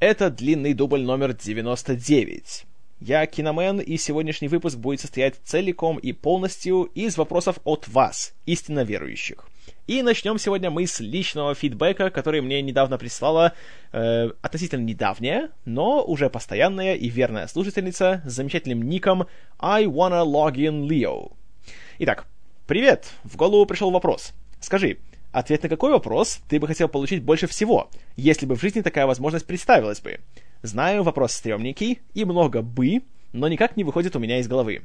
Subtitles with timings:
[0.00, 2.66] Это длинный дубль номер 99.
[3.00, 8.84] Я Киномен, и сегодняшний выпуск будет состоять целиком и полностью из вопросов от вас, истинно
[8.84, 9.48] верующих.
[9.88, 13.54] И начнем сегодня мы с личного фидбэка, который мне недавно прислала
[13.90, 19.26] э, относительно недавняя, но уже постоянная и верная слушательница с замечательным ником
[19.58, 21.32] I wanna log in Leo.
[21.98, 22.28] Итак,
[22.68, 23.14] привет!
[23.24, 24.32] В голову пришел вопрос.
[24.60, 24.98] Скажи,
[25.38, 29.06] ответ на какой вопрос ты бы хотел получить больше всего, если бы в жизни такая
[29.06, 30.20] возможность представилась бы?
[30.62, 33.02] Знаю, вопрос стрёмненький и много «бы»,
[33.32, 34.82] но никак не выходит у меня из головы.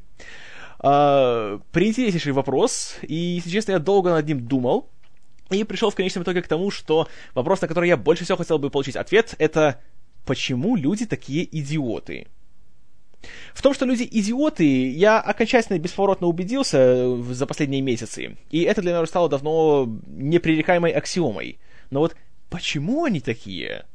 [0.79, 4.89] Uh, приинтереснейший вопрос, и, если честно, я долго над ним думал,
[5.49, 8.59] и пришел в конечном итоге к тому, что вопрос, на который я больше всего хотел
[8.59, 9.79] бы получить ответ, это
[10.25, 12.27] «Почему люди такие идиоты?»
[13.53, 18.91] В том, что люди идиоты, я окончательно бесповоротно убедился за последние месяцы, и это для
[18.91, 21.59] меня стало давно непререкаемой аксиомой.
[21.89, 22.15] Но вот
[22.49, 23.85] почему они такие?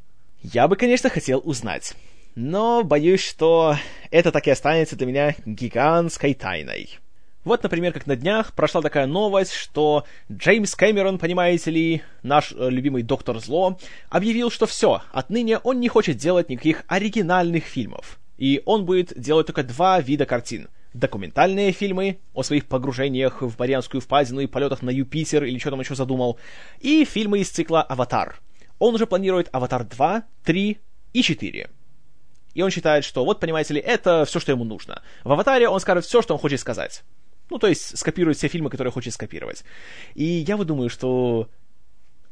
[0.42, 1.95] Я бы, конечно, хотел узнать.
[2.34, 3.77] Но боюсь, что
[4.10, 6.98] это так и останется для меня гигантской тайной.
[7.45, 12.69] Вот, например, как на днях прошла такая новость, что Джеймс Кэмерон, понимаете ли, наш э,
[12.69, 13.78] любимый Доктор Зло,
[14.11, 18.19] объявил, что все, отныне он не хочет делать никаких оригинальных фильмов.
[18.39, 20.69] И он будет делать только два вида картин.
[20.94, 25.80] Документальные фильмы о своих погружениях в Марианскую впадину и полетах на Юпитер или что там
[25.80, 26.39] еще задумал,
[26.80, 28.41] и фильмы из цикла «Аватар»,
[28.78, 30.78] он уже планирует «Аватар 2», «3»
[31.12, 31.70] и «4».
[32.55, 35.02] И он считает, что вот, понимаете ли, это все, что ему нужно.
[35.25, 37.05] В «Аватаре» он скажет все, что он хочет сказать.
[37.50, 39.64] Ну, то есть, скопирует все фильмы, которые хочет скопировать.
[40.14, 41.48] И я вот думаю, что...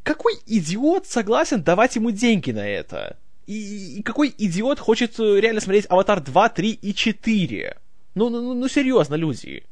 [0.02, 3.18] Какой идиот согласен давать ему деньги на это?
[3.46, 7.76] И, и какой идиот хочет э, реально смотреть «Аватар 2», 3 и 4?
[8.14, 9.64] Ну, ну, ну, ну серьезно, люди.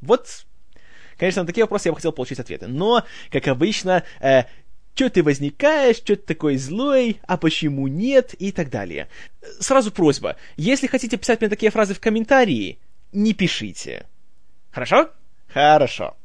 [0.00, 0.46] Вот
[1.18, 2.66] Конечно, на такие вопросы я бы хотел получить ответы.
[2.66, 4.44] Но, как обычно, э,
[4.94, 9.08] Че ты возникаешь, что ты такой злой, а почему нет, и так далее.
[9.58, 12.78] Сразу просьба, если хотите писать мне такие фразы в комментарии,
[13.12, 14.06] не пишите.
[14.70, 15.10] Хорошо?
[15.48, 16.16] Хорошо.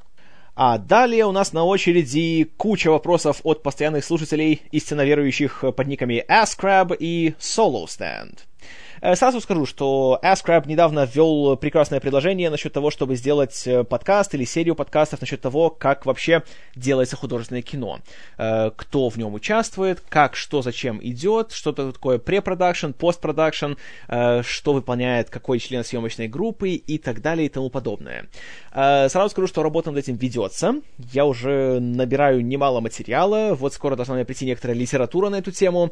[0.60, 6.26] А далее у нас на очереди куча вопросов от постоянных слушателей, истинно верующих под никами
[6.28, 8.40] AskCrab и SoloStand.
[8.40, 8.66] Э,
[9.02, 14.44] сразу скажу, что AskCrab недавно ввел прекрасное предложение насчет того, чтобы сделать э, подкаст или
[14.44, 16.44] серию подкастов насчет того, как вообще
[16.76, 18.00] делается художественное кино.
[18.38, 23.74] Э, кто в нем участвует, как, что, зачем идет, что такое препродакшн, постпродакшн,
[24.08, 28.28] что выполняет какой член съемочной группы и так далее и тому подобное.
[28.72, 30.76] Сразу скажу, что работа над этим ведется.
[30.98, 33.56] Я уже набираю немало материала.
[33.56, 35.92] Вот скоро должна мне прийти некоторая литература на эту тему.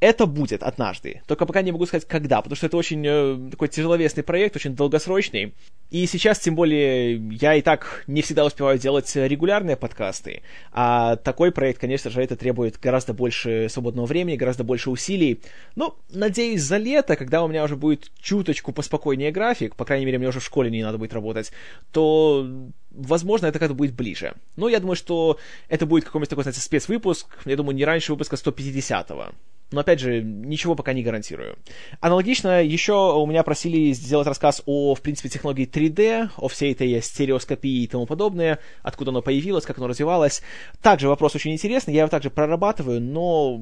[0.00, 1.22] Это будет однажды.
[1.26, 4.74] Только пока не могу сказать, когда, потому что это очень э, такой тяжеловесный проект, очень
[4.74, 5.54] долгосрочный.
[5.90, 10.42] И сейчас, тем более, я и так не всегда успеваю делать регулярные подкасты.
[10.70, 15.40] А такой проект, конечно же, это требует гораздо больше свободного времени, гораздо больше усилий.
[15.76, 20.18] Но, надеюсь, за лето, когда у меня уже будет чуточку поспокойнее график, по крайней мере,
[20.18, 21.52] мне уже в школе не надо будет работать,
[21.90, 22.46] то
[22.90, 24.34] возможно, это как-то будет ближе.
[24.56, 25.38] Но я думаю, что
[25.68, 29.32] это будет какой-нибудь такой, знаете, спецвыпуск, я думаю, не раньше выпуска 150-го.
[29.70, 31.58] Но, опять же, ничего пока не гарантирую.
[32.00, 37.02] Аналогично, еще у меня просили сделать рассказ о, в принципе, технологии 3D, о всей этой
[37.02, 40.42] стереоскопии и тому подобное, откуда оно появилось, как оно развивалось.
[40.80, 43.60] Также вопрос очень интересный, я его также прорабатываю, но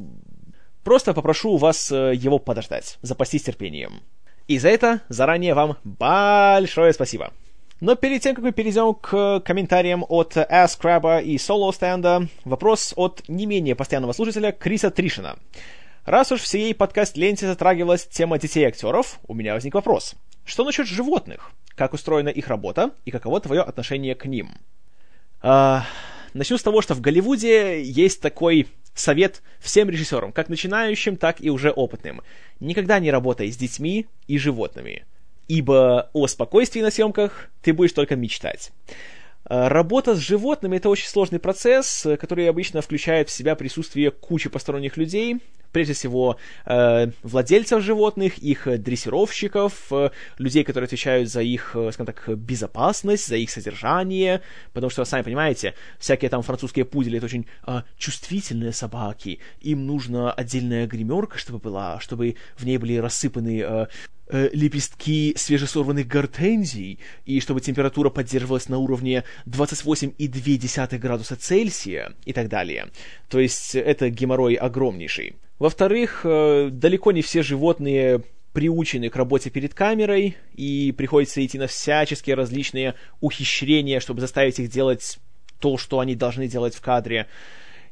[0.84, 4.02] просто попрошу вас э, его подождать, запастись терпением.
[4.46, 7.32] И за это заранее вам большое спасибо.
[7.80, 13.22] Но перед тем, как мы перейдем к комментариям от AskCrab и Solo Stand, вопрос от
[13.28, 15.36] не менее постоянного слушателя Криса Тришина.
[16.06, 20.14] Раз уж в всей подкаст-ленте затрагивалась тема детей-актеров, у меня возник вопрос.
[20.44, 21.50] Что насчет животных?
[21.74, 24.52] Как устроена их работа и каково твое отношение к ним?
[25.42, 25.84] А,
[26.32, 31.50] начну с того, что в Голливуде есть такой совет всем режиссерам, как начинающим, так и
[31.50, 32.22] уже опытным.
[32.60, 35.04] Никогда не работай с детьми и животными
[35.48, 38.72] ибо о спокойствии на съемках ты будешь только мечтать.
[39.48, 44.48] Э, работа с животными— это очень сложный процесс, который обычно включает в себя присутствие кучи
[44.48, 45.40] посторонних людей,
[45.76, 49.92] прежде всего э, владельцев животных, их дрессировщиков,
[50.38, 54.40] людей, которые отвечают за их, скажем так, безопасность, за их содержание,
[54.72, 57.46] потому что, сами понимаете, всякие там французские пудели— это очень
[57.98, 63.86] чувствительные собаки, им нужна отдельная гримерка, чтобы была, чтобы в ней были рассыпаны э,
[64.30, 72.88] лепестки свежесорванных гортензий, и чтобы температура поддерживалась на уровне 28,2 градуса Цельсия и так далее.
[73.28, 75.36] То есть это геморрой огромнейший.
[75.58, 81.66] Во-вторых, э, далеко не все животные приучены к работе перед камерой, и приходится идти на
[81.66, 85.18] всяческие различные ухищрения, чтобы заставить их делать
[85.60, 87.26] то, что они должны делать в кадре.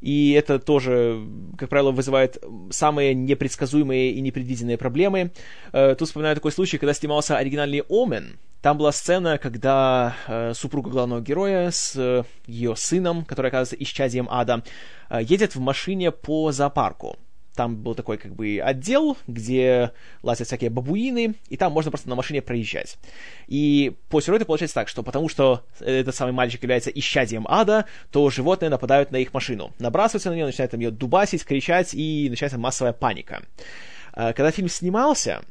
[0.04, 5.32] И это тоже, как правило, вызывает самые непредсказуемые и непредвиденные проблемы.
[5.72, 11.20] Тут вспоминаю такой случай, когда снимался оригинальный «Омен», там была сцена, когда э, супруга главного
[11.20, 14.62] героя с э, ее сыном, который оказывается исчадием ада,
[15.10, 17.18] э, едет в машине по зоопарку.
[17.54, 19.92] Там был такой как бы отдел, где
[20.22, 22.98] лазят всякие бабуины, и там можно просто на машине проезжать.
[23.46, 28.28] И по сюжету получается так, что потому что этот самый мальчик является исчадием ада, то
[28.30, 29.72] животные нападают на их машину.
[29.78, 33.42] Набрасываются на нее, начинают там ее дубасить, кричать, и начинается массовая паника.
[34.14, 35.42] Э, когда фильм снимался,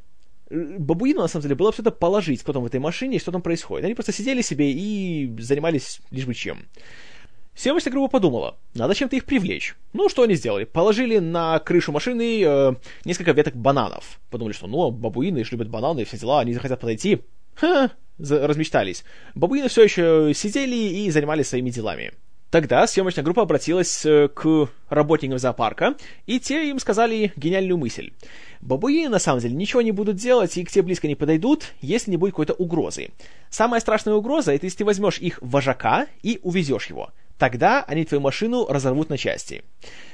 [0.49, 3.41] бабуину, на самом деле, было это положить, кто там в этой машине и что там
[3.41, 3.85] происходит.
[3.85, 6.65] Они просто сидели себе и занимались лишь бы чем.
[7.55, 9.75] Съемочная группа подумала, надо чем-то их привлечь.
[9.93, 10.63] Ну, что они сделали?
[10.63, 12.73] Положили на крышу машины э,
[13.05, 14.19] несколько веток бананов.
[14.31, 17.21] Подумали, что, ну, бабуины любят бананы и все дела, они захотят подойти.
[17.55, 19.03] Ха, размечтались.
[19.35, 22.13] Бабуины все еще сидели и занимались своими делами.
[22.53, 25.95] Тогда съемочная группа обратилась э, к работникам зоопарка,
[26.27, 28.11] и те им сказали гениальную мысль.
[28.61, 32.11] Бабуины на самом деле ничего не будут делать и к тебе близко не подойдут, если
[32.11, 33.09] не будет какой-то угрозы.
[33.49, 37.09] Самая страшная угроза— это если ты возьмешь их вожака и увезешь его.
[37.43, 39.65] Тогда они твою машину разорвут на части.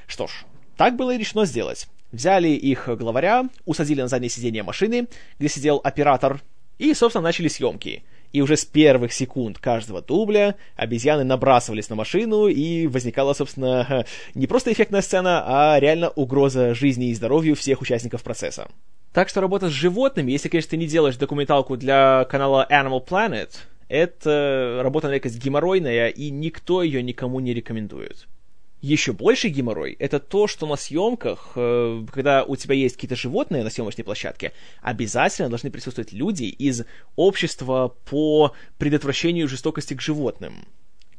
[0.07, 0.31] Что ж,
[0.77, 1.87] так было и решено сделать.
[2.11, 6.41] Взяли их главаря, усадили на заднее сиденье машины, где сидел оператор,
[6.79, 8.03] и, собственно, начали съемки—
[8.33, 14.47] и уже с первых секунд каждого дубля обезьяны набрасывались на машину, и возникала, собственно, не
[14.47, 18.69] просто эффектная сцена, а реально угроза жизни и здоровью всех участников процесса.
[19.13, 23.49] Так что работа с животными, если, конечно, ты не делаешь документалку для канала Animal Planet,
[23.89, 28.27] это работа на редкость геморройная, и никто ее никому не рекомендует.
[28.81, 33.63] Еще больше геморрой— это то, что на съемках, э, когда у тебя есть какие-то животные
[33.63, 36.85] на съемочной площадке, обязательно должны присутствовать люди из
[37.17, 40.65] общества по предотвращению жестокости к животным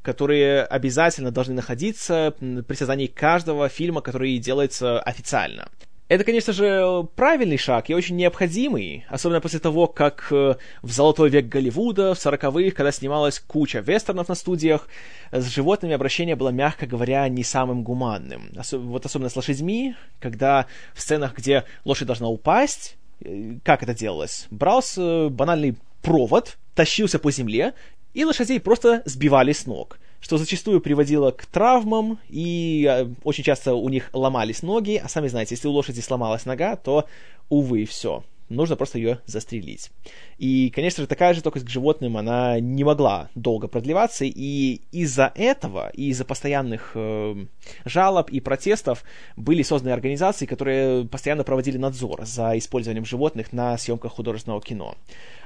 [0.02, 5.68] которые обязательно должны находиться при создании каждого фильма, который делается официально.
[6.10, 11.30] Это, конечно же, правильный шаг и очень необходимый, особенно после того, как э, в золотой
[11.30, 14.88] век Голливуда, в сороковых, когда снималась куча вестернов на студиях,
[15.30, 18.50] с животными обращение было, мягко говоря, не самым гуманным.
[18.72, 24.48] Вот особенно с лошадьми, когда в сценах, где лошадь должна упасть, э, как это делалось?
[24.50, 27.72] Брался банальный провод, тащился по земле,
[28.14, 33.74] и лошадей просто сбивали с ног что зачастую приводило к травмам, и э, очень часто
[33.74, 37.06] у них ломались ноги, а сами знаете, если у лошади сломалась нога, то,
[37.48, 39.90] увы, все нужно просто ее застрелить.
[40.36, 45.90] И, конечно же, такая жестокость к животным, она не могла долго продлеваться, и из-за этого,
[45.94, 47.46] и из-за постоянных э,
[47.84, 49.04] жалоб и протестов
[49.36, 54.96] были созданы организации, которые постоянно проводили надзор за использованием животных на съемках художественного кино.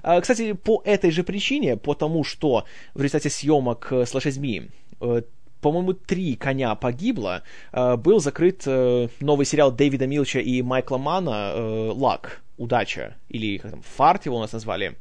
[0.03, 2.65] Э, кстати, по этой же причине, по тому, что
[2.95, 4.71] в результате съемок с лошадьми
[5.01, 5.23] э,
[5.65, 11.53] по-моему, три коня погибло, э, был закрыт э, новый сериал Дэвида Милча и Майкла Мана
[11.55, 14.95] э, «Лак», «Удача», или как там, «Фарт» его у нас назвали.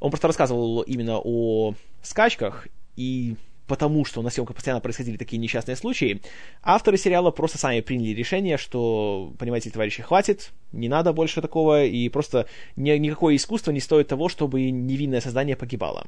[0.00, 2.66] Он просто рассказывал именно о скачках,
[2.96, 3.36] и
[3.66, 6.22] потому что на съемках постоянно происходили такие несчастные случаи,
[6.62, 12.08] авторы сериала просто сами приняли решение, что, понимаете, товарищи, хватит, не надо больше такого, и
[12.08, 16.06] просто ни, никакое искусство не стоит того, чтобы невинное создание погибало.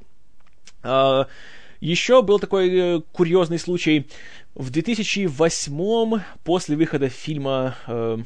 [1.82, 4.06] Еще был такой э, курьезный случай.
[4.54, 7.74] В 2008 после выхода фильма...
[7.88, 8.18] Э,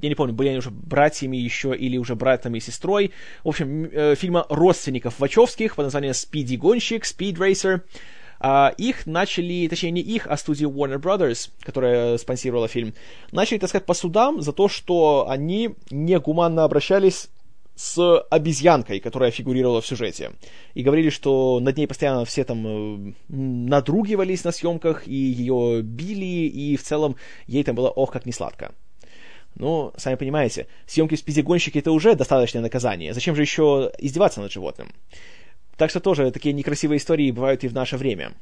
[0.00, 3.12] я не помню, были они уже братьями еще или уже братом и сестрой.
[3.42, 7.80] В общем, э, фильма родственников Вачовских под названием «Спиди Гонщик», «Speed Racer».
[8.40, 12.92] Uh, их начали, точнее не их, а студию Warner Brothers, которая спонсировала фильм,
[13.32, 17.30] начали таскать по судам за то, что они негуманно обращались
[17.76, 20.32] с обезьянкой, которая фигурировала в сюжете.
[20.74, 26.46] И говорили, что над ней постоянно все там э, надругивались на съемках, и ее били,
[26.46, 27.16] и в целом
[27.46, 28.74] ей там было ох, как не сладко.
[29.56, 33.14] Ну, сами понимаете, съемки в спиде-гонщике это уже достаточное наказание.
[33.14, 34.92] Зачем же еще издеваться над животным?
[35.76, 38.32] Так что тоже такие некрасивые истории бывают и в наше время.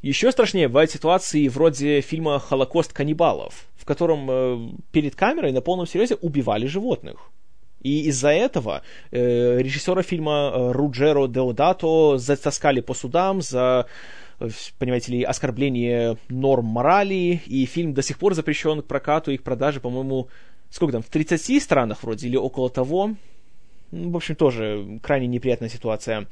[0.00, 5.86] Еще страшнее бывают ситуации вроде фильма «Холокост каннибалов», в котором э, перед камерой на полном
[5.86, 7.30] серьезе убивали животных.
[7.80, 13.86] И из-за этого э, режиссера фильма э, Руджеро Деодато затаскали по судам за
[14.40, 19.36] э, понимаете ли, оскорбление норм морали, и фильм до сих пор запрещен к прокату и
[19.36, 20.28] к продаже, по-моему,
[20.70, 23.14] сколько там, в 30 странах вроде, или около того.
[23.90, 26.26] В общем, тоже крайне неприятная ситуация.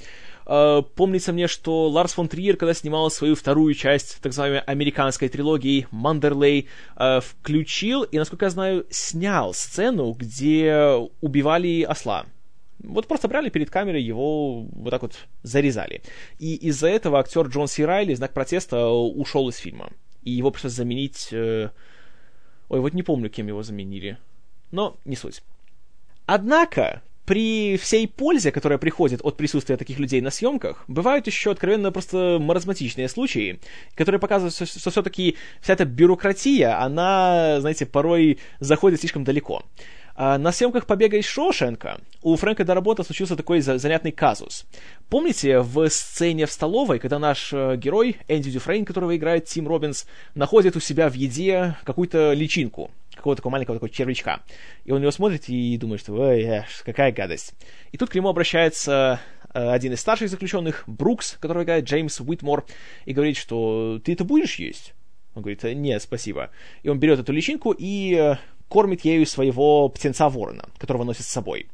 [0.44, 5.28] Uh, помнится мне, что Ларс фон Триер, когда снимал свою вторую часть так называемой американской
[5.28, 12.26] трилогии Мандерлей, uh, включил и, насколько я знаю, снял сцену, где убивали осла.
[12.78, 16.02] Вот просто брали перед камерой, его вот так вот зарезали.
[16.38, 19.90] И из-за этого актер Джон Си Райли, знак протеста, ушел из фильма.
[20.22, 21.28] и его пришлось заменить...
[21.32, 21.70] Э...
[22.68, 24.18] Ой, вот не помню, кем его заменили.
[24.72, 25.42] Но не суть.
[26.26, 31.92] Однако, при всей пользе, которая приходит от присутствия таких людей на съемках, бывают еще откровенно
[31.92, 33.60] просто маразматичные случаи,
[33.94, 39.64] которые показывают, что, все-таки вся эта бюрократия, она, знаете, порой заходит слишком далеко.
[40.18, 44.64] А на съемках «Побега из Шоушенка» у Фрэнка Дарабонта случился такой занятный казус.
[45.10, 50.06] Помните в сцене в столовой, когда наш э, герой, Энди Дюфрейн, которого играет Тим Робинс,
[50.34, 54.42] находит у себя в еде какую-то личинку, какого-то такого маленького такого червячка.
[54.84, 57.54] И он его смотрит и думает, что ой, эх, какая гадость.
[57.92, 59.20] И тут к нему обращается
[59.52, 62.64] э, один из старших заключенных, Брукс, который играет Джеймс Уитмор,
[63.04, 64.94] и говорит, что ты это будешь есть?
[65.34, 66.50] Он говорит, нет, спасибо.
[66.82, 68.36] И он берет эту личинку и э,
[68.68, 71.68] кормит ею своего птенца-ворона, которого носит с собой.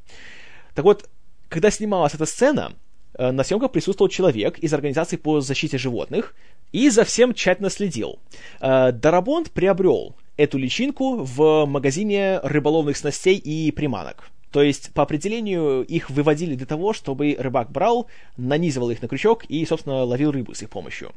[0.74, 1.08] Так вот,
[1.48, 2.72] когда снималась эта сцена,
[3.14, 6.34] э, на съемках присутствовал человек из организации по защите животных
[6.72, 8.18] и за всем тщательно следил.
[8.60, 14.30] Э, Дарабонд приобрел эту личинку в магазине рыболовных снастей и приманок.
[14.50, 19.44] То есть, по определению, их выводили для того, чтобы рыбак брал, нанизывал их на крючок
[19.46, 21.12] и, собственно, ловил рыбу с их помощью.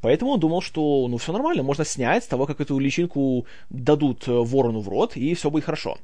[0.00, 4.26] Поэтому он думал, что ну все нормально, можно снять с того, как эту личинку дадут
[4.28, 5.98] э, ворону в рот, и все будет хорошо.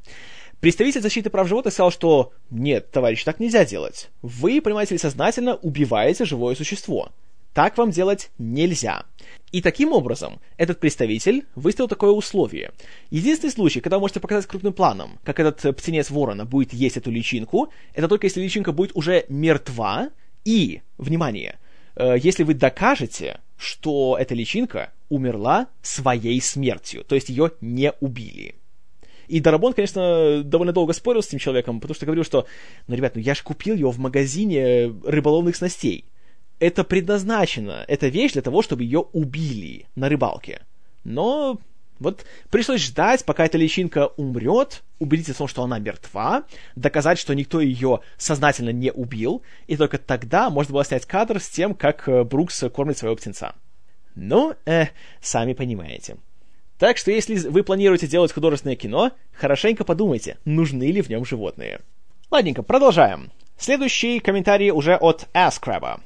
[0.60, 4.10] Представитель защиты прав животных сказал, что нет, товарищ, так нельзя делать.
[4.22, 7.10] Вы, понимаете ли, сознательно убиваете живое существо.
[7.56, 9.06] Так вам делать нельзя.
[9.50, 12.72] И таким образом, этот представитель выставил такое условие.
[13.08, 16.98] Единственный случай, когда вы можете показать крупным планом, как этот э, птенец ворона будет есть
[16.98, 20.10] эту личинку, это только если личинка будет уже мертва,
[20.44, 21.58] и, внимание,
[21.94, 28.56] э, если вы докажете, что эта личинка умерла своей смертью, то есть ее не убили.
[29.28, 32.46] И Дарабон, конечно, довольно долго спорил с этим человеком, потому что говорил, что,
[32.86, 36.04] ну, ребят, ну я же купил его в магазине рыболовных снастей.
[36.58, 40.62] Это предназначено, эта вещь для того, чтобы ее убили на рыбалке.
[41.04, 41.58] Но
[41.98, 46.44] вот пришлось ждать, пока эта личинка умрет, убедиться в том, что она мертва,
[46.74, 51.48] доказать, что никто ее сознательно не убил, и только тогда можно было снять кадр с
[51.48, 53.54] тем, как э, Брукс кормит своего птенца.
[54.14, 54.86] Ну, э,
[55.20, 56.16] сами понимаете.
[56.78, 61.80] Так что если вы планируете делать художественное кино, хорошенько подумайте, нужны ли в нем животные.
[62.30, 63.30] Ладненько, продолжаем.
[63.58, 66.00] Следующий комментарий уже от Asкраба.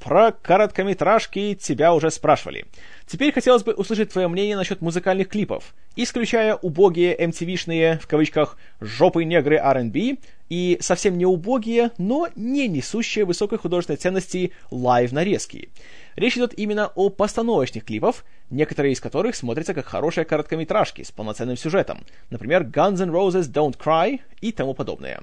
[0.00, 2.64] Про короткометражки тебя уже спрашивали.
[3.06, 9.24] Теперь хотелось бы услышать твое мнение насчет музыкальных клипов, исключая убогие MTV-шные, в кавычках, жопы
[9.24, 10.16] негры R&B
[10.48, 15.68] и совсем не убогие, но не несущие высокой художественной ценности лайв-нарезки.
[16.16, 21.58] Речь идет именно о постановочных клипах, некоторые из которых смотрятся как хорошие короткометражки с полноценным
[21.58, 25.20] сюжетом, например, Guns N' Roses Don't Cry и тому подобное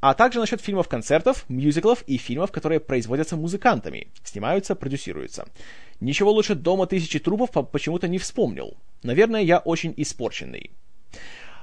[0.00, 5.46] а также насчет фильмов-концертов, мюзиклов и фильмов, которые производятся музыкантами, снимаются, продюсируются.
[6.00, 8.76] Ничего лучше «Дома тысячи трупов» почему-то не вспомнил.
[9.02, 10.70] Наверное, я очень испорченный.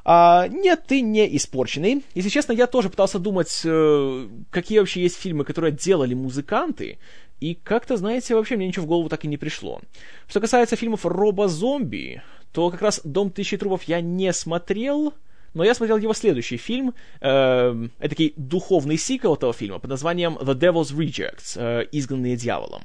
[0.06, 2.04] А, нет, ты не испорченный.
[2.14, 7.00] Если честно, я тоже пытался думать, э, какие вообще есть фильмы, которые делали музыканты,
[7.40, 9.82] и как-то, знаете, вообще мне ничего в голову так и не пришло.
[10.28, 12.22] Что касается фильмов «Робо-зомби»,
[12.54, 15.14] то как раз «Дом тысячи трупов» я не смотрел,
[15.58, 20.54] но я смотрел его следующий фильм, э, такой духовный сиквел этого фильма под названием The
[20.54, 22.84] Devil's Rejects, э, «Изгнанные дьяволом».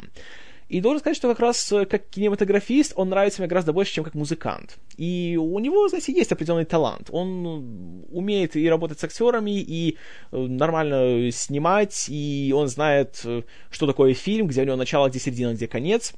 [0.70, 4.04] И должен сказать, что как раз э, как кинематографист он нравится мне гораздо больше, чем
[4.04, 4.78] как музыкант.
[4.96, 7.08] И у него, знаете, есть определенный талант.
[7.10, 9.98] Он умеет и работать с актерами, и
[10.30, 13.22] э, нормально снимать, и он знает,
[13.70, 16.14] что такое фильм, где у него начало, где середина, где конец.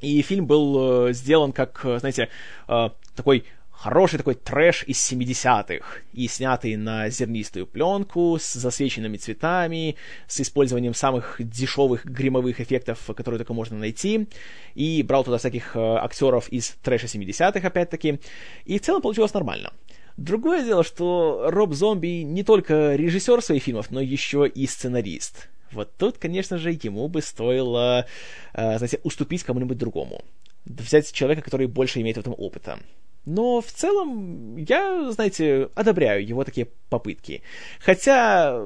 [0.00, 2.28] И фильм был сделан как, знаете,
[2.66, 3.44] такой
[3.80, 9.96] хороший такой трэш из 70-х, и снятый на зернистую пленку, с засвеченными цветами,
[10.28, 14.28] с использованием самых дешевых гримовых эффектов, которые только можно найти,
[14.74, 18.20] и брал туда всяких э, актеров из трэша 70-х, опять-таки,
[18.66, 19.72] и в целом получилось нормально.
[20.18, 25.48] Другое дело, что Роб Зомби не только режиссер своих фильмов, но еще и сценарист.
[25.72, 28.04] Вот тут, конечно же, ему бы стоило,
[28.52, 30.22] э, знаете, уступить кому-нибудь другому.
[30.66, 32.78] Взять человека, который больше имеет в этом опыта.
[33.24, 37.42] Но в целом я, знаете, одобряю его такие попытки.
[37.78, 38.64] Хотя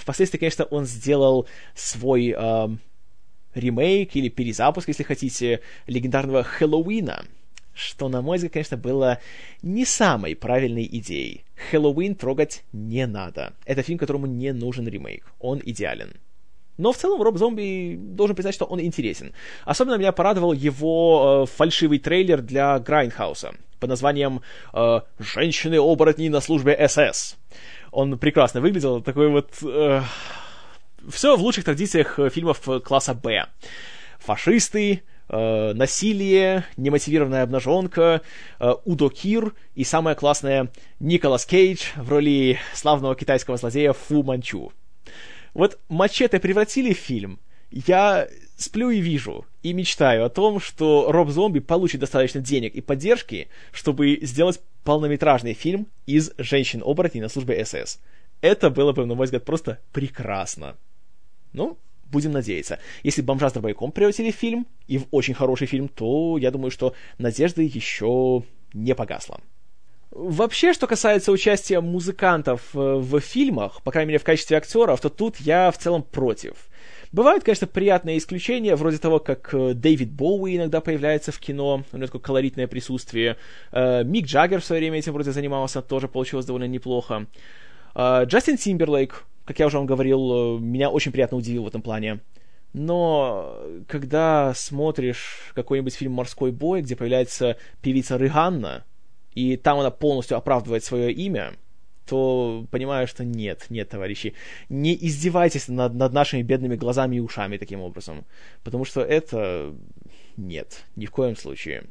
[0.00, 2.68] впоследствии, конечно, он сделал свой э,
[3.54, 7.24] ремейк или перезапуск, если хотите, легендарного Хэллоуина,
[7.74, 9.20] что, на мой взгляд, конечно, было
[9.62, 11.44] не самой правильной идеей.
[11.70, 13.54] Хэллоуин трогать не надо.
[13.64, 15.26] Это фильм, которому не нужен ремейк.
[15.40, 16.12] Он идеален.
[16.78, 19.32] Но в целом Роб Зомби должен признать, что он интересен.
[19.64, 24.42] Особенно меня порадовал его э, фальшивый трейлер для Грайндхауса под названием
[24.72, 27.36] э, «Женщины-оборотни на службе СС».
[27.92, 29.50] Он прекрасно выглядел, такой вот...
[29.62, 30.02] Э,
[31.10, 33.46] все в лучших традициях фильмов класса «Б».
[34.18, 38.22] Фашисты, э, насилие, немотивированная обнаженка,
[38.58, 44.72] э, Удо Кир и самое классное Николас Кейдж в роли славного китайского злодея Фу Манчу.
[45.56, 51.30] Вот «Мачете» превратили в фильм, я сплю и вижу, и мечтаю о том, что Роб
[51.30, 58.00] Зомби получит достаточно денег и поддержки, чтобы сделать полнометражный фильм из «Женщин-оборотней» на службе СС.
[58.42, 60.76] Это было бы, на мой взгляд, просто прекрасно.
[61.54, 61.78] Ну,
[62.12, 62.78] будем надеяться.
[63.02, 66.70] Если «Бомжа с дробовиком» превратили в фильм, и в очень хороший фильм, то я думаю,
[66.70, 68.42] что надежды еще
[68.74, 69.40] не погасла.
[70.18, 75.10] Вообще, что касается участия музыкантов э, в фильмах, по крайней мере в качестве актеров, то
[75.10, 76.54] тут я в целом против.
[77.12, 81.96] Бывают, конечно, приятные исключения, вроде того, как э, Дэвид Боуи иногда появляется в кино, у
[81.96, 83.36] него такое колоритное присутствие.
[83.72, 87.26] Э, Мик Джаггер в свое время этим вроде занимался, тоже получилось довольно неплохо.
[87.94, 92.20] Джастин Тимберлейк, как я уже вам говорил, меня очень приятно удивил в этом плане.
[92.72, 98.84] Но когда смотришь какой-нибудь фильм «Морской бой», где появляется певица Рыганна,
[99.36, 101.52] и там она полностью оправдывает свое имя,
[102.06, 104.34] то понимаю, что нет, нет, товарищи,
[104.68, 108.24] не издевайтесь над, над нашими бедными глазами и ушами таким образом,
[108.64, 109.74] потому что это
[110.36, 111.84] нет, ни в коем случае.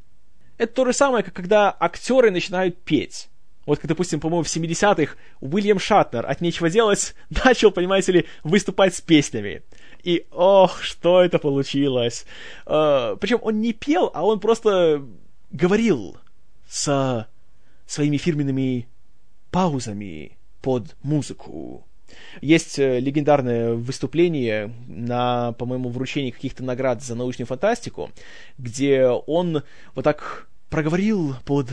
[0.58, 3.30] Это то же самое, как когда актеры начинают петь.
[3.66, 8.96] Вот, как, допустим, по-моему, в 70-х Уильям Шатнер от нечего делать начал, понимаете ли, выступать
[8.96, 9.64] с песнями.
[10.04, 12.26] И, ох, что это получилось.
[12.66, 15.04] Uh, причем он не пел, а он просто
[15.52, 16.18] говорил
[16.68, 17.28] с
[17.86, 18.88] своими фирменными
[19.52, 21.86] паузами под музыку.
[22.42, 28.12] Есть э, легендарное выступление на, по-моему, вручении каких-то наград за научную фантастику,
[28.58, 29.64] где он
[29.94, 31.70] вот так проговорил под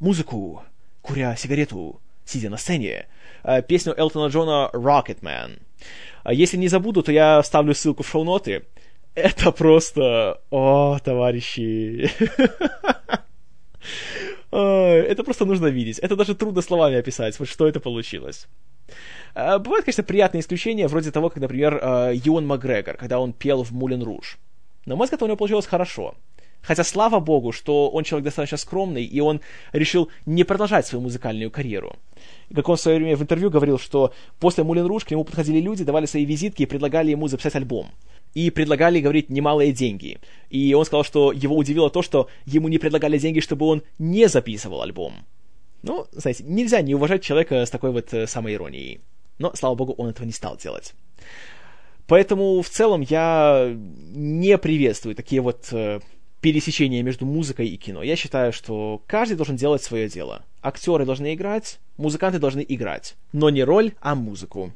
[0.00, 0.62] музыку,
[1.02, 3.06] куря сигарету, сидя на сцене,
[3.44, 5.58] э, песню Элтона Джона «Rocket Man».
[6.24, 8.64] А если не забуду, то я вставлю ссылку в шоу-ноты.
[9.14, 10.40] Это просто...
[10.50, 12.10] О, товарищи...
[14.50, 15.98] Это просто нужно видеть.
[15.98, 18.46] Это даже трудно словами описать, вот что это получилось.
[19.34, 21.74] А, бывают, конечно, приятные исключения, вроде того, как, например,
[22.24, 24.38] Юан Макгрегор, когда он пел в Мулен Руж.
[24.86, 26.14] На мой взгляд, у него получилось хорошо.
[26.62, 29.40] Хотя, слава богу, что он человек достаточно скромный, и он
[29.72, 31.96] решил не продолжать свою музыкальную карьеру.
[32.54, 35.60] Как он в свое время в интервью говорил, что после Мулен Руж к нему подходили
[35.60, 37.90] люди, давали свои визитки и предлагали ему записать альбом
[38.36, 40.18] и предлагали, говорить, немалые деньги.
[40.50, 44.28] И он сказал, что его удивило то, что ему не предлагали деньги, чтобы он не
[44.28, 45.24] записывал альбом.
[45.82, 49.00] Ну, знаете, нельзя не уважать человека с такой вот э, самой иронией.
[49.38, 50.92] Но, слава богу, он этого не стал делать.
[52.06, 56.00] Поэтому в целом я не приветствую такие вот э,
[56.42, 58.02] пересечения между музыкой и кино.
[58.02, 60.44] Я считаю, что каждый должен делать свое дело.
[60.60, 63.16] Актеры должны играть, музыканты должны играть.
[63.32, 64.74] Но не роль, а музыку.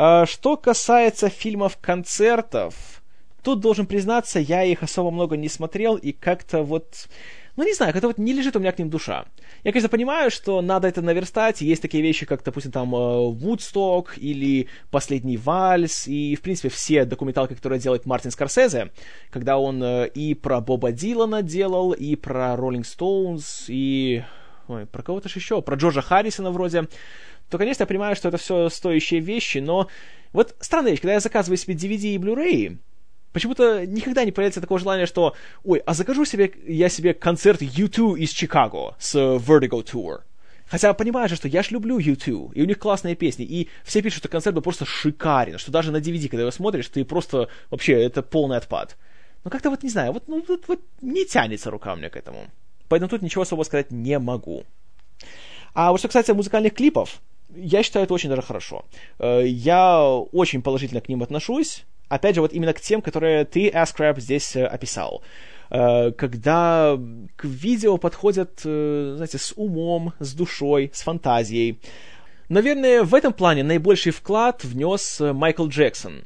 [0.00, 3.02] А, что касается фильмов-концертов,
[3.42, 7.08] тут должен признаться, я их особо много не смотрел, и как-то вот...
[7.56, 9.24] Ну, не знаю, как-то вот не лежит у меня к ним душа.
[9.64, 14.20] Я, конечно, понимаю, что надо это наверстать, есть такие вещи, как, допустим, там, Вудсток э,
[14.20, 18.92] или Последний вальс, и, в принципе, все документалки, которые делает Мартин Скорсезе,
[19.30, 24.22] когда он э, и про Боба Дилана делал, и про Роллинг Стоунс, и...
[24.68, 26.86] Ой, про кого-то же еще, про Джорджа Харрисона вроде
[27.50, 29.88] то, конечно, я понимаю, что это все стоящие вещи, но
[30.32, 32.78] вот странная вещь, когда я заказываю себе DVD и Blu-ray,
[33.32, 35.34] почему-то никогда не появляется такого желания, что,
[35.64, 40.22] ой, а закажу себе я себе концерт U2 из Чикаго с Vertigo Tour.
[40.66, 44.02] Хотя понимаю же, что я ж люблю U2, и у них классные песни, и все
[44.02, 47.48] пишут, что концерт был просто шикарен, что даже на DVD, когда его смотришь, ты просто,
[47.70, 48.98] вообще, это полный отпад.
[49.44, 52.48] Но как-то вот, не знаю, вот, ну, вот, вот не тянется рука меня к этому.
[52.88, 54.64] Поэтому тут ничего особо сказать не могу.
[55.72, 57.20] А вот что касается музыкальных клипов,
[57.54, 58.84] я считаю это очень даже хорошо.
[59.18, 61.84] Э, я очень положительно к ним отношусь.
[62.08, 65.22] Опять же, вот именно к тем, которые ты, Ascrap, здесь э, описал.
[65.70, 66.98] Э, когда
[67.36, 71.80] к видео подходят, знаете, с умом, с душой, с фантазией.
[72.48, 76.24] Наверное, в этом плане наибольший вклад внес Майкл Джексон.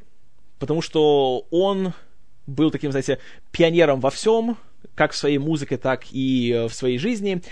[0.61, 1.95] Потому что он
[2.47, 3.19] был таким, знаете,
[3.51, 4.57] пионером во всем,
[4.95, 7.43] как в своей музыке, так и в своей жизни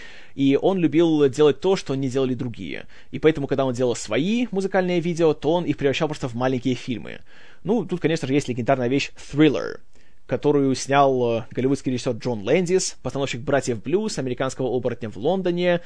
[0.41, 2.87] и он любил делать то, что не делали другие.
[3.11, 6.75] И поэтому, когда он делал свои музыкальные видео, то он их превращал просто в маленькие
[6.75, 7.21] фильмы.
[7.63, 9.81] Ну, тут, конечно же, есть легендарная вещь «Thriller»,
[10.27, 15.83] которую снял э, голливудский режиссер Джон Лэндис, постановщик «Братьев Блюз», американского оборотня в Лондоне.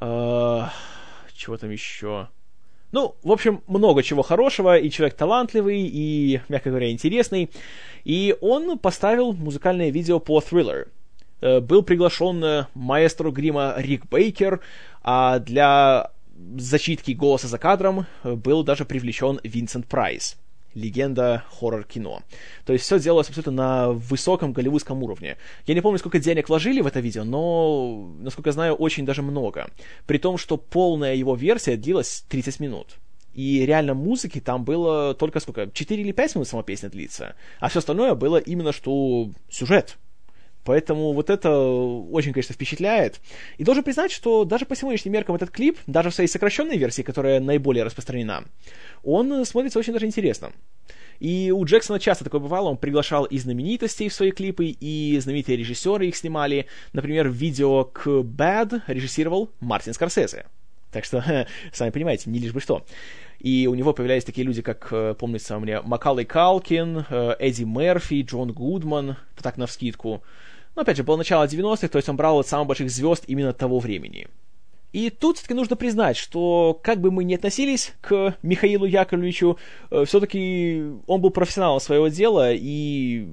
[0.00, 0.66] Э,
[1.34, 2.28] чего там еще?
[2.92, 7.50] Ну, в общем, много чего хорошего, и человек талантливый, и, мягко говоря, интересный.
[8.04, 10.88] И он поставил музыкальное видео по Thriller.
[11.40, 14.60] Э, был приглашен э, маэстро грима Рик Бейкер,
[15.02, 16.10] а для
[16.56, 20.36] зачитки голоса за кадром э, был даже привлечен Винсент Прайс.
[20.76, 22.22] Легенда хоррор-кино.
[22.64, 25.36] То есть все делалось абсолютно на высоком голливудском уровне.
[25.66, 29.22] Я не помню, сколько денег вложили в это видео, но, насколько я знаю, очень даже
[29.22, 29.68] много.
[30.06, 32.98] При том, что полная его версия длилась 30 минут.
[33.34, 35.70] И реально музыки там было только сколько?
[35.70, 37.34] 4 или 5 минут сама песня длится.
[37.58, 39.98] А все остальное было именно что сюжет.
[40.66, 43.20] Поэтому вот это очень, конечно, впечатляет.
[43.56, 47.02] И должен признать, что даже по сегодняшним меркам этот клип, даже в своей сокращенной версии,
[47.02, 48.44] которая наиболее распространена,
[49.04, 50.50] он смотрится очень даже интересно.
[51.20, 55.56] И у Джексона часто такое бывало, он приглашал и знаменитостей в свои клипы, и знаменитые
[55.56, 56.66] режиссеры их снимали.
[56.92, 60.46] Например, видео к Bad режиссировал Мартин Скорсезе.
[60.90, 61.24] Так что,
[61.72, 62.84] сами понимаете, не лишь бы что.
[63.38, 68.22] И у него появлялись такие люди, как, э, помнится мне, Макалей Калкин, э, Эдди Мерфи,
[68.22, 70.22] Джон Гудман, так на вскидку.
[70.76, 73.52] Но, опять же, было начало 90-х, то есть он брал вот самых больших звезд именно
[73.52, 74.28] того времени.
[74.92, 79.58] И тут все-таки нужно признать, что как бы мы ни относились к Михаилу Яковлевичу,
[79.90, 83.26] э, все-таки он был профессионалом своего дела, и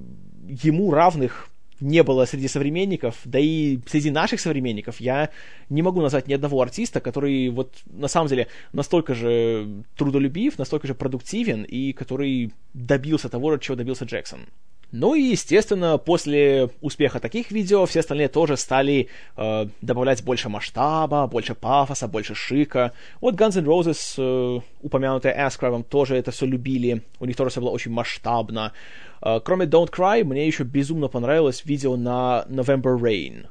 [0.62, 1.48] ему равных
[1.80, 5.30] не было среди современников, да и среди наших современников я
[5.68, 10.86] не могу назвать ни одного артиста, который вот на самом деле настолько же трудолюбив, настолько
[10.86, 14.46] же продуктивен и который добился того, чего добился Джексон.
[14.92, 21.26] Ну и, естественно, после успеха таких видео все остальные тоже стали э, добавлять больше масштаба,
[21.26, 22.92] больше пафоса, больше шика.
[23.20, 27.02] Вот Guns N' Roses, э, упомянутые Askravом, тоже это все любили.
[27.18, 28.72] У них тоже все было очень масштабно.
[29.20, 33.46] Э, кроме Don't Cry, мне еще безумно понравилось видео на November Rain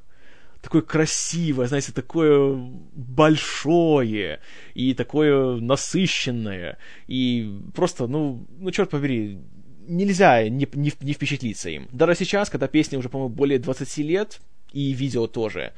[0.64, 2.56] такое красивое, знаете, такое
[2.96, 4.40] большое
[4.74, 6.78] и такое насыщенное.
[7.08, 9.40] И просто, ну, ну черт побери,
[9.88, 11.88] нельзя не, не, не впечатлиться им.
[11.92, 14.40] Даже сейчас, когда песне уже, по-моему, более 20 лет,
[14.72, 15.74] и видео тоже.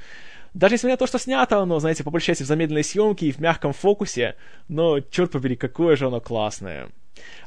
[0.53, 3.31] Даже несмотря на то, что снято оно, знаете, по большей части в замедленной съемке и
[3.31, 4.35] в мягком фокусе,
[4.69, 6.89] но, черт побери, какое же оно классное.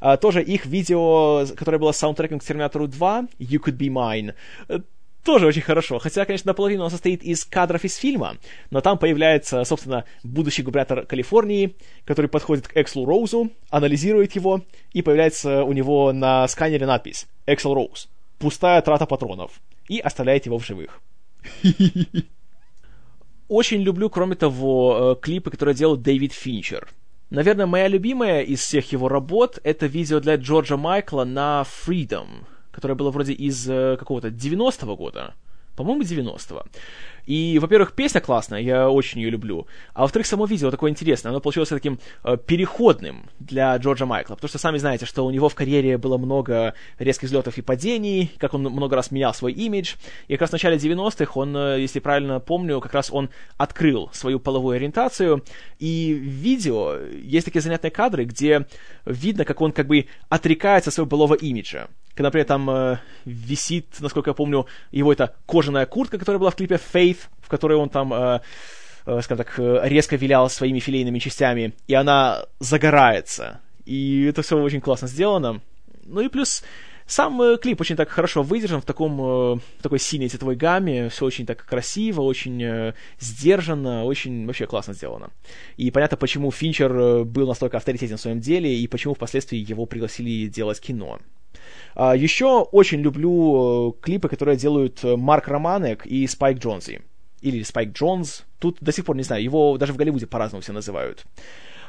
[0.01, 4.35] А, тоже их видео, которое было саундтреком к Терминатору 2, You Could Be Mine,
[5.29, 5.99] тоже очень хорошо.
[5.99, 8.39] Хотя, конечно, наполовину он состоит из кадров из фильма,
[8.71, 14.63] но там появляется, собственно, будущий губернатор Калифорнии, который подходит к Экслу Роузу, анализирует его,
[14.95, 18.09] и появляется у него на сканере надпись «Эксел Роуз.
[18.39, 19.61] Пустая трата патронов».
[19.87, 21.03] И оставляет его в живых.
[23.49, 26.89] Очень люблю, кроме того, э, клипы, которые делал Дэвид Финчер.
[27.29, 32.29] Наверное, моя любимая из всех его работ— это видео для Джорджа Майкла на Freedom—
[32.79, 35.35] которое было вроде из э, какого-то 90-го года.
[35.79, 36.65] По-моему, 90-го.
[37.29, 39.67] И, во-первых, песня классная, я очень ее люблю.
[39.95, 41.31] А во-вторых, само видео такое интересное.
[41.31, 44.35] Оно получилось таким э, переходным для Джорджа Майкла.
[44.35, 48.33] Потому что сами знаете, что у него в карьере было много резких взлетов и падений,
[48.39, 49.95] как он много раз менял свой имидж.
[50.27, 54.11] И как раз в начале 90-х он, э, если правильно помню, как раз он открыл
[54.13, 55.45] свою половую ориентацию.
[55.79, 58.67] И в видео есть такие занятные кадры, где
[59.05, 61.89] видно, как он как бы отрекается от своего былого имиджа
[62.19, 66.57] когда, например, там э, висит, насколько я помню, его эта кожаная куртка, которая была в
[66.57, 68.41] клипе Faith, в которой он там, э,
[69.07, 73.61] э, скажем так, э, резко вилял своими филейными частями, и она загорается.
[73.85, 75.61] И это все очень классно сделано.
[76.07, 76.65] Ну и плюс
[77.07, 81.11] сам э, клип очень так хорошо выдержан в таком э, в такой синей цветовой гамме,
[81.11, 85.31] все очень так красиво, очень э, сдержанно, очень вообще классно сделано.
[85.77, 89.87] И понятно, почему Финчер э, был настолько авторитетен в своем деле и почему впоследствии его
[89.87, 91.21] пригласили делать кино.
[91.95, 97.03] А, еще очень люблю э, клипы, которые делают э, Марк Романек и Спайк Джонзи.
[97.41, 98.45] Или Спайк Джонс.
[98.59, 101.25] Тут до сих пор не знаю, его даже в Голливуде по-разному все называют.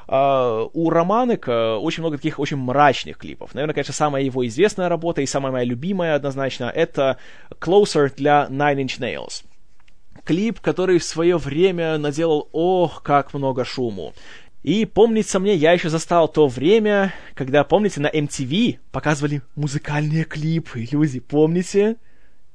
[0.08, 3.54] Uh, у Романека очень много таких очень мрачных клипов.
[3.54, 7.18] Наверное, конечно, самая его известная работа и самая моя любимая однозначно это
[7.60, 9.44] Closer для Nine Inch Nails.
[10.24, 14.14] Клип, который в свое время наделал ох, как много шуму.
[14.64, 20.86] И помнится мне, я еще застал то время, когда, помните, на MTV показывали музыкальные клипы.
[20.92, 21.96] Люди, помните?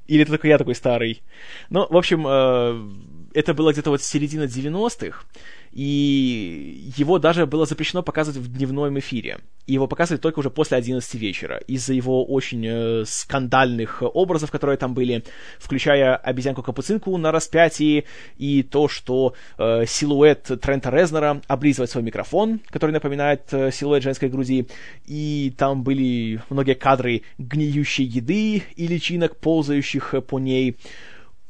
[0.07, 1.23] Или это только я такой старый?
[1.71, 5.25] Ну, в общем, э, это было где-то вот середина 90-х
[5.75, 9.39] и его даже было запрещено показывать в дневном эфире.
[9.67, 14.77] И его показывали только уже после 11 вечера, из-за его очень э, скандальных образов, которые
[14.77, 15.25] там были,
[15.59, 18.05] включая обезьянку-капуцинку на распятии,
[18.37, 24.29] и то, что э, силуэт Трента Резнера облизывает свой микрофон, который напоминает э, силуэт женской
[24.29, 24.69] груди,
[25.07, 30.77] и там были многие кадры гниющей еды и личинок, ползающих по ней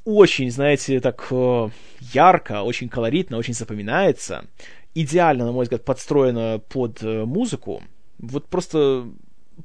[0.04, 1.68] очень, знаете, так э,
[2.12, 4.44] ярко, очень колоритно, очень запоминается.
[4.94, 7.82] Идеально, на мой взгляд, подстроено под э, музыку.
[8.18, 9.08] Вот просто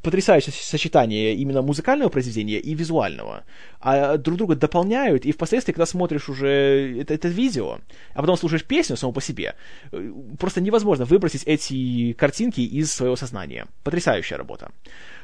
[0.02, 3.44] потрясающее сочетание именно музыкального произведения и визуального.
[3.80, 7.80] А друг друга дополняют, и впоследствии, когда смотришь уже это, это видео,
[8.14, 9.56] а потом слушаешь песню саму по себе,
[9.92, 13.68] э, просто невозможно выбросить эти картинки из своего сознания.
[13.84, 14.72] Потрясающая работа.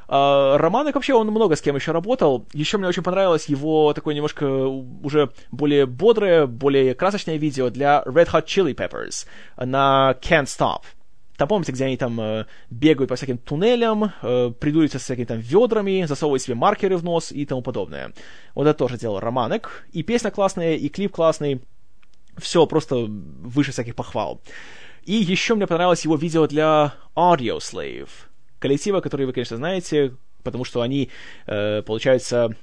[0.08, 2.46] Uh, Романок вообще, он много с кем еще работал.
[2.54, 8.30] Еще мне очень понравилось его такое немножко уже более бодрое, более красочное видео для Red
[8.32, 9.26] Hot Chili Peppers
[9.58, 10.82] на Can't Stop.
[11.38, 15.40] Там помните, где они там э, бегают по всяким туннелям, э, придуются с всякими там
[15.40, 18.14] ведрами, засовывают себе маркеры в нос и тому подобное.
[18.54, 19.86] Вот это тоже делал Романек.
[19.92, 21.62] И песня классная, и клип классный.
[22.38, 24.42] Все просто выше всяких похвал.
[25.06, 28.10] И еще мне понравилось его видео для Audio Slave,
[28.60, 31.10] коллектива, который вы, конечно, знаете, потому что они,
[31.48, 32.56] э, получаются,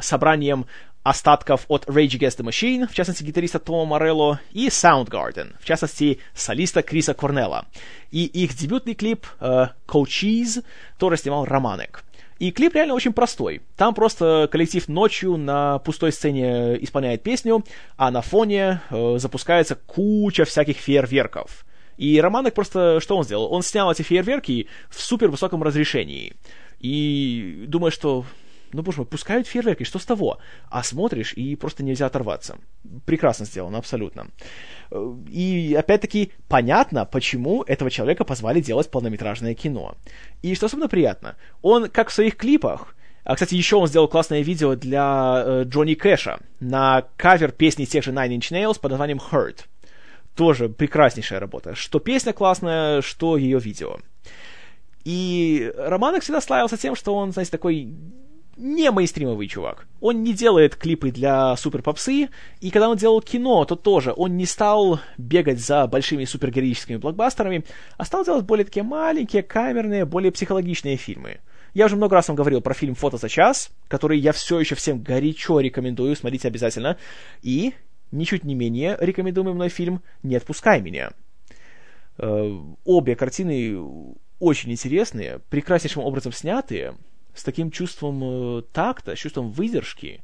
[0.00, 0.66] собранием
[1.02, 6.20] остатков от Rage Against the Machine, в частности, гитариста Тома Морелло, и Soundgarden, в частности,
[6.34, 7.66] солиста Криса Корнелла.
[8.10, 10.64] И их дебютный клип uh, Coaches
[10.98, 12.04] тоже снимал Романек.
[12.38, 13.62] И клип реально очень простой.
[13.76, 17.64] Там просто коллектив ночью на пустой сцене исполняет песню,
[17.96, 21.64] а на фоне э, запускается куча всяких фейерверков.
[21.98, 23.52] И Романек просто, что он сделал?
[23.52, 26.34] Он снял эти фейерверки в супер высоком разрешении.
[26.80, 28.24] И думаю, что
[28.72, 30.38] ну, боже мой, пускают фейерверки, что с того?
[30.70, 32.58] А смотришь, и просто нельзя оторваться.
[33.04, 34.28] Прекрасно сделано, абсолютно.
[35.28, 39.96] И, опять-таки, понятно, почему этого человека позвали делать полнометражное кино.
[40.42, 44.40] И что особенно приятно, он, как в своих клипах, а, кстати, еще он сделал классное
[44.40, 49.20] видео для э, Джонни Кэша на кавер песни тех же Nine Inch Nails под названием
[49.30, 49.66] Hurt.
[50.34, 51.74] Тоже прекраснейшая работа.
[51.74, 53.98] Что песня классная, что ее видео.
[55.04, 57.94] И Романок всегда славился тем, что он, знаете, такой
[58.56, 59.86] не мейнстримовый чувак.
[60.00, 62.28] Он не делает клипы для супер попсы,
[62.60, 67.64] и когда он делал кино, то тоже он не стал бегать за большими супергероическими блокбастерами,
[67.96, 71.40] а стал делать более такие маленькие, камерные, более психологичные фильмы.
[71.74, 74.74] Я уже много раз вам говорил про фильм «Фото за час», который я все еще
[74.74, 76.98] всем горячо рекомендую, смотрите обязательно.
[77.40, 77.72] И,
[78.10, 81.12] ничуть не менее, рекомендуемый мной фильм «Не отпускай меня».
[82.18, 83.80] Э, обе картины
[84.38, 86.94] очень интересные, прекраснейшим образом снятые,
[87.34, 90.22] с таким чувством э, такта, с чувством выдержки.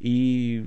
[0.00, 0.64] И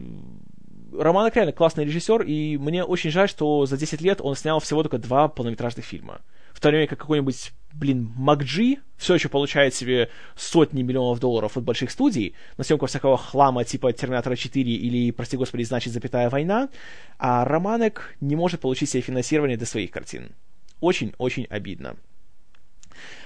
[0.93, 4.81] Роман реально классный режиссер, и мне очень жаль, что за 10 лет он снял всего
[4.83, 6.21] только два полнометражных фильма.
[6.53, 11.63] В то время как какой-нибудь, блин, Макджи все еще получает себе сотни миллионов долларов от
[11.65, 16.69] больших студий на съемку всякого хлама типа Терминатора 4 или, прости господи, значит, запятая война,
[17.19, 20.31] а Романек не может получить себе финансирование для своих картин.
[20.79, 21.97] Очень-очень обидно.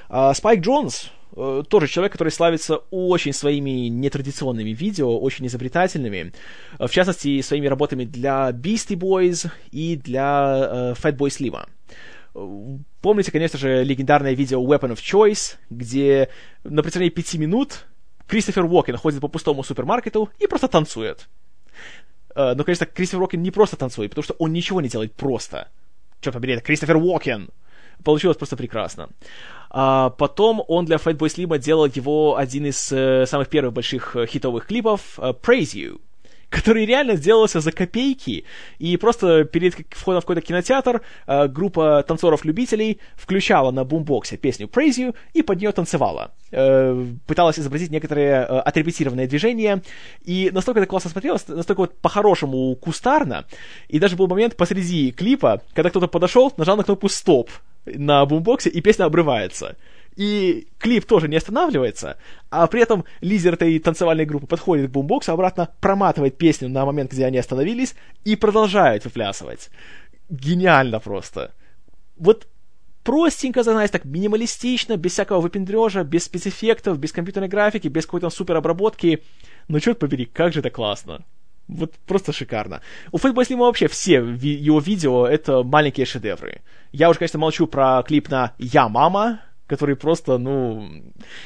[0.10, 6.34] А, Спайк Джонс, Э, тоже человек, который славится очень своими нетрадиционными видео, очень изобретательными.
[6.78, 12.86] Э, в частности, своими работами для Beastie Boys и для э, Fatboy Slim.
[13.02, 16.30] Помните, конечно же, легендарное видео Weapon of Choice, где
[16.64, 17.86] на протяжении пяти минут
[18.28, 21.28] Кристофер Уокен ходит по пустому супермаркету и просто танцует.
[22.36, 25.70] Но, конечно, Кристофер Уокен не просто танцует, потому что он ничего не делает просто.
[26.22, 27.50] Черт побери, это Кристофер Уокен!
[28.04, 29.10] Получилось просто прекрасно.
[29.70, 34.26] А потом он для Fatboy Slim делал его один из э, самых первых больших э,
[34.26, 36.00] хитовых клипов э, Praise You
[36.50, 38.44] который реально сделался за копейки,
[38.80, 44.98] и просто перед входом в какой-то кинотеатр э, группа танцоров-любителей включала на бумбоксе песню Praise
[44.98, 46.32] You и под нее танцевала.
[46.52, 49.84] Э, пыталась изобразить некоторые э, отрепетированные движения,
[50.24, 53.46] и настолько это классно смотрелось, настолько вот по-хорошему кустарно,
[53.88, 57.52] и даже был момент посреди клипа, когда кто-то подошел, нажал на кнопку «Стоп»,
[57.86, 59.78] на бумбоксе, и песня обрывается.
[60.16, 62.18] И клип тоже не останавливается,
[62.50, 67.12] а при этом лидер этой танцевальной группы подходит к бумбоксу, обратно проматывает песню на момент,
[67.12, 69.70] где они остановились, и продолжает выплясывать.
[70.30, 71.54] Гениально просто.
[72.18, 72.48] Вот
[73.04, 78.58] простенько, знаете, так минималистично, без всякого выпендрежа, без спецэффектов, без компьютерной графики, без какой-то супер
[78.58, 79.24] обработки.
[79.68, 81.24] Но черт побери, как же это классно.
[81.70, 82.82] Вот просто шикарно.
[83.12, 86.62] У Fatboy Slim вообще все его видео— это маленькие шедевры.
[86.92, 90.90] Я уже, конечно, молчу про клип на «Я мама», который просто, ну...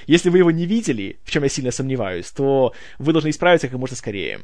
[0.07, 3.77] Если вы его не видели, в чем я сильно сомневаюсь, то вы должны исправиться как
[3.77, 4.39] можно скорее.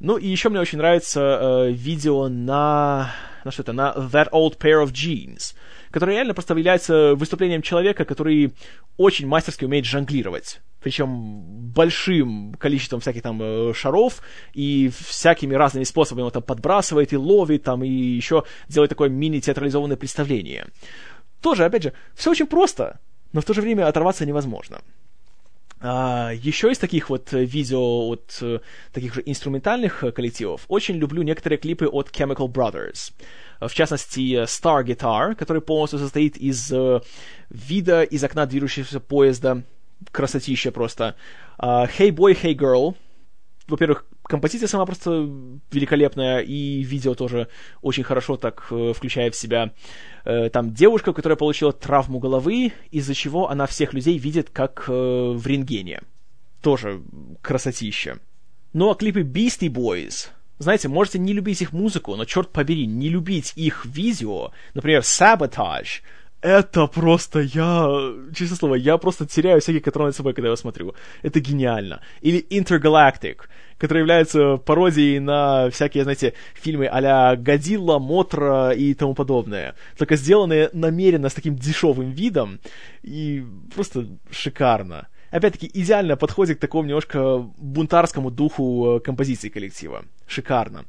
[0.00, 3.14] Ну и еще мне очень нравится э, видео на...
[3.44, 3.72] на что это?
[3.72, 5.54] На That Old Pair of Jeans,
[5.92, 8.54] которое реально просто является выступлением человека, который
[8.96, 14.20] очень мастерски умеет жонглировать причем большим количеством всяких там э, шаров
[14.52, 19.96] и всякими разными способами он там подбрасывает и ловит там и еще делает такое мини-театрализованное
[19.96, 20.66] представление.
[21.40, 22.98] Тоже, опять же, все очень просто,
[23.32, 24.80] но в то же время оторваться невозможно.
[25.80, 28.60] А, еще из таких вот видео от uh,
[28.92, 33.12] таких же инструментальных uh, коллективов очень люблю некоторые клипы от Chemical Brothers.
[33.62, 36.72] Uh, в частности, Star Guitar, который полностью состоит из
[37.50, 39.62] вида из окна движущегося поезда,
[40.10, 41.14] красотища просто.
[41.58, 42.96] Uh, hey Boy, Hey Girl.
[43.68, 45.28] Во-первых, композиция сама просто
[45.70, 47.48] великолепная, и видео тоже
[47.80, 49.72] очень хорошо так э, включает в себя.
[50.24, 54.92] Э, там девушка, которая получила травму головы, из-за чего она всех людей видит как э,
[54.92, 56.02] в рентгене.
[56.60, 57.02] Тоже
[57.40, 58.18] красотища.
[58.72, 63.08] Ну а клипы Beastie Boys, знаете, можете не любить их музыку, но черт побери, не
[63.08, 66.02] любить их видео, например, Sabotage,
[66.42, 70.56] это просто я, честное слово, я просто теряю всякий контроль над собой, когда я его
[70.56, 70.94] смотрю.
[71.22, 72.00] Это гениально.
[72.20, 73.42] Или Intergalactic,
[73.78, 79.76] который является пародией на всякие, знаете, фильмы а-ля Годзилла, Мотра и тому подобное.
[79.96, 82.58] Только сделанные намеренно с таким дешевым видом
[83.04, 85.06] и просто шикарно.
[85.32, 90.04] Опять-таки, идеально подходит к такому немножко бунтарскому духу э, композиции коллектива.
[90.26, 90.84] Шикарно.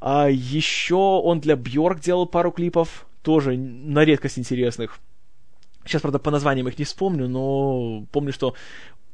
[0.00, 4.98] А еще он для Бьорк делал пару клипов тоже на редкость интересных.
[5.84, 8.54] Сейчас, правда, по названиям их не вспомню, но помню, что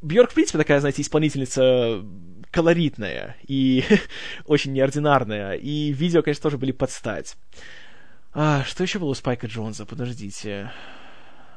[0.00, 2.02] Бьорк, в принципе, такая, знаете, исполнительница
[2.50, 3.84] колоритная и
[4.46, 5.54] очень неординарная.
[5.54, 7.36] И видео, конечно, тоже были под стать.
[8.32, 9.84] А, что еще было у Спайка Джонса?
[9.84, 10.72] Подождите.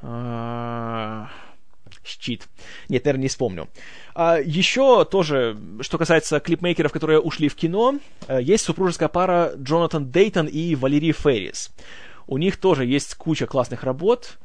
[0.01, 1.29] А...
[2.07, 2.47] Щит.
[2.89, 3.67] Нет, наверное, не вспомню.
[4.15, 10.09] А, еще тоже, что касается клипмейкеров, которые ушли в кино, э, есть супружеская пара Джонатан
[10.09, 11.71] Дейтон и Валерий Феррис.
[12.27, 14.37] У них тоже есть куча классных работ.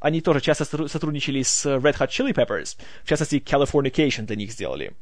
[0.00, 2.76] Они тоже часто сотрудничали с Red Hot Chili Peppers.
[3.04, 4.92] В частности, Californication для них сделали.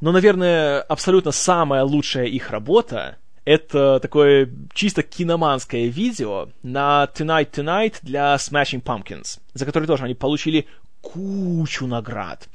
[0.00, 7.94] Но, наверное, абсолютно самая лучшая их работа это такое чисто киноманское видео на Tonight Tonight
[8.02, 10.66] для Smashing Pumpkins, за который тоже они получили
[11.12, 12.48] кучу наград.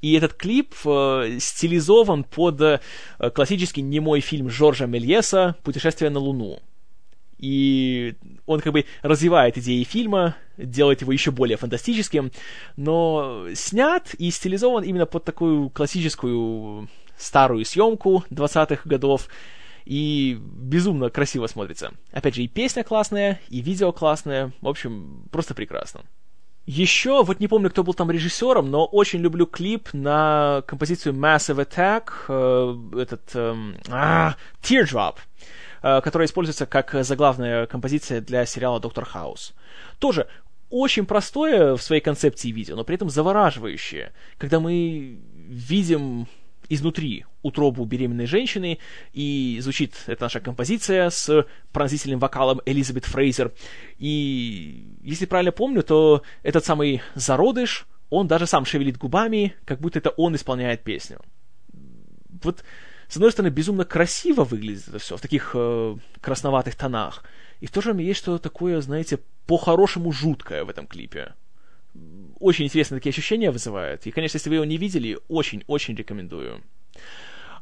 [0.00, 2.80] И этот клип э, стилизован под э,
[3.34, 6.60] классический немой фильм Жоржа Мельеса «Путешествие на Луну».
[7.38, 8.14] И
[8.46, 12.32] он как бы развивает идеи фильма, делает его еще более фантастическим,
[12.76, 19.28] но снят и стилизован именно под такую классическую старую съемку 20-х годов,
[19.84, 21.92] и безумно красиво смотрится.
[22.10, 26.02] Опять же, и песня классная, и видео классное, в общем, просто прекрасно.
[26.68, 31.66] Еще, вот не помню, кто был там режиссером, но очень люблю клип на композицию Massive
[31.66, 33.56] Attack, э, этот, э,
[33.88, 35.14] а, Teardrop.
[35.82, 39.54] Э, которая используется как заглавная композиция для сериала «Доктор Хаус».
[39.98, 40.26] Тоже
[40.68, 46.26] очень простое в своей концепции видео, но при этом завораживающее, когда мы видим
[46.68, 48.78] изнутри утробу беременной женщины,
[49.12, 53.52] и звучит эта наша композиция с пронзительным вокалом Элизабет Фрейзер.
[53.98, 59.98] И если правильно помню, то этот самый зародыш, он даже сам шевелит губами, как будто
[59.98, 61.20] это он исполняет песню.
[62.42, 62.64] Вот
[63.08, 67.24] с одной стороны, безумно красиво выглядит это все, в таких э, красноватых тонах,
[67.60, 71.34] и в то же время есть что-то такое, знаете, по-хорошему жуткое в этом клипе.
[72.38, 74.06] Очень интересные такие ощущения вызывает.
[74.06, 76.62] И, конечно, если вы его не видели, очень-очень рекомендую.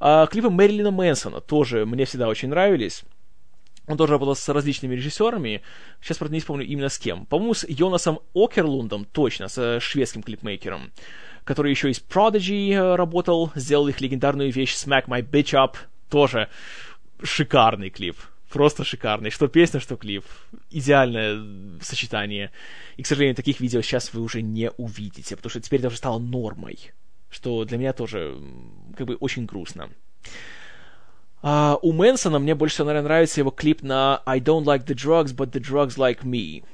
[0.01, 3.05] А, клипы Мэрилина Мэнсона тоже мне всегда очень нравились.
[3.87, 5.63] Он тоже работал с различными режиссерами.
[6.03, 7.25] Сейчас, правда, не вспомню именно с кем.
[7.27, 10.93] По-моему, с Йонасом Окерлундом, точно, с шведским клипмейкером
[11.47, 15.77] который еще из Prodigy э, работал, сделал их легендарную вещь Smack My Bitch Up,
[16.11, 16.49] тоже
[17.23, 18.17] шикарный клип.
[18.51, 19.31] Просто шикарный.
[19.31, 20.25] Что песня, что клип.
[20.71, 21.41] Идеальное
[21.81, 22.51] сочетание.
[22.97, 25.99] И, к сожалению, таких видео сейчас вы уже не увидите, потому что теперь это уже
[25.99, 26.93] стало нормой.
[27.37, 28.41] Что для меня тоже
[28.97, 29.91] как бы очень грустно.
[31.43, 34.95] А, у Мэнсона мне больше всего, наверное, нравится его клип на I don't like the
[34.95, 36.65] drugs, but the drugs like me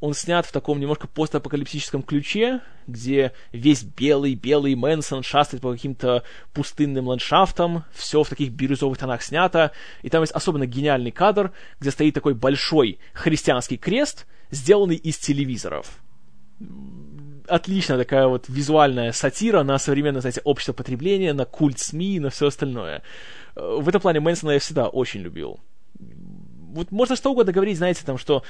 [0.00, 7.08] он снят в таком немножко постапокалиптическом ключе, где весь белый-белый Мэнсон шастает по каким-то пустынным
[7.08, 12.14] ландшафтам, все в таких бирюзовых тонах снято, и там есть особенно гениальный кадр, где стоит
[12.14, 15.98] такой большой христианский крест, сделанный из телевизоров.
[17.48, 22.48] Отличная такая вот визуальная сатира на современное, знаете, общество потребления, на культ СМИ, на все
[22.48, 23.02] остальное.
[23.54, 25.60] В этом плане Мэнсона я всегда очень любил.
[25.98, 28.42] Вот можно что угодно говорить, знаете, там, что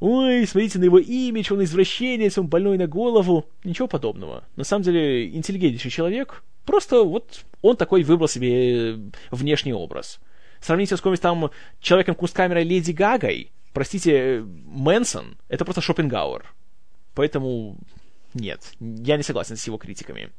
[0.00, 3.46] ой, смотрите на его имидж, он извращенец, он больной на голову.
[3.64, 4.44] Ничего подобного.
[4.56, 6.42] На самом деле, интеллигентнейший человек.
[6.64, 8.98] Просто вот он такой выбрал себе э,
[9.30, 10.20] внешний образ.
[10.60, 13.50] Сравните с каким-нибудь там человеком кунсткамерой Леди Гагой.
[13.72, 16.44] Простите, Мэнсон— это просто Шопенгауэр.
[17.14, 17.78] Поэтому
[18.34, 20.30] нет, я не согласен с его критиками.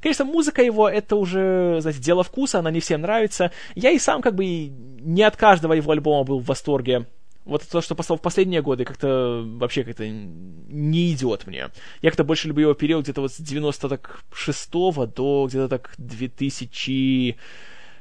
[0.00, 3.52] Конечно, музыка его— это уже, знаете, дело вкуса, она не всем нравится.
[3.74, 7.06] Я и сам как бы не от каждого его альбома был в восторге.
[7.44, 11.68] Вот то, что послал в последние годы, как-то вообще как-то не идет мне.
[12.02, 17.36] Я как-то больше люблю его период где-то вот с 96 до где-то так 2000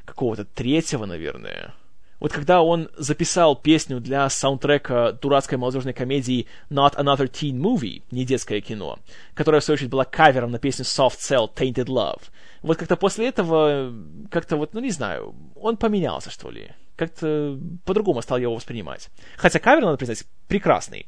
[0.04, 1.74] какого-то третьего, наверное.
[2.20, 8.26] Вот когда он записал песню для саундтрека дурацкой молодежной комедии Not Another Teen Movie, не
[8.26, 9.00] детское кино,
[9.34, 12.22] которая, в свою очередь, была кавером на песню Soft Cell Tainted Love,
[12.62, 13.94] вот как-то после этого,
[14.32, 16.72] как-то вот, ну не знаю, он поменялся, что ли.
[16.96, 19.10] Как-то по-другому стал его воспринимать.
[19.36, 21.06] Хотя кавер, надо признать, прекрасный.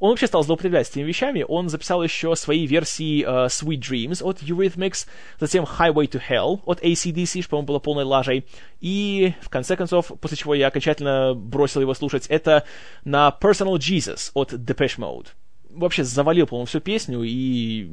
[0.00, 1.44] Он вообще стал злоупотреблять этими вещами.
[1.46, 5.06] Он записал еще свои версии uh, Sweet Dreams от Eurythmics,
[5.38, 8.46] затем Highway to Hell от ACDC, что, по-моему, было полной лажей.
[8.80, 12.64] И, в конце концов, после чего я окончательно бросил его слушать, это
[13.04, 15.28] на Personal Jesus от Depeche Mode.
[15.68, 17.90] Вообще завалил, по-моему, всю песню, и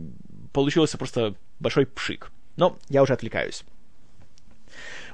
[0.53, 2.31] получился просто большой пшик.
[2.55, 3.63] Но я уже отвлекаюсь.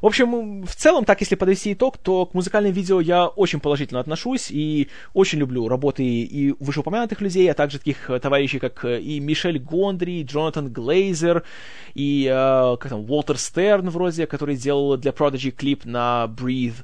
[0.03, 4.01] В общем, в целом, так если подвести итог, то к музыкальным видео я очень положительно
[4.01, 9.21] отношусь и очень люблю работы и вышеупомянутых людей, а также таких товарищей, как э, и
[9.21, 11.43] Мишель Гондри, и Джонатан Глейзер,
[11.93, 16.83] и э, как там, Уолтер Стерн вроде, который делал для Prodigy клип на Breathe.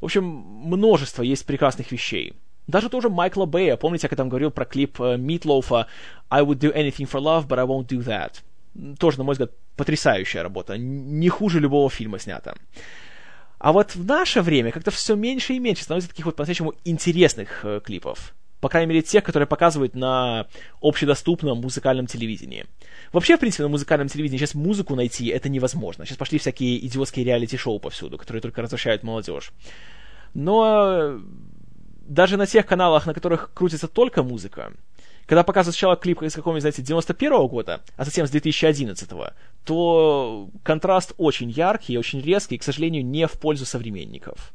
[0.00, 2.34] В общем, множество есть прекрасных вещей.
[2.68, 5.88] Даже тоже Майкла Бэя, помните, я когда говорил про клип Митлоуфа
[6.30, 8.44] э, I would do anything for love, but I won't do that
[8.98, 10.76] тоже, на мой взгляд, потрясающая работа.
[10.78, 12.54] Не хуже любого фильма снята.
[13.58, 17.64] А вот в наше время как-то все меньше и меньше становится таких вот по-настоящему интересных
[17.64, 18.34] э, клипов.
[18.60, 20.46] По крайней мере, тех, которые показывают на
[20.80, 22.66] общедоступном музыкальном телевидении.
[23.12, 26.04] Вообще, в принципе, на музыкальном телевидении сейчас музыку найти это невозможно.
[26.04, 29.52] Сейчас пошли всякие идиотские реалити-шоу повсюду, которые только развращают молодежь.
[30.34, 31.20] Но
[32.06, 34.72] даже на тех каналах, на которых крутится только музыка,
[35.30, 39.08] когда показывают сначала клип из какого-нибудь, знаете, 91 года, а затем с 2011
[39.62, 44.52] то контраст очень яркий, очень резкий, и, к сожалению, не в пользу современников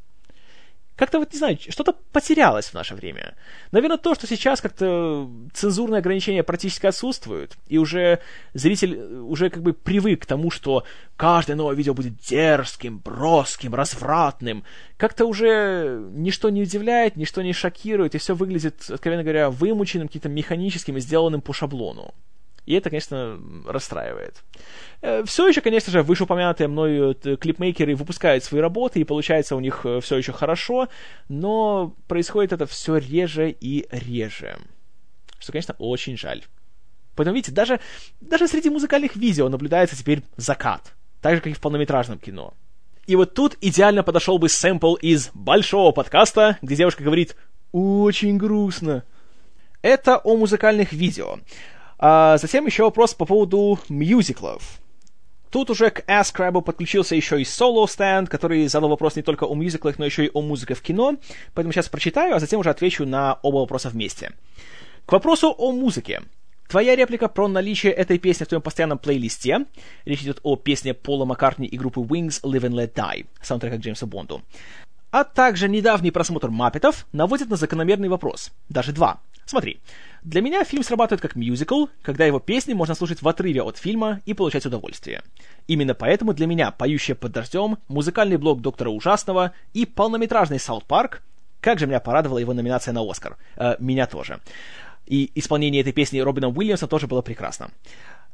[0.96, 3.36] как-то вот, не знаю, что-то потерялось в наше время.
[3.72, 8.20] Наверное, то, что сейчас как-то цензурные ограничения практически отсутствуют, и уже
[8.54, 10.86] зритель уже как бы привык к тому, что
[11.18, 14.64] каждое новое видео будет дерзким, броским, развратным.
[14.96, 20.30] Как-то уже ничто не удивляет, ничто не шокирует, и все выглядит, откровенно говоря, вымученным, каким-то
[20.30, 22.14] механическим и сделанным по шаблону.
[22.66, 24.44] И это, конечно, расстраивает.
[25.02, 29.60] Э, все еще, конечно же, вышеупомянутые мною э, клипмейкеры выпускают свои работы, и получается у
[29.60, 30.90] них э, все еще хорошо,
[31.30, 34.58] но происходит это все реже и реже.
[35.40, 36.44] Что, конечно, очень жаль.
[37.16, 37.80] Поэтому, видите, даже,
[38.20, 40.94] даже среди музыкальных видео наблюдается теперь закат.
[41.22, 42.54] Так же, как и в полнометражном кино.
[43.06, 47.36] И вот тут идеально подошел бы сэмпл из большого подкаста, где девушка говорит
[47.72, 49.04] «очень грустно».
[49.84, 51.38] Это о музыкальных видео.
[52.08, 54.80] А затем еще вопрос по поводу мюзиклов.
[55.50, 59.56] Тут уже к AskCrab подключился еще и Solo Stand, который задал вопрос не только о
[59.56, 61.16] мюзиклах, но еще и о музыке в кино.
[61.56, 64.34] Поэтому сейчас прочитаю, а затем уже отвечу на оба вопроса вместе.
[65.08, 66.22] К вопросу о музыке.
[66.68, 69.66] Твоя реплика про наличие этой песни в твоем постоянном плейлисте.
[70.06, 73.80] Речь идет о песне Пола Маккартни и группы Wings Live and Let Die, саундтрека к
[73.80, 74.44] Джеймсу Бонду.
[75.10, 78.52] А также недавний просмотр Маппетов наводит на закономерный вопрос.
[78.70, 79.22] Даже два.
[79.48, 79.80] Смотри,
[80.26, 84.22] для меня фильм срабатывает как мюзикл, когда его песни можно слушать в отрыве от фильма
[84.26, 85.22] и получать удовольствие.
[85.68, 91.22] Именно поэтому для меня «Поющая под дождем», музыкальный блог Доктора Ужасного и полнометражный «Саут Парк»
[91.62, 93.38] как же меня порадовала его номинация на Оскар.
[93.56, 94.40] Э, меня тоже.
[95.06, 97.70] И исполнение этой песни Робином Уильямсом тоже было прекрасно.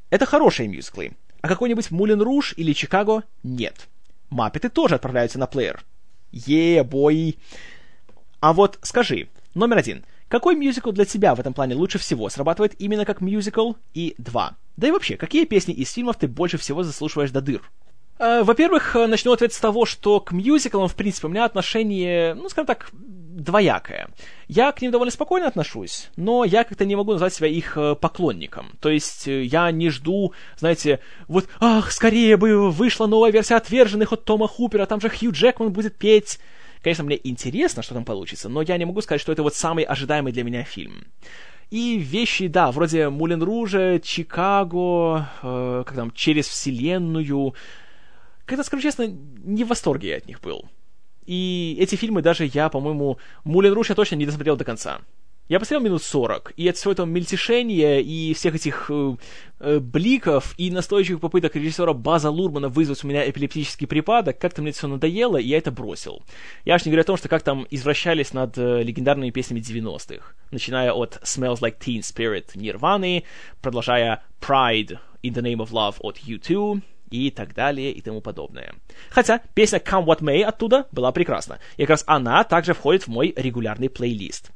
[0.09, 1.11] Это хорошие мюзиклы.
[1.41, 3.89] А какой-нибудь Мулен Руж или Чикаго— нет.
[4.29, 5.83] Маппеты тоже отправляются на плеер.
[6.31, 7.37] Е-бой.
[8.39, 12.79] А вот скажи, номер один— какой мюзикл для тебя в этом плане лучше всего срабатывает
[12.79, 13.73] именно как мюзикл?
[13.93, 14.55] И два.
[14.77, 17.69] Да и вообще, какие песни из фильмов ты больше всего заслушиваешь до дыр?
[18.17, 22.33] Э, во-первых, э, начну ответ с того, что к мюзиклам, в принципе, у меня отношение,
[22.33, 24.07] ну, скажем так, двоякое.
[24.47, 27.95] Я к ним довольно спокойно отношусь, но я как-то не могу назвать себя их э,
[27.95, 28.71] поклонником.
[28.79, 34.23] То есть я не жду, знаете, вот, ах, скорее бы вышла новая версия «Отверженных» от
[34.23, 36.39] Тома Хупера, там же Хью Джекман будет петь.
[36.81, 39.83] Конечно, мне интересно, что там получится, но я не могу сказать, что это вот самый
[39.83, 41.05] ожидаемый для меня фильм.
[41.69, 47.53] И вещи, да, вроде Мулен Ружа, Чикаго, э, как там, Через Вселенную.
[48.45, 50.65] Когда, скажу честно, не в восторге я от них был.
[51.25, 54.99] И эти фильмы даже я, по-моему, Мулен Руж я точно не досмотрел до конца.
[55.47, 59.15] Я посмотрел минут 40, и от всего этого мельтешения и всех этих э,
[59.59, 64.69] э, бликов и настойчивых попыток режиссера База Лурмана вызвать у меня эпилептический припадок, как-то мне
[64.69, 66.23] это все надоело, и я это бросил.
[66.63, 70.23] Я аж не говорю о том, что как там извращались над э, легендарными песнями 90-х,
[70.51, 73.25] начиная от Smells Like Teen Spirit Нирваны,
[73.61, 76.81] продолжая Pride In The Name of Love от U2,
[77.11, 78.73] и так далее и тому подобное.
[79.09, 81.59] Хотя песня Come What May оттуда была прекрасна.
[81.75, 84.51] И как раз она также входит в мой регулярный плейлист.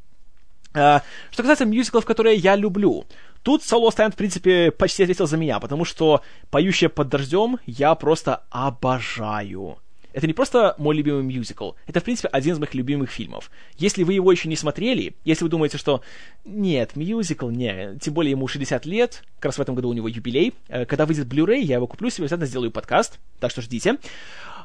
[0.76, 1.02] Uh,
[1.32, 3.06] что касается мюзиклов, которые я люблю,
[3.44, 7.96] тут Solo Stand, в принципе, почти ответил за меня, потому что «Поющая под дождем» я
[7.96, 9.78] просто обожаю.
[10.16, 13.52] Это не просто мой любимый мюзикл, это, в принципе, один из моих любимых фильмов.
[13.78, 16.02] Если вы его еще не смотрели, если вы думаете, что
[16.46, 20.08] нет, мюзикл, не, тем более ему 60 лет, как раз в этом году у него
[20.08, 23.98] юбилей, э, когда выйдет Blu-ray, я его куплю себе, обязательно сделаю подкаст, так что ждите.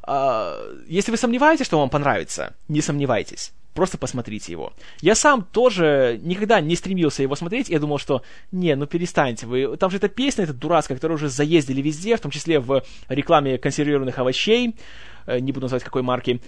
[0.04, 0.56] А,
[0.86, 3.52] если вы сомневаетесь, что вам понравится, не сомневайтесь.
[3.80, 4.74] Просто посмотрите его.
[5.00, 7.70] Я сам тоже никогда не стремился его смотреть.
[7.70, 8.22] Я думал, что
[8.52, 9.74] не, ну перестаньте вы.
[9.78, 13.56] Там же эта песня, эта дурацкая, которую уже заездили везде, в том числе в рекламе
[13.56, 14.76] консервированных овощей.
[15.24, 16.42] Э, не буду называть какой марки.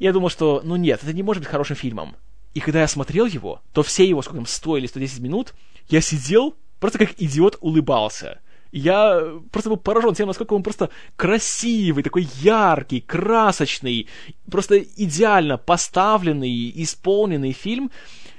[0.00, 2.16] Я думал, что ну нет, это не может быть хорошим фильмом.
[2.52, 5.54] И когда я смотрел его, то все его, сколько там, 100 или 110 минут,
[5.88, 8.40] я сидел, просто как идиот улыбался
[8.72, 14.08] я просто был поражен тем, насколько он просто красивый, такой яркий, красочный,
[14.50, 17.90] просто идеально поставленный, исполненный фильм,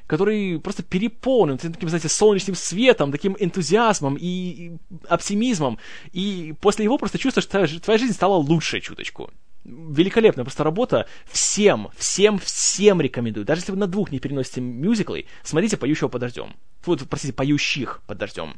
[0.07, 4.73] который просто переполнен таким, знаете, солнечным светом, таким энтузиазмом и
[5.07, 5.77] оптимизмом.
[6.11, 9.31] И после его просто чувствуешь, что твоя жизнь стала лучше чуточку.
[9.63, 11.07] Великолепная просто работа.
[11.31, 13.45] Всем, всем, всем рекомендую.
[13.45, 16.53] Даже если вы на двух не переносите мюзиклы, смотрите «Поющего под дождем».
[16.85, 18.55] Вот, простите, «Поющих под дождем».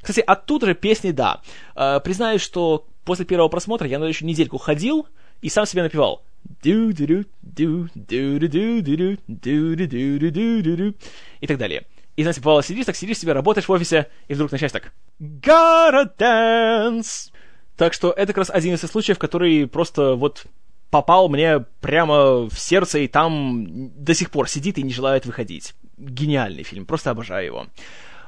[0.00, 1.40] Кстати, оттуда же песни, да.
[1.74, 5.06] Э, признаюсь, что после первого просмотра я на еще недельку ходил
[5.40, 6.22] и сам себе напевал.
[11.40, 11.84] И так далее.
[12.16, 16.10] И, знаете, бывало, сидишь, так сидишь себе, работаешь в офисе, и вдруг начинаешь так Gotta
[16.16, 17.32] dance!
[17.76, 20.46] Так что это как раз один из случаев, который просто вот
[20.90, 25.74] попал мне прямо в сердце, и там до сих пор сидит и не желает выходить.
[25.96, 27.66] Гениальный фильм, просто обожаю его.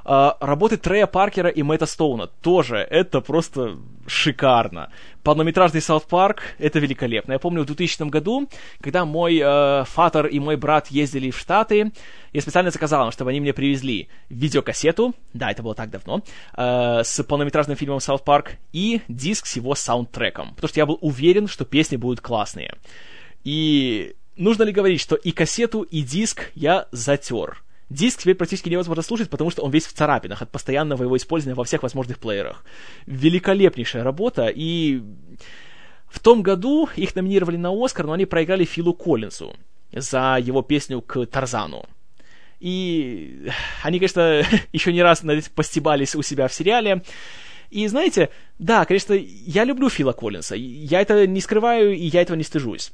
[0.08, 3.76] А, работы Трея Паркера и Мэтта Стоуна тоже, это просто
[4.06, 4.92] шикарно.
[5.24, 7.32] Полнометражный Саут Парк, это великолепно.
[7.32, 8.48] Я помню в 2000 году,
[8.80, 11.90] когда мой э, фатер и мой брат ездили в Штаты,
[12.32, 16.22] я специально заказал им, чтобы они мне привезли видеокассету, да, это было так давно,
[16.56, 20.98] э, с полнометражным фильмом Саут Парк и диск с его саундтреком, потому что я был
[21.00, 22.76] уверен, что песни будут классные.
[23.42, 27.64] И нужно ли говорить, что и кассету, и диск я затер.
[27.88, 31.54] Диск теперь практически невозможно слушать, потому что он весь в царапинах от постоянного его использования
[31.54, 32.64] во всех возможных плеерах.
[33.06, 35.02] Великолепнейшая работа, и
[36.08, 39.54] в том году их номинировали на Оскар, но они проиграли Филу Коллинсу
[39.92, 41.84] за его песню к Тарзану.
[42.58, 43.50] И
[43.82, 45.22] они, конечно, еще не раз
[45.54, 47.02] постебались у себя в сериале.
[47.70, 50.54] И знаете, да, конечно, я люблю Фила Коллинса.
[50.56, 52.92] Я это не скрываю, и я этого не стыжусь.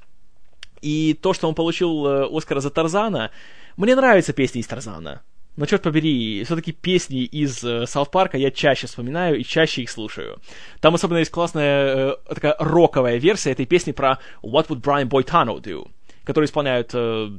[0.81, 3.31] И то, что он получил э, Оскара за Тарзана,
[3.77, 5.23] мне нравятся песни из Тарзана.
[5.57, 9.91] Но, черт побери, все-таки песни из э, Саут Парка я чаще вспоминаю и чаще их
[9.91, 10.41] слушаю.
[10.81, 15.61] Там особенно есть классная э, такая роковая версия этой песни про What Would Brian Boitano
[15.61, 15.91] Do,
[16.25, 17.33] которую исполняют э,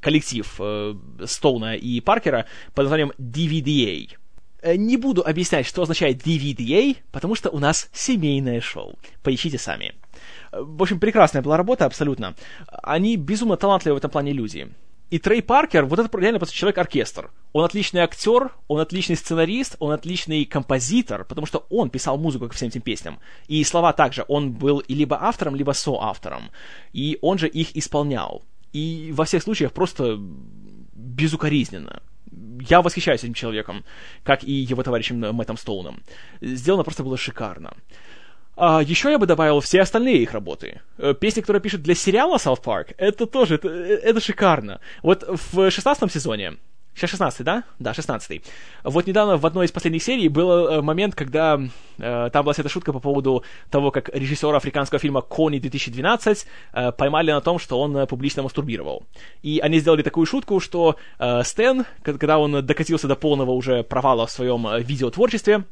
[0.00, 0.94] коллектив э,
[1.26, 4.16] Стоуна и Паркера под названием DVDA.
[4.62, 8.98] Э, не буду объяснять, что означает DVDA, потому что у нас семейное шоу.
[9.22, 9.94] Поищите сами.
[10.52, 12.34] Э, в общем, прекрасная была работа, абсолютно.
[12.82, 14.68] Они безумно талантливые в этом плане люди.
[15.10, 17.30] И Трей Паркер, вот это реально просто человек-оркестр.
[17.52, 22.54] Он отличный актер, он отличный сценарист, он отличный композитор, потому что он писал музыку к
[22.54, 23.18] всем этим песням.
[23.48, 26.50] И слова также, он был и либо автором, либо соавтором.
[26.92, 28.44] И он же их исполнял.
[28.72, 30.16] И во всех случаях просто
[30.94, 32.02] безукоризненно.
[32.68, 33.84] Я восхищаюсь этим человеком,
[34.22, 36.02] как и его товарищем Мэттом Стоуном.
[36.40, 37.74] Сделано просто было шикарно.
[38.62, 40.82] А еще я бы добавил все остальные их работы.
[40.98, 44.80] Э, песни, которые пишут для сериала South Park, это тоже, это, э, это шикарно.
[45.02, 46.58] Вот в шестнадцатом сезоне,
[46.94, 47.64] Сейчас 16 да?
[47.78, 48.42] Да, 16
[48.84, 51.58] Вот недавно в одной из последних серий был э, момент, когда
[51.98, 56.92] э, там была эта шутка по поводу того, как режиссера африканского фильма «Кони 2012» э,
[56.92, 59.04] поймали на том, что он публично мастурбировал.
[59.40, 64.26] И они сделали такую шутку, что э, Стэн, когда он докатился до полного уже провала
[64.26, 65.64] в своем видеотворчестве,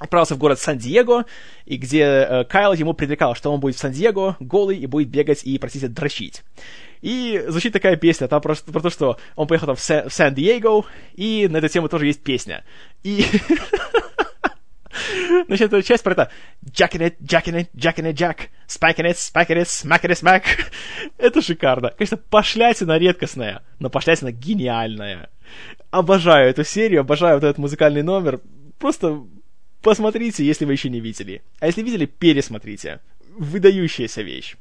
[0.00, 1.26] отправился в город Сан-Диего,
[1.66, 5.44] и где э, Кайл ему предрекал, что он будет в Сан-Диего голый и будет бегать
[5.44, 6.42] и, простите, дрочить.
[7.02, 10.12] И звучит такая песня, там про, про то, что он поехал там в, Сан- в
[10.12, 12.64] Сан-Диего, и на эту тему тоже есть песня.
[13.02, 13.24] И...
[15.46, 16.30] Значит, эта часть про это
[16.64, 20.42] jacking it, jacking it, jacking it, jack, spiking it, spiking it, smacking it, smack.
[21.18, 21.90] это шикарно.
[21.90, 25.28] Конечно, пошлятина редкостная, но пошлятина гениальная.
[25.90, 28.40] Обожаю эту серию, обожаю вот этот музыкальный номер.
[28.78, 29.22] Просто
[29.82, 31.42] Посмотрите, если вы еще не видели.
[31.58, 33.00] А если видели, пересмотрите.
[33.36, 34.56] Выдающаяся вещь.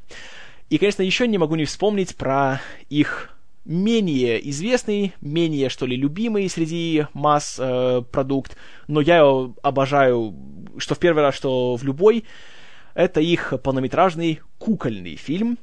[0.70, 6.48] И, конечно, еще не могу не вспомнить про их менее известный, менее, что ли, любимый
[6.50, 8.58] среди масс э, продукт,
[8.88, 10.34] но я его обожаю,
[10.78, 12.26] что в первый раз, что в любой,
[12.94, 15.58] это их полнометражный кукольный фильм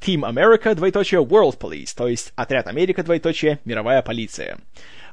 [0.00, 4.58] Team America, двоеточие, World Police, то есть Отряд Америка, двоеточие, Мировая полиция.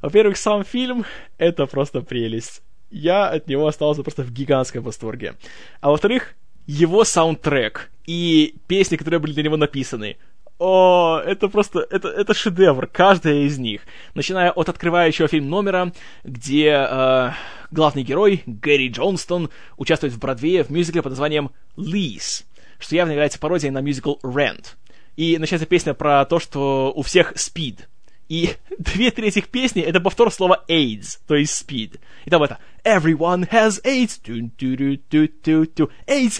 [0.01, 1.05] Во-первых, сам фильм—
[1.37, 5.35] это просто прелесть я от него остался просто в гигантском восторге.
[5.81, 6.35] А во-вторых,
[6.67, 10.17] его саундтрек и песни, которые были для него написаны.
[10.57, 13.81] О, это просто, это, это шедевр, каждая из них.
[14.13, 15.91] Начиная от открывающего фильм номера,
[16.23, 17.31] где э,
[17.71, 22.45] главный герой, Гэри Джонстон, участвует в Бродвее в мюзикле под названием «Лис»,
[22.79, 24.75] что явно является пародией на мюзикл «Rent».
[25.17, 27.89] И начинается песня про то, что у всех спид.
[28.29, 31.99] И две трети песни— это повтор слова AIDS, то есть speed.
[32.23, 34.19] И там это Everyone has AIDS.
[34.27, 34.61] AIDS,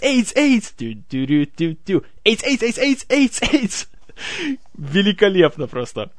[0.03, 0.73] AIDS, AIDS.
[0.77, 3.87] AIDS, AIDS, AIDS, AIDS, AIDS, AIDS.
[4.77, 6.11] Великолепно просто.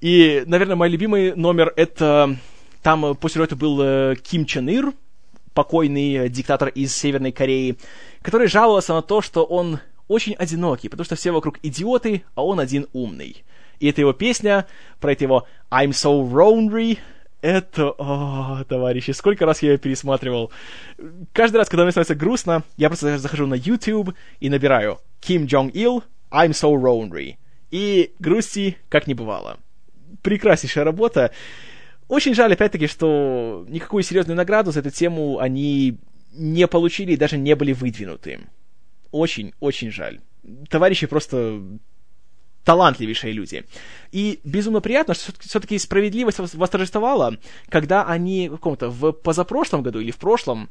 [0.00, 2.36] И, наверное, мой любимый номер это...
[2.82, 4.92] Там после этого был э, Ким Чен Ир,
[5.54, 7.76] покойный диктатор из Северной Кореи,
[8.22, 12.58] который жаловался на то, что он очень одинокий, потому что все вокруг идиоты, а он
[12.58, 13.44] один умный.
[13.78, 14.66] И это его песня
[14.98, 16.98] про это его I'm so lonely,
[17.42, 20.52] это, о, товарищи, сколько раз я ее пересматривал.
[21.32, 25.74] Каждый раз, когда мне становится грустно, я просто захожу на YouTube и набираю Ким Джонг
[25.74, 27.36] Ил I'm so lonely.
[27.72, 29.58] И грусти как не бывало.
[30.22, 31.32] Прекраснейшая работа.
[32.06, 35.98] Очень жаль, опять-таки, что никакую серьезную награду за эту тему они
[36.32, 38.40] не получили и даже не были выдвинуты.
[39.10, 40.20] Очень, очень жаль.
[40.68, 41.60] Товарищи просто
[42.64, 43.64] талантливейшие люди.
[44.12, 47.36] И безумно приятно, что все-таки справедливость восторжествовала,
[47.68, 50.68] когда они в каком-то в позапрошлом году или в прошлом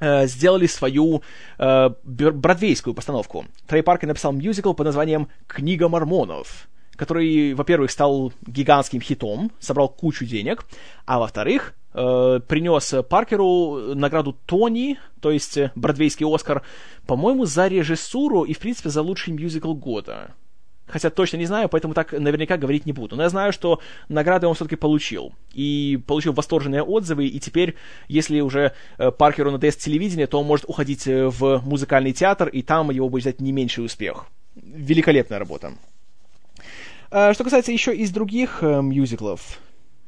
[0.00, 1.22] Э, сделали свою
[1.58, 3.44] э, бродвейскую постановку.
[3.66, 10.24] Трей Паркер написал мюзикл под названием «Книга мормонов», который, во-первых, стал гигантским хитом, собрал кучу
[10.24, 10.64] денег,
[11.04, 16.62] а во-вторых, э, принес Паркеру награду Тони, то есть бродвейский Оскар,
[17.06, 20.30] по-моему, за режиссуру и, в принципе, за лучший мюзикл года
[20.90, 23.16] хотя точно не знаю, поэтому так наверняка говорить не буду.
[23.16, 25.32] Но я знаю, что награды он все-таки получил.
[25.52, 27.76] И получил восторженные отзывы, и теперь,
[28.08, 32.62] если уже э, Паркеру надоест телевидение, то он может уходить э, в музыкальный театр, и
[32.62, 34.26] там его будет ждать не меньший успех.
[34.54, 35.72] Великолепная работа.
[37.10, 39.58] А, что касается еще из других э, мюзиклов,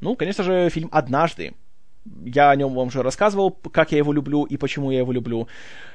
[0.01, 1.55] ну, конечно же, фильм «Однажды».
[2.25, 5.47] Я о нем вам уже рассказывал, как я его люблю и почему я его люблю.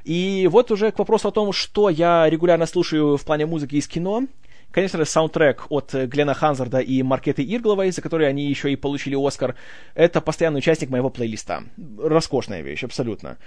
[0.05, 3.87] И вот уже к вопросу о том, что я регулярно слушаю в плане музыки из
[3.87, 4.23] кино.
[4.71, 9.15] Конечно же, саундтрек от Глена Ханзарда и Маркеты Иргловой, за который они еще и получили
[9.15, 9.55] Оскар,
[9.95, 11.63] это постоянный участник моего плейлиста.
[11.97, 13.37] Роскошная вещь, абсолютно.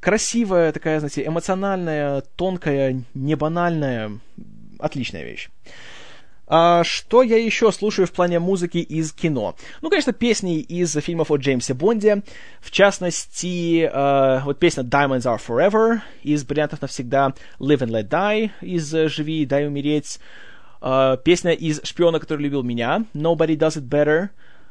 [0.00, 4.12] Красивая, такая, знаете, эмоциональная, тонкая, небанальная.
[4.78, 5.50] Отличная вещь.
[6.50, 9.54] А, что я еще слушаю в плане музыки из кино?
[9.82, 12.22] Ну, конечно, песни из фильмов о Джеймсе Бонде.
[12.60, 18.50] В частности, э, вот песня Diamonds Are Forever из «Бриллиантов навсегда», Live and Let Die
[18.62, 20.20] из «Живи дай умереть»,
[20.80, 24.30] э, песня из «Шпиона, который любил меня», Nobody Does It Better,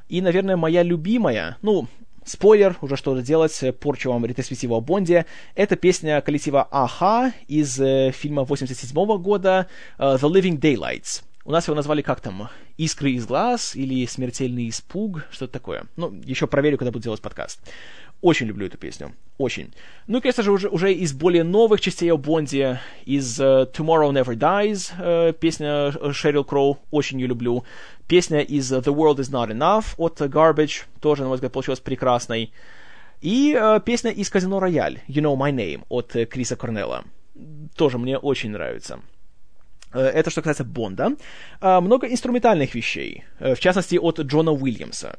[0.10, 1.88] и, наверное, моя любимая, ну,
[2.26, 5.26] Спойлер, уже что-то делать, порчу вам ретроспективу о Бонде.
[5.56, 9.68] Это песня коллектива Аха из э, фильма 87 года
[9.98, 11.24] uh, The Living Daylights.
[11.48, 12.50] У нас его назвали как там?
[12.76, 15.86] «Искры из глаз» или «Смертельный испуг», что-то такое.
[15.96, 17.62] Ну, еще проверю, когда буду делать подкаст.
[18.20, 19.14] Очень люблю эту песню.
[19.38, 19.74] Очень.
[20.08, 24.12] Ну и, конечно же, уже, уже из более новых частей о Бонде, из uh, Tomorrow
[24.12, 27.64] Never Dies, uh, песня Шерил Кроу, очень ее люблю.
[28.10, 32.52] Песня из The World Is Not Enough от Garbage, тоже, на мой взгляд, получилась прекрасной.
[33.22, 37.06] И uh, песня из Казино Рояль, You Know My Name, от Криса Корнелла.
[37.78, 39.00] Тоже мне очень нравится.
[39.94, 41.16] Э, это что касается Бонда.
[41.62, 45.18] А, много инструментальных вещей, э, в частности, от Джона Уильямса.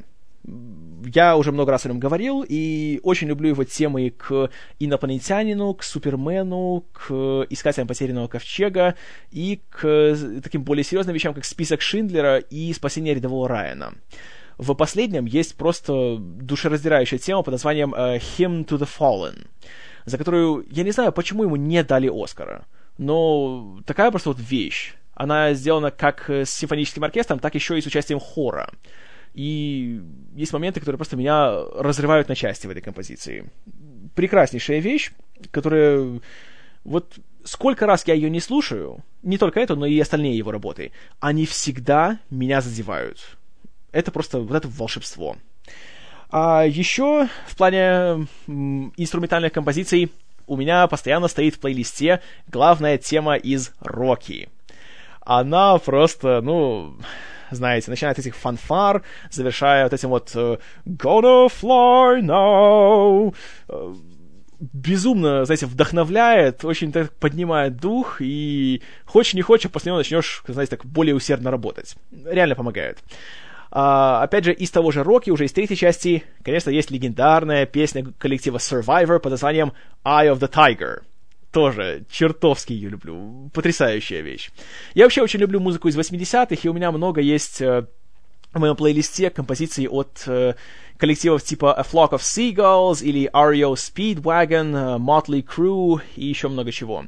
[1.04, 5.82] Я уже много раз о нем говорил, и очень люблю его темы к инопланетянину, к
[5.82, 8.94] Супермену, к Искателям потерянного ковчега
[9.30, 13.94] и к таким более серьезным вещам, как список Шиндлера и спасение рядового Райана.
[14.56, 19.46] В последнем есть просто душераздирающая тема под названием Hymn to the Fallen,
[20.04, 22.64] за которую я не знаю, почему ему не дали Оскара
[22.98, 24.94] но такая просто вот вещь.
[25.14, 28.70] Она сделана как с симфоническим оркестром, так еще и с участием хора.
[29.34, 30.00] И
[30.34, 33.50] есть моменты, которые просто меня разрывают на части в этой композиции.
[34.14, 35.12] Прекраснейшая вещь,
[35.50, 36.20] которая...
[36.84, 40.92] Вот сколько раз я ее не слушаю, не только эту, но и остальные его работы,
[41.20, 43.36] они всегда меня задевают.
[43.92, 45.36] Это просто вот это волшебство.
[46.30, 48.26] А еще в плане
[48.96, 50.12] инструментальных композиций
[50.48, 54.48] у меня постоянно стоит в плейлисте главная тема из Рокки.
[55.20, 56.96] Она просто, ну,
[57.50, 63.34] знаете, начиная от этих фанфар, завершая вот этим вот uh, Gonna fly now,
[63.68, 63.96] uh,
[64.58, 70.76] безумно, знаете, вдохновляет, очень так поднимает дух, и хочешь не хочешь, после него начнешь, знаете,
[70.76, 71.96] так более усердно работать.
[72.24, 72.98] Реально помогает.
[73.70, 78.04] А, опять же, из того же Рокки, уже из третьей части, конечно, есть легендарная песня
[78.18, 79.72] коллектива Survivor под названием
[80.04, 81.02] Eye of the Tiger.
[81.50, 83.50] тоже чертовски ее люблю.
[83.54, 84.50] Потрясающая вещь.
[84.94, 87.86] Я вообще очень люблю музыку из 80-х, и у меня много есть э,
[88.52, 90.54] в моем плейлисте композиций от э,
[90.98, 96.72] коллективов типа A Flock of Seagulls или REO Speedwagon, э, Motley Crue и еще много
[96.72, 97.06] чего.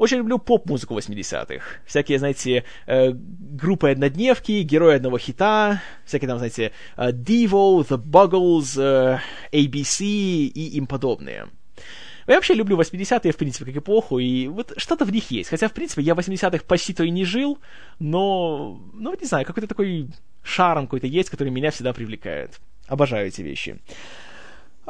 [0.00, 1.62] Очень люблю поп-музыку 80-х.
[1.84, 8.80] Всякие, знаете, э, группы однодневки, герои одного хита, всякие там, знаете, э, Devo, The Buggles,
[8.80, 9.18] э,
[9.52, 11.48] ABC и им подобные.
[12.26, 15.50] Я вообще люблю 80-е, в принципе, как эпоху, и вот что-то в них есть.
[15.50, 17.58] Хотя, в принципе, я в 80-х почти-то и не жил,
[17.98, 20.08] но, ну, не знаю, какой-то такой
[20.42, 22.58] шарм какой-то есть, который меня всегда привлекает.
[22.88, 23.78] Обожаю эти вещи.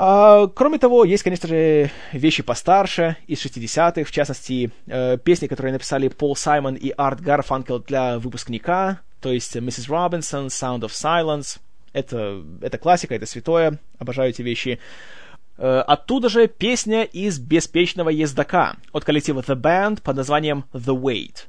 [0.02, 5.74] А, кроме того, есть, конечно же, вещи постарше, из 60-х, в частности, э, песни, которые
[5.74, 9.90] написали Пол Саймон и Арт Гарфанкел для выпускника, то есть Mrs.
[9.90, 11.58] Robinson, Sound of Silence.
[11.92, 14.78] Это, это классика, это святое, обожаю эти вещи.
[15.58, 21.48] Э, оттуда же песня из «Беспечного ездока» от коллектива The Band под названием The Wait.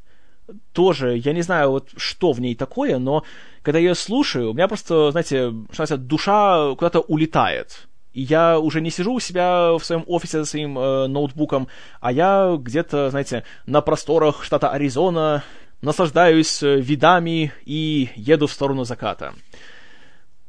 [0.73, 3.23] Тоже, я не знаю, вот что в ней такое, но
[3.61, 8.89] когда я ее слушаю, у меня просто, знаете, что душа куда-то улетает я уже не
[8.89, 11.67] сижу у себя в своем офисе за своим э, ноутбуком,
[11.99, 15.43] а я где-то, знаете, на просторах штата Аризона
[15.81, 19.33] наслаждаюсь э, видами и еду в сторону заката.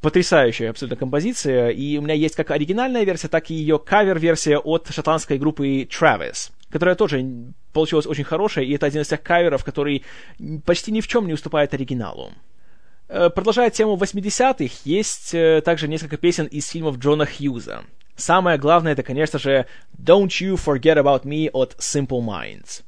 [0.00, 4.88] Потрясающая абсолютно композиция, и у меня есть как оригинальная версия, так и ее кавер-версия от
[4.90, 7.24] шотландской группы Travis, которая тоже
[7.72, 10.04] получилась очень хорошая, и это один из тех каверов, который
[10.64, 12.32] почти ни в чем не уступает оригиналу.
[13.14, 17.84] Э, продолжая тему 80-х, есть э, также несколько песен из фильмов Джона Хьюза.
[18.16, 19.66] Самое главное, это, конечно же,
[19.98, 22.82] Don't You Forget About Me от Simple Minds.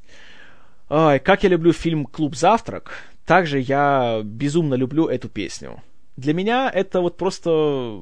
[0.88, 5.82] Ой, как я люблю фильм «Клуб Завтрак», также я безумно люблю эту песню.
[6.16, 8.00] Для меня это вот просто...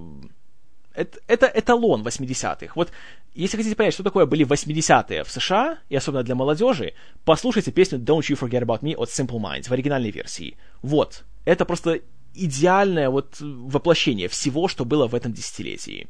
[0.94, 2.72] Это, это эталон 80-х.
[2.76, 2.92] Вот
[3.34, 6.92] если хотите понять, что такое были 80-е в США, и особенно для молодежи,
[7.24, 10.56] послушайте песню Don't You Forget About Me от Simple Minds в оригинальной версии.
[10.82, 11.24] Вот.
[11.44, 12.00] Это просто
[12.34, 16.08] идеальное вот воплощение всего, что было в этом десятилетии.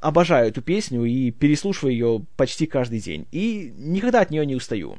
[0.00, 3.26] Обожаю эту песню и переслушиваю ее почти каждый день.
[3.32, 4.98] И никогда от нее не устаю.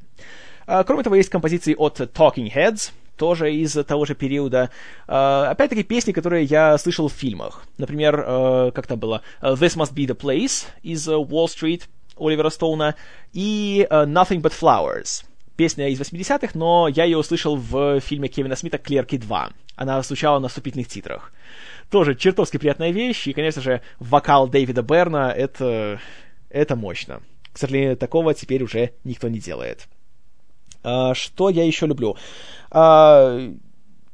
[0.67, 4.69] А, кроме того, есть композиции от Talking Heads, тоже из того же периода.
[5.05, 7.65] Uh, опять-таки песни, которые я слышал в фильмах.
[7.77, 11.83] Например, uh, как то было, This Must Be the Place из Wall Street
[12.17, 12.95] Оливера Стоуна
[13.33, 15.25] и Nothing But Flowers
[15.59, 19.51] песня из 80-х, но я ее услышал в фильме Кевина Смита «Клерки 2».
[19.75, 21.33] Она звучала на вступительных титрах.
[21.91, 25.99] Тоже чертовски приятная вещь, и, конечно же, вокал Дэвида Берна— это,
[26.49, 27.19] это мощно.
[27.51, 29.89] К сожалению, такого теперь уже никто не делает.
[30.81, 32.15] А, что я еще люблю?
[32.71, 33.51] А,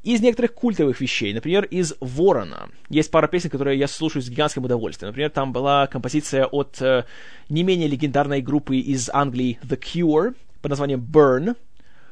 [0.02, 2.70] из некоторых культовых вещей, например, из «Ворона».
[2.90, 5.10] Есть пара песен, которые я слушаю с гигантским удовольствием.
[5.10, 7.06] Например, там была композиция от э,
[7.50, 10.34] не менее легендарной группы из Англии The Cure,
[10.66, 11.56] под названием Burn.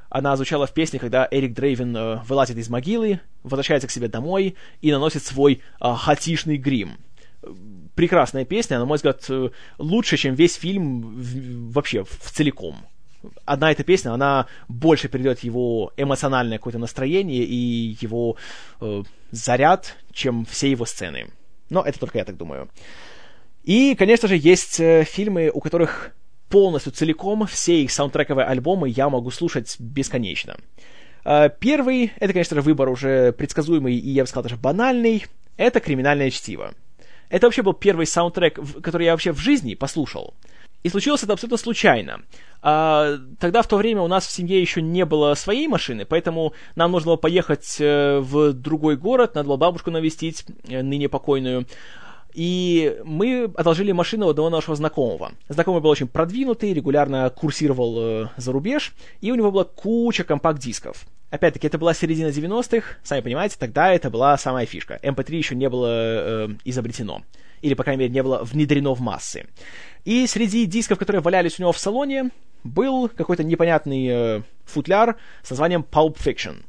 [0.10, 4.56] Она звучала в песне, когда Эрик Дрейвен э, вылазит из могилы, возвращается к себе домой
[4.80, 7.00] и наносит свой э, хатишный грим.
[7.96, 9.50] Прекрасная песня, на мой взгляд, э,
[9.80, 12.76] лучше, чем весь фильм в, вообще в целиком.
[13.44, 18.38] Одна эта песня, она больше передает его эмоциональное какое-то настроение и его
[18.82, 19.02] э,
[19.32, 21.26] заряд, чем все его сцены.
[21.72, 22.70] Но это только я так думаю.
[23.64, 26.14] И, конечно же, есть э, фильмы, у которых
[26.54, 30.56] полностью целиком все их саундтрековые альбомы я могу слушать бесконечно.
[31.26, 35.26] А, первый, это, конечно же, выбор уже предсказуемый и, я бы сказал, даже банальный,
[35.58, 36.76] это «Криминальное чтиво».
[37.30, 40.36] Это вообще был первый саундтрек, который я вообще в жизни послушал.
[40.84, 42.22] И случилось это абсолютно случайно.
[42.62, 46.54] А, тогда в то время у нас в семье еще не было своей машины, поэтому
[46.76, 51.66] нам нужно было поехать э, в другой город, надо было бабушку навестить, э, ныне покойную.
[52.34, 55.34] И мы одолжили машину одного нашего знакомого.
[55.50, 61.06] Знакомый был очень продвинутый, регулярно курсировал э, за рубеж, и у него была куча компакт-дисков.
[61.30, 65.00] Опять-таки, это была середина 90-х, сами понимаете, тогда это была самая фишка.
[65.02, 67.24] MP3 эм еще не было э, изобретено.
[67.62, 69.48] Или, по крайней мере, не было внедрено в массы.
[70.06, 72.30] И среди дисков, которые валялись у него в салоне,
[72.64, 76.64] был какой-то непонятный э, футляр с названием Pulp Fiction.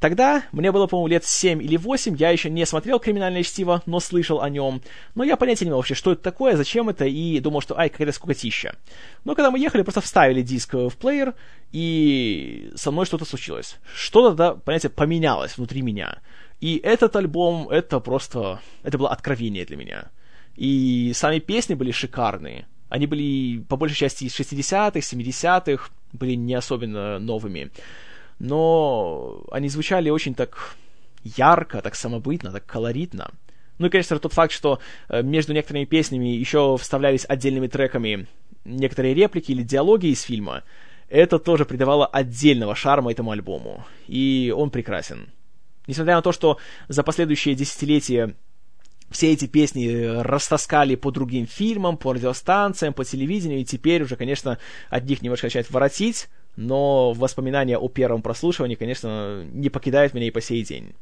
[0.00, 4.00] Тогда, мне было, по-моему, лет 7 или 8, я еще не смотрел «Криминальное чтиво», но
[4.00, 4.80] слышал о нем.
[5.14, 7.90] Но я понятия не имел вообще, что это такое, зачем это, и думал, что, ай,
[7.90, 8.76] какая-то скукотища.
[9.24, 11.34] Но когда мы ехали, просто вставили диск в плеер,
[11.70, 13.76] и со мной что-то случилось.
[13.94, 16.20] Что-то тогда, понимаете, поменялось внутри меня.
[16.62, 18.60] И этот альбом, это просто...
[18.82, 20.10] Это было откровение для меня.
[20.56, 22.66] И сами песни были шикарные.
[22.88, 27.70] Они были, по большей части, из 60-х, 70-х, были не особенно новыми
[28.40, 30.74] но они звучали очень так
[31.22, 33.30] ярко, так самобытно, так колоритно.
[33.78, 38.26] Ну и, конечно, тот факт, что э, между некоторыми песнями еще вставлялись отдельными треками
[38.64, 40.64] некоторые реплики или диалоги из фильма,
[41.08, 43.84] это тоже придавало отдельного шарма этому альбому.
[44.06, 45.28] И он прекрасен.
[45.86, 48.34] Несмотря на то, что за последующие десятилетия
[49.10, 54.58] все эти песни растаскали по другим фильмам, по радиостанциям, по телевидению, и теперь уже, конечно,
[54.88, 60.30] от них немножко начать воротить, но воспоминания о первом прослушивании, конечно, не покидают меня и
[60.30, 60.94] по сей день.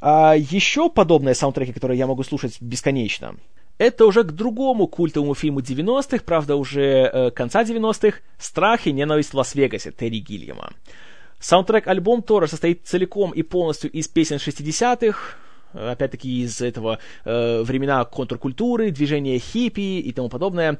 [0.00, 3.36] А еще подобные саундтреки, которые я могу слушать бесконечно,
[3.78, 9.32] это уже к другому культовому фильму 90-х, правда, уже э, конца 90-х, «Страх и ненависть
[9.32, 10.72] в Лас-Вегасе» Терри Гильяма.
[11.38, 15.36] Саундтрек-альбом тоже состоит целиком и полностью из песен 60-х,
[15.72, 20.78] опять-таки из этого э, времена контркультуры, движения хиппи и тому подобное.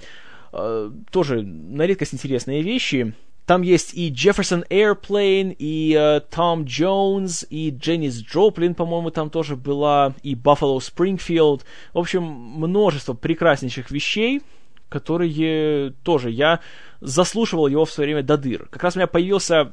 [0.52, 3.14] Э, тоже на редкость интересные вещи.
[3.50, 9.56] Там есть и Jefferson Airplane, и э, Том Джонс, и Дженнис Джоплин, по-моему, там тоже
[9.56, 11.62] была, и Buffalo Springfield.
[11.92, 14.40] В общем, множество прекраснейших вещей,
[14.88, 16.60] которые тоже я
[17.00, 18.68] заслушивал его в свое время до дыр.
[18.70, 19.72] Как раз у меня появился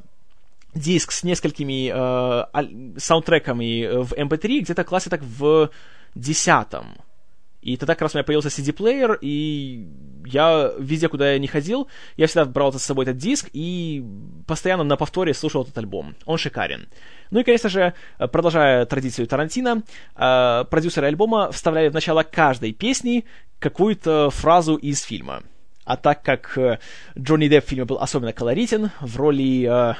[0.74, 5.70] диск с несколькими э, саундтреками в MP3 где-то классе так в
[6.16, 6.96] десятом.
[7.60, 9.88] И тогда как раз у меня появился CD-плеер, и
[10.26, 14.04] я везде, куда я не ходил, я всегда брал с собой этот диск и
[14.46, 16.14] постоянно на повторе слушал этот альбом.
[16.24, 16.88] Он шикарен.
[17.30, 19.82] Ну и, конечно же, продолжая традицию Тарантино,
[20.14, 23.24] э, продюсеры альбома вставляли в начало каждой песни
[23.58, 25.42] какую-то фразу из фильма.
[25.84, 26.78] А так как э,
[27.18, 29.94] Джонни Депп в фильме был особенно колоритен, в роли э,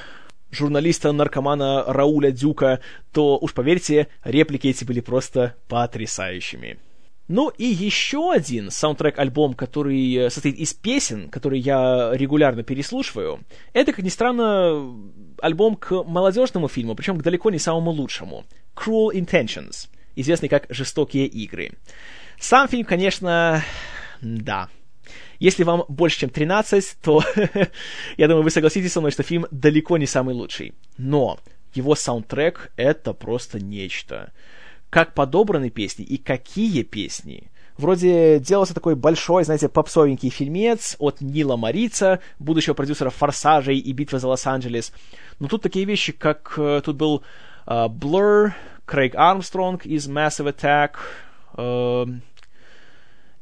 [0.51, 2.79] журналиста-наркомана Рауля Дюка,
[3.11, 6.77] то, уж поверьте, реплики эти были просто потрясающими.
[7.29, 13.93] Ну и еще один саундтрек-альбом, который э, состоит из песен, которые я регулярно переслушиваю, это,
[13.93, 14.91] как ни странно,
[15.39, 18.45] альбом к молодежному фильму, причем к далеко не самому лучшему.
[18.75, 21.73] Cruel Intentions, известный как «Жестокие игры».
[22.39, 23.63] Сам фильм, конечно,
[24.21, 24.69] да,
[25.37, 27.23] если вам больше, чем 13, то
[28.17, 30.73] я думаю, вы согласитесь со мной, что фильм далеко не самый лучший.
[30.97, 31.39] Но
[31.75, 34.33] его саундтрек— это просто нечто.
[34.89, 37.51] Как подобраны песни и какие песни.
[37.77, 44.19] Вроде делался такой большой, знаете, попсовенький фильмец от Нила Марица, будущего продюсера «Форсажей» и «Битвы
[44.19, 44.91] за Лос-Анджелес».
[45.39, 47.23] Но тут такие вещи, как э, тут был
[47.67, 48.51] э, Blur,
[48.85, 50.95] Крейг Армстронг из Massive Attack,
[51.55, 52.19] э,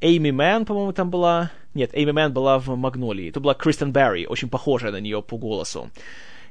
[0.02, 1.52] Эйми Мэн, по-моему, там была.
[1.74, 3.30] Нет, Эйми Мэн была в Магнолии.
[3.30, 5.90] Это была Кристен Барри, очень похожая на нее по голосу.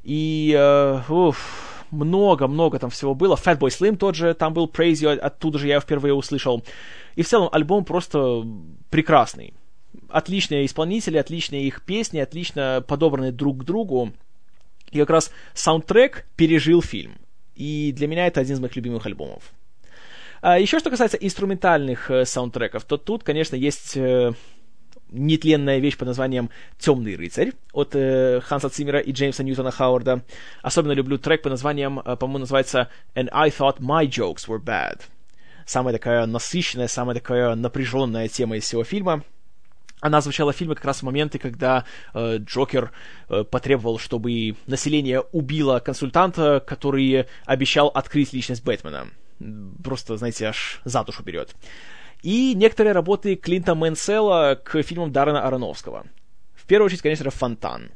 [0.03, 3.37] И, э, уф, много-много там всего было.
[3.37, 6.65] Fatboy Slim тот же, там был Praise You, оттуда же я впервые услышал.
[7.15, 8.45] И в целом альбом просто
[8.91, 9.55] прекрасный.
[10.09, 14.13] Отличные исполнители, отличные их песни, отлично подобраны друг к другу.
[14.91, 17.17] И как раз саундтрек пережил фильм.
[17.55, 19.53] И для меня это один из моих любимых альбомов.
[20.43, 24.33] А еще что касается инструментальных э, саундтреков, то тут, конечно, есть э,
[25.11, 30.23] нетленная вещь под названием «Темный рыцарь» от э, Ханса Циммера и Джеймса Ньютона Хауарда.
[30.63, 35.01] Особенно люблю трек под названием, э, по-моему, называется «And I thought my jokes were bad».
[35.65, 39.25] Самая такая насыщенная, самая такая напряженная тема из всего фильма.
[40.01, 42.93] Она звучала в фильме как раз в моменты, когда э, Джокер
[43.29, 49.09] э, потребовал, чтобы население убило консультанта, который обещал открыть личность Бэтмена
[49.83, 51.55] просто, знаете, аж за душу берет.
[52.23, 56.07] И некоторые работы Клинта Мэнсела к фильмам Даррена Ароновского.
[56.55, 57.91] В первую очередь, конечно «Фонтан».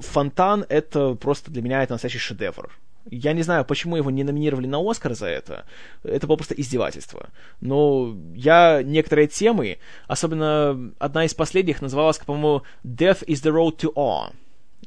[0.00, 2.70] «Фонтан»— это просто для меня это настоящий шедевр.
[3.10, 5.64] Я не знаю, почему его не номинировали на Оскар за это.
[6.04, 7.30] Это было просто издевательство.
[7.60, 13.92] Но я некоторые темы, особенно одна из последних, называлась, по-моему, «Death is the road to
[13.94, 14.32] awe».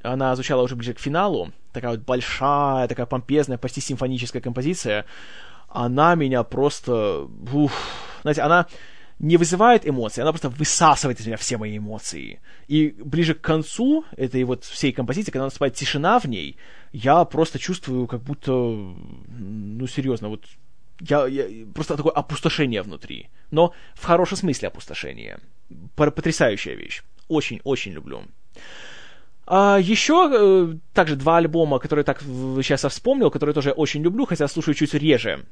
[0.01, 1.51] Она звучала уже ближе к финалу.
[1.73, 5.05] Такая вот большая, такая помпезная, почти симфоническая композиция
[5.75, 7.27] она меня просто...
[7.51, 7.71] Ух,
[8.25, 8.65] знаете, она
[9.19, 12.41] не вызывает эмоций, она просто высасывает из меня все мои эмоции.
[12.67, 16.57] И ближе к концу этой вот всей композиции, когда наступает тишина в ней,
[16.91, 20.45] я просто чувствую, как будто, ну, серьезно, вот
[21.01, 23.29] я, я, просто такое опустошение внутри.
[23.51, 25.39] Но в хорошем смысле опустошение.
[25.95, 27.03] Потрясающая вещь.
[27.27, 28.23] Очень-очень люблю.
[29.47, 34.25] А, еще э, также два альбома, которые так сейчас я вспомнил, которые тоже очень люблю,
[34.25, 35.45] хотя слушаю чуть реже.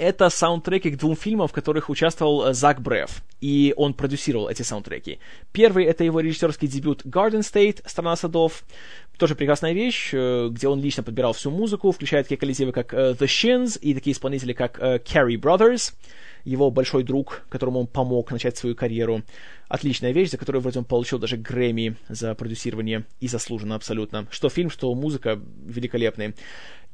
[0.00, 4.62] Это саундтреки к двум фильмам, в которых участвовал э, Зак Бреф, и он продюсировал эти
[4.62, 5.18] саундтреки.
[5.52, 8.64] Первый— это его режиссерский дебют Garden State, «Страна садов»,
[9.18, 13.18] тоже прекрасная вещь, э, где он лично подбирал всю музыку, включая такие коллективы, как The
[13.18, 15.92] Shins и такие исполнители, как Carrie Brothers—
[16.44, 19.22] его большой друг, которому он помог начать свою карьеру.
[19.68, 24.26] Отличная вещь, за которую вроде он получил даже Грэмми за продюсирование, и заслуженно абсолютно.
[24.30, 26.34] Что фильм, что музыка великолепные.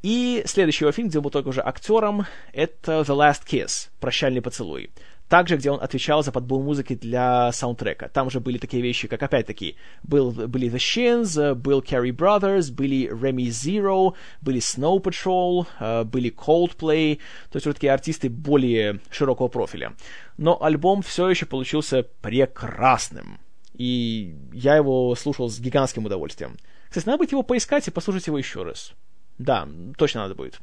[0.07, 4.40] И следующий его фильм, где он был только уже актером, это The Last Kiss, «Прощальный
[4.40, 4.90] поцелуй».
[5.28, 8.09] также где он отвечал за подбор музыки для саундтрека.
[8.09, 13.11] Там же были такие вещи, как, опять-таки, был, были The Shins, был Carrie Brothers, были
[13.11, 17.16] Remy Zero, были Snow Patrol, э, были Coldplay,
[17.50, 19.94] то есть вот такие артисты более широкого профиля.
[20.38, 23.40] Но альбом все еще получился прекрасным.
[23.74, 26.57] И я его слушал с гигантским удовольствием.
[26.88, 28.94] Кстати, надо будет его поискать и послушать его еще раз.
[29.39, 30.61] Да, точно надо будет.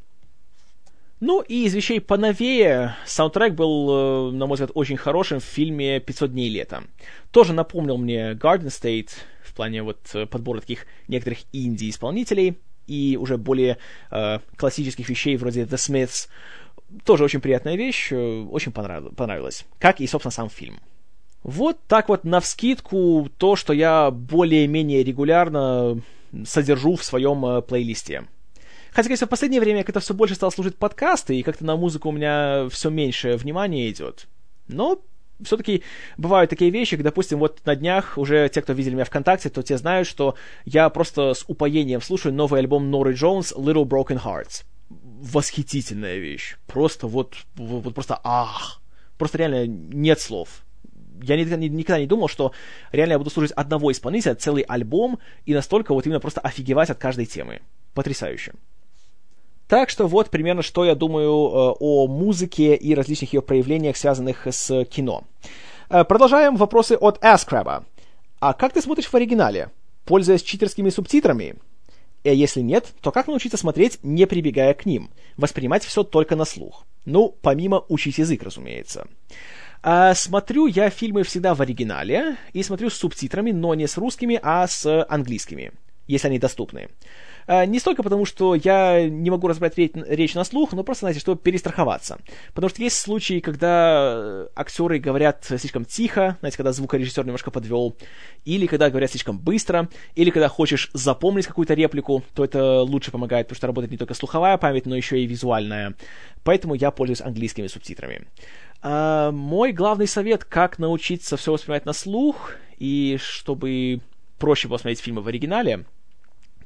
[1.20, 6.00] Ну и из вещей поновее, саундтрек был, э, на мой взгляд, очень хорошим в фильме
[6.00, 6.84] «500 дней лета».
[7.32, 9.12] Тоже напомнил мне Garden State
[9.42, 12.58] в плане вот э, подбора таких некоторых инди-исполнителей
[12.88, 13.78] и уже более
[14.12, 16.28] э, классических вещей вроде The Smiths.
[17.06, 19.16] Тоже очень приятная вещь, э, очень понрав...
[19.16, 19.66] понравилась.
[19.80, 20.82] Как и, собственно, сам фильм.
[21.44, 26.02] Вот так вот навскидку то, что я более-менее регулярно
[26.46, 28.26] содержу в своем плейлисте.
[28.94, 32.10] Хотя, конечно, в последнее время как-то все больше стал слушать подкасты, и как-то на музыку
[32.10, 34.28] у меня все меньше внимания идет.
[34.68, 35.02] Но
[35.44, 35.84] все-таки
[36.18, 39.64] бывают такие вещи, как, допустим, вот на днях уже те, кто видели меня ВКонтакте, то
[39.64, 40.36] те знают, что
[40.66, 44.64] я просто с упоением слушаю новый альбом Норы Джонс «Little Broken Hearts».
[44.90, 46.58] Восхитительная вещь.
[46.68, 48.82] Просто вот, вот просто ах.
[49.18, 50.64] Просто реально нет слов.
[51.22, 52.52] Я никогда, никогда не думал, что
[52.92, 56.98] реально я буду слушать одного исполнителя, целый альбом, и настолько вот именно просто офигевать от
[56.98, 57.62] каждой темы.
[57.94, 58.54] Потрясающе.
[59.74, 64.46] Так что вот примерно, что я думаю э, о музыке и различных ее проявлениях, связанных
[64.46, 65.24] с кино.
[65.90, 67.84] Э, продолжаем вопросы от Askraba.
[68.40, 69.72] А как ты смотришь в оригинале?
[70.06, 71.56] Пользуясь читерскими субтитрами?
[72.24, 75.10] Э, если нет, то как научиться смотреть, не прибегая к ним?
[75.38, 76.86] Воспринимать все только на слух.
[77.06, 79.08] Ну, помимо учить язык, разумеется.
[79.82, 84.40] А, смотрю я фильмы всегда в оригинале и смотрю с субтитрами, но не с русскими,
[84.40, 85.72] а с английскими,
[86.06, 86.90] если они доступны.
[87.48, 91.20] А, не столько потому, что я не могу разбирать речь на слух, но просто, знаете,
[91.20, 92.20] чтобы перестраховаться.
[92.54, 97.96] Потому что есть случаи, когда э, актеры говорят слишком тихо, знаете, когда звукорежиссер немножко подвел,
[98.46, 103.48] или когда говорят слишком быстро, или когда хочешь запомнить какую-то реплику, то это лучше помогает,
[103.48, 105.96] потому что работает не только слуховая память, но еще и визуальная.
[106.44, 108.28] Поэтому я пользуюсь английскими субтитрами.
[108.82, 114.02] А, мой главный совет, как научиться все воспринимать на слух, и чтобы
[114.38, 115.86] проще было смотреть фильмы в оригинале,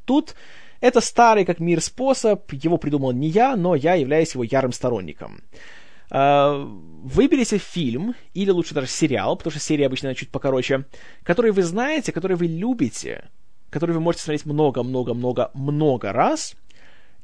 [0.06, 0.36] тут
[0.82, 5.42] это старый как мир способ, его придумал не я, но я являюсь его ярым сторонником.
[6.10, 6.64] А,
[7.04, 10.86] выберите фильм, или лучше даже сериал, потому что серия обычно чуть покороче,
[11.24, 13.30] который вы знаете, который вы любите,
[13.70, 16.56] который вы можете смотреть много-много-много-много раз,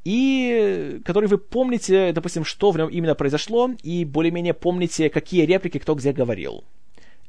[0.03, 5.77] и который вы помните, допустим, что в нем именно произошло, и более-менее помните, какие реплики
[5.79, 6.65] кто где говорил.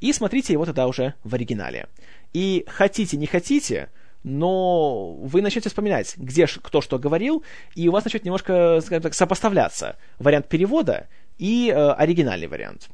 [0.00, 1.86] И смотрите его тогда уже в оригинале.
[2.32, 3.90] И хотите, не хотите,
[4.24, 7.44] но вы начнете вспоминать, где кто что говорил,
[7.74, 11.08] и у вас начнет немножко, скажем так, сопоставляться вариант перевода
[11.38, 12.88] и э, оригинальный вариант.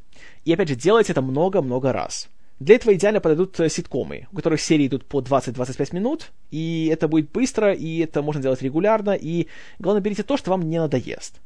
[0.44, 2.28] И опять же, делайте это много-много раз.
[2.58, 7.08] Для этого идеально подойдут э, ситкомы, у которых серии идут по 20-25 минут, и это
[7.08, 9.46] будет быстро, и это можно делать регулярно, и
[9.78, 11.40] главное, берите то, что вам не надоест.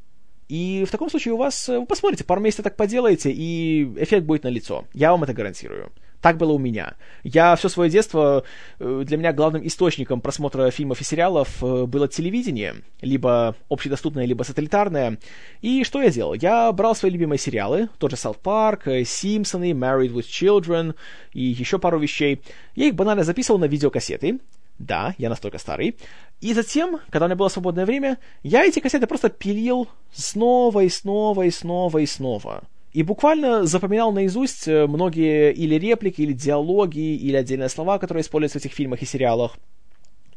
[0.49, 4.25] И в таком случае у вас, э, вы посмотрите, пару месяцев так поделаете, и эффект
[4.25, 4.85] будет налицо.
[4.93, 5.91] Я вам это гарантирую.
[6.25, 6.95] Так было у меня.
[7.23, 8.43] Я все свое детство,
[8.79, 14.41] э, для меня главным источником просмотра фильмов и сериалов э, было телевидение, либо общедоступное, либо
[14.41, 15.19] сателлитарное.
[15.61, 16.33] И что я делал?
[16.33, 20.95] Я брал свои любимые сериалы, тот же South Park, э, Симпсоны, Married with Children
[21.33, 22.41] и еще пару вещей.
[22.73, 24.39] Я их банально записывал на видеокассеты,
[24.79, 25.95] да, я настолько старый.
[26.41, 30.89] И затем, когда у меня было свободное время, я эти кассеты просто пилил снова и
[30.89, 32.63] снова и снова и снова.
[32.95, 38.57] И буквально запоминал наизусть э, многие или реплики, или диалоги, или отдельные слова, которые используются
[38.57, 39.57] в этих фильмах и сериалах.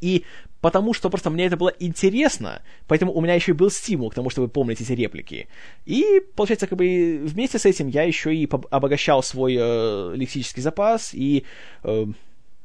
[0.01, 0.25] И
[0.61, 4.15] потому что просто мне это было интересно, поэтому у меня еще и был стимул к
[4.15, 5.47] тому, чтобы помнить эти реплики.
[5.87, 11.15] И, получается, как бы вместе с этим я еще и обогащал свой э, лексический запас
[11.15, 11.45] и
[11.85, 12.07] э,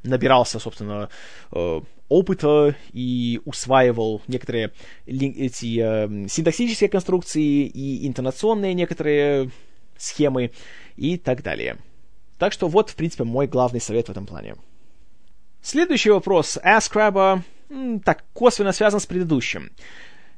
[0.02, 1.10] набирался, собственно,
[1.52, 4.72] э, опыта и усваивал некоторые
[5.06, 9.52] эти э, синтаксические конструкции и интонационные некоторые
[10.04, 10.51] схемы
[10.95, 11.78] и так далее.
[12.38, 14.56] Так что вот, в принципе, мой главный совет в этом плане.
[15.62, 17.43] Следующий вопрос Asкраба
[18.04, 19.72] так косвенно связан с предыдущим.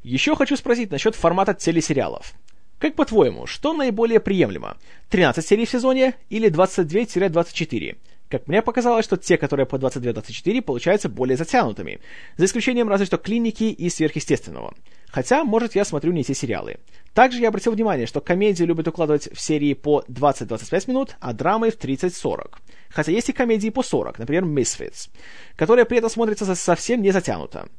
[0.04, 2.34] Еще хочу спросить насчет формата телесериалов.
[2.78, 4.78] Как по-твоему, что наиболее приемлемо?
[5.10, 7.98] 13 серий в сезоне или 22-24?
[8.30, 12.02] Как мне показалось, что те, которые по 22-24, получаются более затянутыми,
[12.38, 14.74] за исключением разве что клиники и сверхъестественного.
[15.10, 16.78] Хотя, может, я смотрю не те сериалы.
[17.16, 21.72] Также я обратил внимание, что комедии любят укладывать в серии по 20-25 минут, а драмы
[21.72, 22.58] в 30-40.
[22.90, 25.10] Хотя есть и комедии по 40, например, Misfits,
[25.56, 27.70] которые при этом смотрятся совсем не затянуто.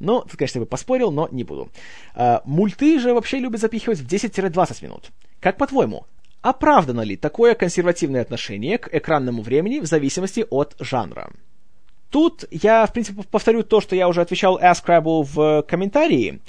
[0.00, 1.70] Ну, тут, конечно, я бы поспорил, но не буду.
[2.14, 5.10] А, мульты же вообще любят запихивать в 10-20 минут.
[5.40, 6.06] Как по-твоему,
[6.46, 11.32] Оправдано ли такое консервативное отношение к экранному времени в зависимости от жанра?
[12.10, 16.40] Тут я, в принципе, повторю то, что я уже отвечал Askrabble в комментарии.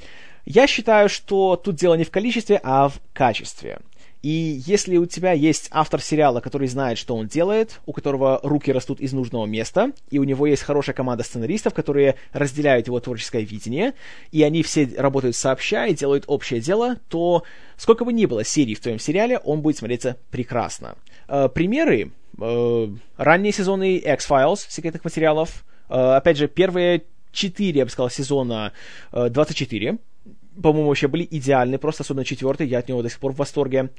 [0.49, 3.79] Я считаю, что тут дело не в количестве, а в качестве.
[4.21, 8.71] И если у тебя есть автор сериала, который знает, что он делает, у которого руки
[8.71, 13.41] растут из нужного места, и у него есть хорошая команда сценаристов, которые разделяют его творческое
[13.41, 13.93] видение,
[14.31, 17.43] и они все работают сообща и делают общее дело, то
[17.75, 20.95] сколько бы ни было серий в твоем сериале, он будет смотреться прекрасно.
[21.27, 22.13] Э, примеры.
[22.39, 22.87] Э,
[23.17, 25.65] ранние сезоны X-Files, секретных материалов.
[25.89, 28.71] Э, опять же, первые четыре, я бы сказал, сезона
[29.11, 29.97] 24
[30.61, 33.89] по-моему, вообще были идеальны, просто особенно четвертый, я от него до сих пор в восторге.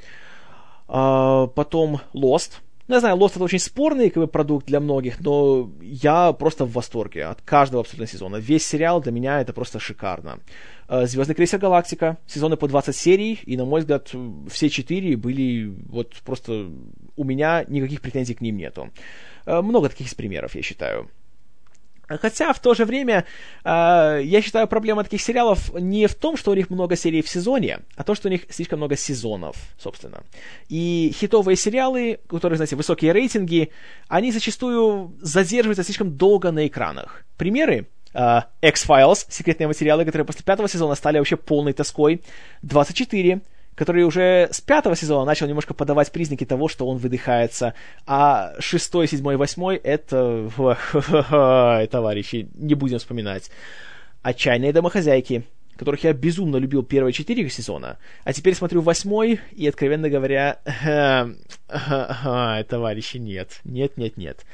[0.89, 2.61] А, потом Lost.
[2.89, 6.65] Ну, я знаю, Lost это очень спорный как бы, продукт для многих, но я просто
[6.65, 8.37] в восторге от каждого абсолютно сезона.
[8.37, 10.41] Весь сериал для меня это просто шикарно.
[10.89, 14.11] А, Звездный крейсер Галактика, сезоны по 20 серий, и, на мой взгляд,
[14.51, 16.71] все четыре были вот просто...
[17.17, 18.91] У меня никаких претензий к ним нету.
[19.45, 21.11] А, много таких примеров, я считаю.
[22.09, 23.25] Хотя в то же время
[23.65, 27.29] э, я считаю проблема таких сериалов не в том, что у них много серий в
[27.29, 30.23] сезоне, а то, что у них слишком много сезонов, собственно.
[30.69, 33.71] И хитовые сериалы, у которых, знаете, высокие рейтинги,
[34.09, 37.25] они зачастую задерживаются слишком долго на экранах.
[37.37, 42.23] Примеры Uh, X-Files, секретные материалы, которые после пятого сезона стали вообще полной тоской.
[42.63, 43.43] 24,
[43.79, 47.75] который уже с пятого сезона начал немножко подавать признаки того, что он выдыхается,
[48.07, 50.51] а шестой, седьмой, восьмой— это...
[51.89, 53.53] товарищи, не будем вспоминать.
[54.23, 55.45] «Отчаянные домохозяйки»,
[55.77, 60.59] которых я безумно любил первые четыре сезона, а теперь смотрю восьмой, и, откровенно говоря,
[62.69, 64.45] товарищи, нет, нет, нет, нет.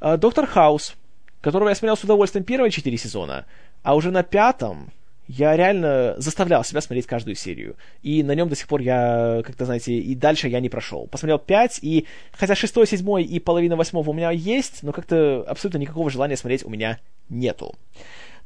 [0.00, 0.96] «Доктор Хаус»,
[1.42, 3.46] которого я смотрел с удовольствием первые четыре сезона,
[3.84, 4.90] а уже на пятом
[5.28, 7.76] я реально заставлял себя смотреть каждую серию.
[8.02, 11.06] И на нем до сих пор я, как-то, знаете, и дальше я не прошел.
[11.06, 15.78] Посмотрел 5, и хотя 6, 7 и половина 8 у меня есть, но как-то абсолютно
[15.78, 16.98] никакого желания смотреть у меня
[17.28, 17.74] нету.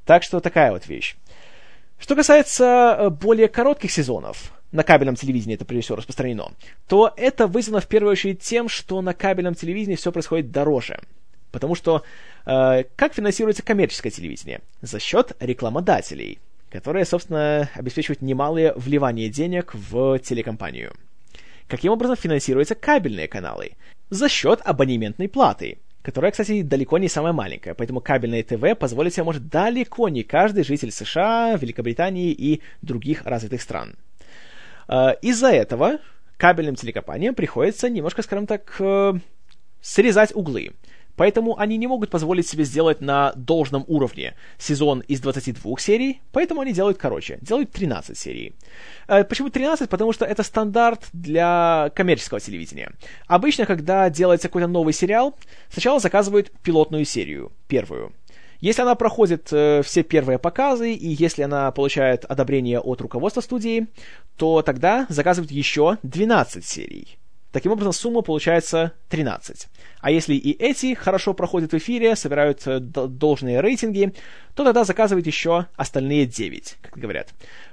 [0.04, 1.14] Так что такая вот вещь.
[2.00, 6.50] Что касается э, более коротких сезонов, на кабельном телевидении это прежде всего распространено,
[6.88, 10.98] то это вызвано в первую очередь тем, что на кабельном телевидении все происходит дороже.
[11.52, 12.02] Потому что
[12.44, 14.62] э, как финансируется коммерческое телевидение?
[14.80, 16.40] За счет рекламодателей–
[16.72, 20.94] которые, собственно, обеспечивают немалые вливания денег в телекомпанию.
[21.68, 23.72] Каким образом финансируются кабельные каналы?
[24.08, 29.24] За счет абонементной платы, которая, кстати, далеко не самая маленькая, поэтому кабельное ТВ позволить себе
[29.24, 33.94] может далеко не каждый житель США, Великобритании и других развитых стран.
[34.88, 35.98] А, из-за этого
[36.38, 39.12] кабельным телекомпаниям приходится немножко, скажем так, э,
[39.82, 40.72] срезать углы.
[41.16, 46.60] Поэтому они не могут позволить себе сделать на должном уровне сезон из 22 серий, поэтому
[46.60, 48.54] они делают короче, делают 13 серий.
[49.08, 49.88] Э, почему 13?
[49.88, 52.92] Потому что это стандарт для коммерческого телевидения.
[53.26, 55.34] Обычно, когда делается какой-то новый сериал,
[55.70, 58.12] сначала заказывают пилотную серию, первую.
[58.60, 63.88] Если она проходит э, все первые показы, и если она получает одобрение от руководства студии,
[64.36, 67.18] то тогда заказывают еще 12 серий.
[67.52, 69.68] Таким образом, сумма получается 13.
[70.00, 74.14] А если и эти хорошо проходят в эфире, собирают э, должные рейтинги,
[74.54, 77.28] то тогда заказывают еще остальные 9, как говорят.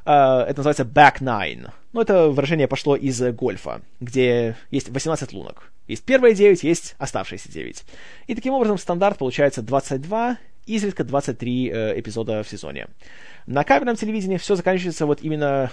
[0.06, 1.70] Uh, это называется back nine.
[1.94, 5.72] Ну, это выражение пошло из гольфа, где есть 18 лунок.
[5.88, 7.84] Есть первые 9, есть оставшиеся 9.
[8.28, 12.88] И таким образом стандарт получается 22, изредка 23 э, эпизода в сезоне.
[13.46, 15.72] На кабельном телевидении все заканчивается вот именно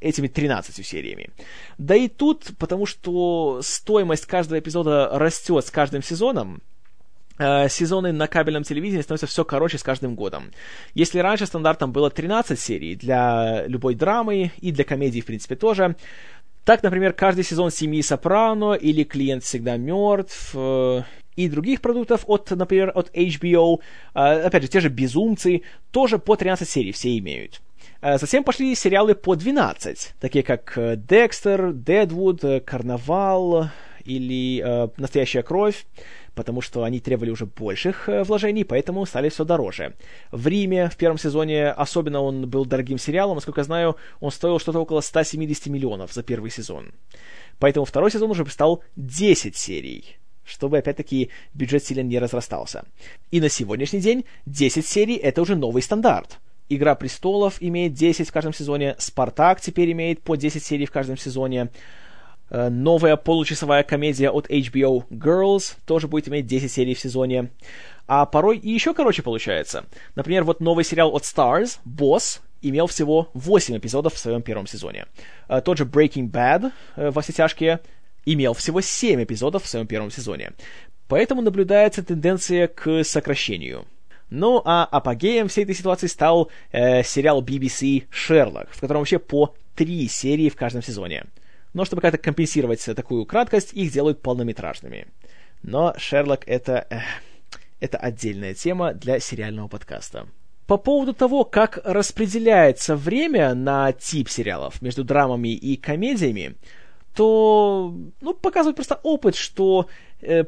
[0.00, 1.30] этими 13 сериями.
[1.78, 6.62] Да и тут, потому что стоимость каждого эпизода растет с каждым сезоном,
[7.38, 10.52] э, сезоны на кабельном телевидении становятся все короче с каждым годом.
[10.94, 15.96] Если раньше стандартом было 13 серий для любой драмы и для комедии, в принципе, тоже,
[16.64, 21.02] так, например, каждый сезон «Семьи Сопрано» или «Клиент всегда мертв», э,
[21.36, 23.78] и других продуктов от, например, от HBO,
[24.14, 25.62] э, опять же, те же «Безумцы»,
[25.92, 27.60] тоже по 13 серий все имеют.
[28.00, 33.68] Э, затем пошли сериалы по 12, такие как э, «Декстер», «Дедвуд», э, «Карнавал»
[34.04, 34.62] или
[34.98, 35.84] «Настоящая кровь»,
[36.36, 39.94] потому что они требовали уже больших вложений, поэтому стали все дороже.
[40.30, 44.60] В Риме в первом сезоне особенно он был дорогим сериалом, насколько я знаю, он стоил
[44.60, 46.92] что-то около 170 миллионов за первый сезон.
[47.58, 52.84] Поэтому второй сезон уже стал 10 серий чтобы, опять-таки, бюджет сильно не разрастался.
[53.32, 56.38] И на сегодняшний день 10 серий— это уже новый стандарт.
[56.68, 61.16] Игра престолов имеет 10 в каждом сезоне, Спартак теперь имеет по 10 серий в каждом
[61.16, 61.70] сезоне.
[62.50, 67.50] Э, новая получасовая комедия от HBO Girls тоже будет иметь 10 серий в сезоне.
[68.08, 69.84] А порой и еще короче получается.
[70.14, 75.06] Например, вот новый сериал от Stars, Boss, имел всего 8 эпизодов в своем первом сезоне.
[75.48, 77.80] Э, тот же Breaking Bad, э, во все тяжкие,
[78.24, 80.52] имел всего 7 эпизодов в своем первом сезоне.
[81.08, 83.86] Поэтому наблюдается тенденция к сокращению.
[84.30, 89.54] Ну а апогеем всей этой ситуации стал э, сериал BBC «Шерлок», в котором вообще по
[89.74, 91.26] три серии в каждом сезоне.
[91.74, 95.06] Но чтобы как-то компенсировать такую краткость, их делают полнометражными.
[95.62, 96.86] Но «Шерлок»— это...
[96.90, 97.00] Э,
[97.78, 100.26] это отдельная тема для сериального подкаста.
[100.66, 106.56] По поводу того, как распределяется время на тип сериалов между драмами и комедиями,
[107.14, 109.88] то ну, показывает просто опыт, что
[110.20, 110.44] э,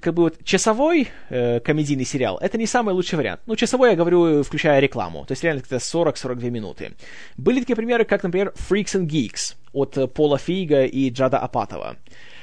[0.00, 3.40] как бы вот часовой э, комедийный сериал это не самый лучший вариант.
[3.46, 5.24] Ну, часовой я говорю, включая рекламу.
[5.24, 6.92] То есть реально где-то 40-42 минуты.
[7.36, 11.96] Были такие примеры, как, например, Freaks and Geeks от э, Пола Фига и Джада Апатова.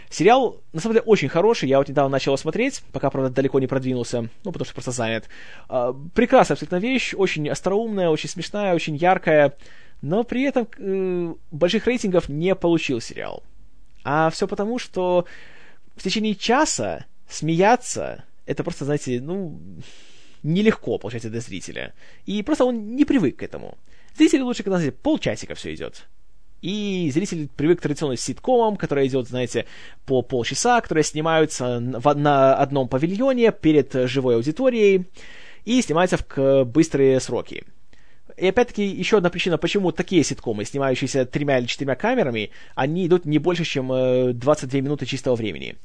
[0.09, 1.69] Сериал, на самом деле, очень хороший.
[1.69, 4.91] Я вот недавно начал его смотреть, пока, правда, далеко не продвинулся, ну, потому что просто
[4.91, 5.29] занят.
[5.69, 9.55] Э, прекрасная абсолютно вещь, очень остроумная, очень смешная, очень яркая,
[10.01, 13.43] но при этом э, больших рейтингов не получил сериал.
[14.03, 15.25] А все потому, что
[15.95, 19.59] в течение часа смеяться, это просто, знаете, ну,
[20.43, 21.93] нелегко, получается, для зрителя.
[22.25, 23.77] И просто он не привык к этому.
[24.17, 26.07] Зрителю лучше, когда, знаете, полчасика все идет.
[26.61, 29.65] И зритель привык к традиционным ситкомам, которые идет, знаете,
[30.05, 35.05] по полчаса, которые снимаются в, на одном павильоне перед живой аудиторией
[35.63, 37.63] и снимаются в быстрые сроки.
[38.35, 43.25] И опять-таки еще одна причина, почему такие ситкомы, снимающиеся тремя или четырьмя камерами, они идут
[43.25, 43.87] не больше, чем
[44.37, 45.75] 22 минуты чистого времени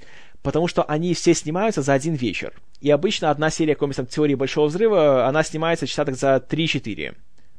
[0.45, 2.53] потому что они все снимаются за один вечер.
[2.83, 7.15] И обычно одна серия какой-нибудь там теории Большого Взрыва, она снимается часа так за 3-4.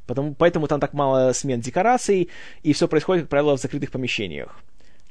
[0.06, 2.30] Потому, поэтому там так мало смен декораций,
[2.62, 4.60] и все происходит, как правило, в закрытых помещениях.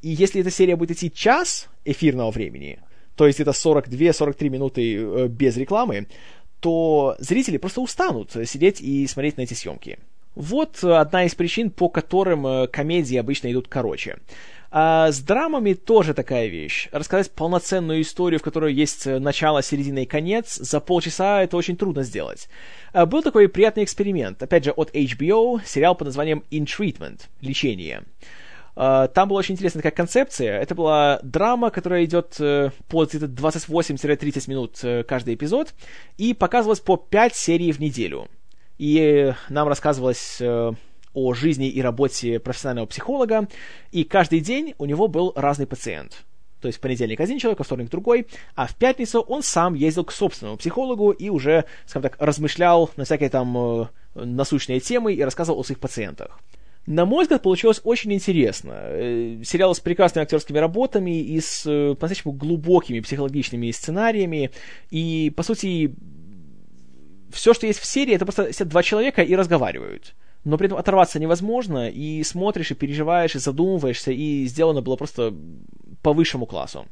[0.02, 2.80] И если эта серия будет идти час эфирного времени,
[3.18, 6.08] то есть это 42-43 минуты э, без рекламы,
[6.62, 10.00] то зрители просто устанут сидеть и смотреть на эти съемки.
[10.36, 14.20] Вот одна из причин, по которым э, комедии обычно идут короче.
[14.72, 16.90] А с драмами тоже такая вещь.
[16.92, 21.78] Рассказать полноценную историю, в которой есть э, начало, середина и конец, за полчаса это очень
[21.78, 22.50] трудно сделать.
[22.92, 28.04] А был такой приятный эксперимент, опять же, от HBO, сериал под названием In Treatment, лечение.
[28.76, 30.60] Uh, там была очень интересная такая концепция.
[30.60, 35.74] Это была драма, которая идет по 28-30 минут uh, каждый эпизод,
[36.18, 38.28] и показывалась по 5 серий в неделю.
[38.78, 40.42] И нам рассказывалось
[41.16, 43.48] о жизни и работе профессионального психолога,
[43.92, 46.26] и каждый день у него был разный пациент.
[46.62, 50.04] То есть в понедельник один человек, во вторник другой, а в пятницу он сам ездил
[50.04, 55.22] к собственному психологу и уже, скажем так, размышлял на всякие там э, насущные темы и
[55.22, 56.40] рассказывал о своих пациентах.
[56.88, 58.74] На мой взгляд, получилось очень интересно.
[58.78, 64.52] Э, сериал с прекрасными актерскими работами и с э, по-настоящему глубокими психологичными сценариями.
[64.90, 65.94] И, по сути,
[67.32, 70.16] все, что есть в серии, это просто сидят два человека и разговаривают
[70.46, 75.34] но при этом оторваться невозможно, и смотришь, и переживаешь, и задумываешься, и сделано было просто
[76.02, 76.86] по высшему классу.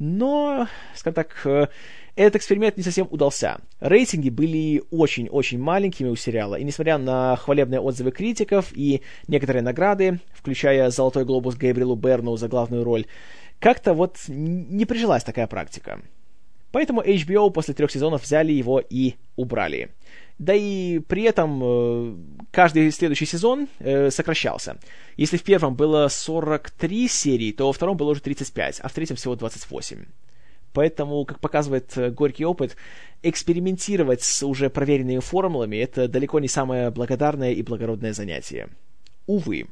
[0.00, 1.68] Но, скажем так, э,
[2.16, 3.60] этот эксперимент не совсем удался.
[3.80, 10.18] Рейтинги были очень-очень маленькими у сериала, и несмотря на хвалебные отзывы критиков и некоторые награды,
[10.32, 13.06] включая «Золотой глобус» Гейбрилу Берну за главную роль,
[13.60, 16.00] как-то вот не прижилась такая практика.
[16.72, 19.90] Поэтому HBO после трех сезонов взяли его и убрали.
[20.40, 22.14] Да и при этом э,
[22.50, 24.78] каждый следующий сезон э, сокращался.
[25.18, 29.16] Если в первом было 43 серии, то во втором было уже 35, а в третьем
[29.16, 30.06] всего 28.
[30.72, 32.76] Поэтому, как показывает э, горький опыт,
[33.22, 38.70] экспериментировать с уже проверенными формулами– это далеко не самое благодарное и благородное занятие.
[39.26, 39.66] Увы.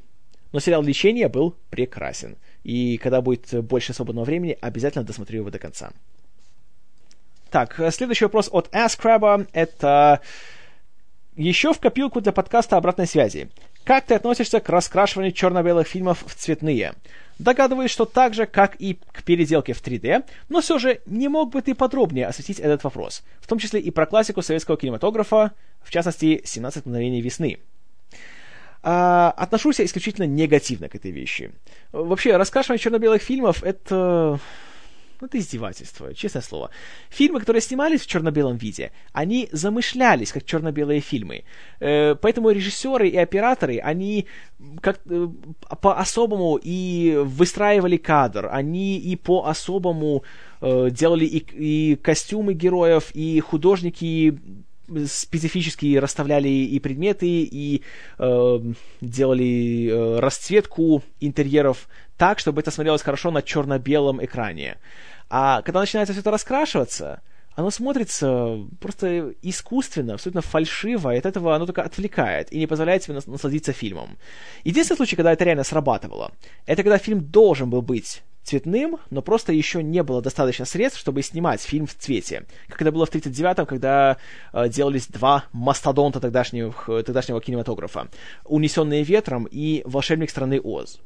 [0.52, 2.36] Но сериал «Лечение» был прекрасен.
[2.62, 5.92] И когда будет больше свободного времени, обязательно досмотрю его до конца.
[7.50, 9.48] Так, следующий вопрос от AskCrabba.
[9.54, 10.20] Это
[11.38, 13.48] еще в копилку для подкаста обратной связи.
[13.84, 16.94] Как ты относишься к раскрашиванию черно-белых фильмов в цветные?
[17.38, 21.50] Догадываюсь, что так же, как и к переделке в 3D, но все же не мог
[21.50, 25.90] бы ты подробнее осветить этот вопрос, в том числе и про классику советского кинематографа, в
[25.90, 27.58] частности, «17 мгновений весны».
[28.82, 31.52] А, отношусь исключительно негативно к этой вещи.
[31.92, 34.40] Вообще, раскрашивание черно-белых фильмов— это
[35.26, 36.70] это издевательство, честное слово.
[37.10, 41.44] Фильмы, которые снимались в черно-белом виде, они замышлялись как черно-белые фильмы.
[41.80, 44.26] Э, поэтому режиссеры и операторы, они
[44.80, 45.28] как э,
[45.80, 50.24] по-особому и выстраивали кадр, они и по-особому
[50.60, 54.38] э, делали и, и костюмы героев, и художники
[55.06, 57.82] специфически расставляли и предметы, и
[58.18, 58.60] э,
[59.00, 64.78] делали э, расцветку интерьеров так, чтобы это смотрелось хорошо на черно-белом экране.
[65.30, 67.20] А когда начинается все это раскрашиваться,
[67.54, 73.02] оно смотрится просто искусственно, абсолютно фальшиво, и от этого оно только отвлекает и не позволяет
[73.02, 74.16] себе насладиться фильмом.
[74.62, 76.30] Единственный случай, когда это реально срабатывало,
[76.66, 81.22] это когда фильм должен был быть цветным, но просто еще не было достаточно средств, чтобы
[81.22, 82.44] снимать фильм в цвете.
[82.68, 84.16] Как это было в 1939-м, когда
[84.52, 86.72] э, делались два мастодонта тогдашнего,
[87.02, 88.08] тогдашнего кинематографа.
[88.44, 91.00] «Унесенные ветром» и «Волшебник страны Оз».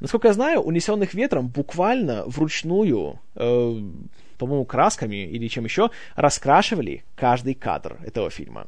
[0.00, 3.82] Насколько я знаю, «Унесенных ветром» буквально вручную, э,
[4.38, 8.66] по-моему, красками или чем еще, раскрашивали каждый кадр этого фильма.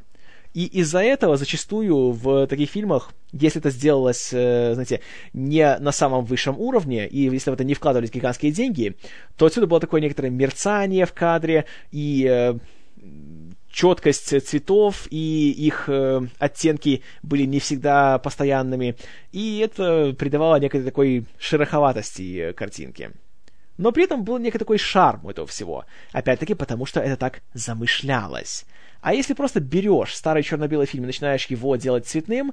[0.54, 5.00] И из-за этого зачастую в таких фильмах, если это сделалось, э, знаете,
[5.32, 8.96] не на самом высшем уровне, и если в это не вкладывались гигантские деньги,
[9.36, 12.58] то отсюда было такое некоторое мерцание в кадре, и э,
[13.70, 18.96] четкость цветов и их э, оттенки были не всегда постоянными,
[19.32, 23.12] и это придавало некой такой шероховатости картинке.
[23.76, 25.84] Но при этом был некий такой шарм этого всего.
[26.12, 28.66] Опять-таки, потому что это так замышлялось.
[29.00, 32.52] А если просто берешь старый черно-белый фильм и начинаешь его делать цветным,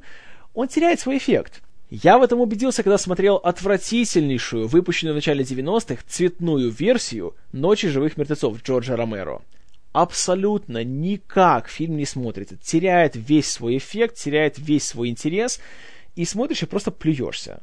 [0.54, 1.62] он теряет свой эффект.
[1.90, 8.18] Я в этом убедился, когда смотрел отвратительнейшую, выпущенную в начале 90-х, цветную версию «Ночи живых
[8.18, 9.42] мертвецов» Джорджа Ромеро.
[9.92, 12.58] Абсолютно никак фильм не смотрится.
[12.58, 15.60] Теряет весь свой эффект, теряет весь свой интерес,
[16.16, 17.62] и смотришь и просто плюешься.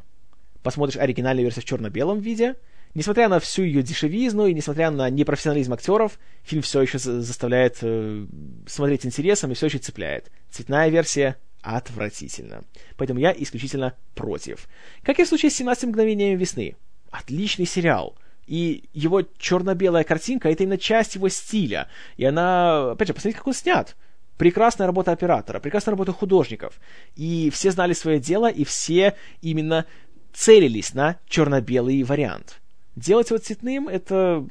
[0.63, 2.55] Посмотришь оригинальную версию в черно-белом виде—
[2.95, 8.27] Несмотря на всю ее дешевизну и несмотря на непрофессионализм актеров, фильм все еще заставляет э,
[8.67, 10.31] смотреть интересом и все еще цепляет.
[10.51, 12.65] Цветная версия отвратительно.
[12.97, 14.69] Поэтому я исключительно против.
[15.03, 16.77] Как и в случае с 17 мгновениями весны.
[17.11, 18.17] Отличный сериал.
[18.47, 21.89] И его черно-белая картинка— это именно часть его стиля.
[22.17, 22.91] И она...
[22.91, 23.97] Опять же, посмотрите, как он снят.
[24.37, 26.81] Прекрасная работа оператора, прекрасная работа художников.
[27.15, 29.87] И все знали свое дело, и все именно
[30.33, 32.62] целились на черно-белый вариант.
[32.97, 34.47] Делать его цветным— это...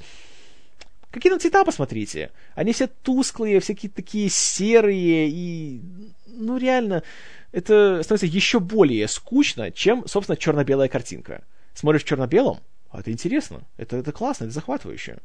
[1.11, 2.31] Какие там цвета, посмотрите.
[2.55, 5.81] Они все тусклые, всякие такие серые и...
[6.27, 7.03] Ну, реально,
[7.51, 11.43] это становится еще более скучно, чем, собственно, черно-белая картинка.
[11.73, 12.59] Смотришь в черно-белом,
[12.89, 15.17] а это интересно, это, это классно, это захватывающе.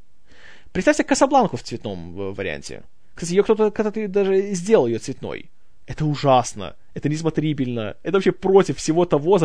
[0.73, 2.83] Представьте Касабланку в цветном э, варианте.
[3.15, 5.51] Кстати, ее кто-то когда-то даже сделал ее цветной.
[5.87, 9.41] Это ужасно, это несмотрибельно, это вообще против всего того,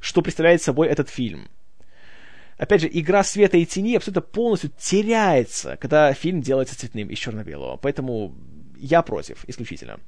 [0.00, 1.48] что представляет собой этот фильм
[2.60, 7.78] опять же, игра света и тени абсолютно полностью теряется, когда фильм делается цветным из черно-белого.
[7.78, 8.34] Поэтому
[8.76, 9.98] я против, исключительно.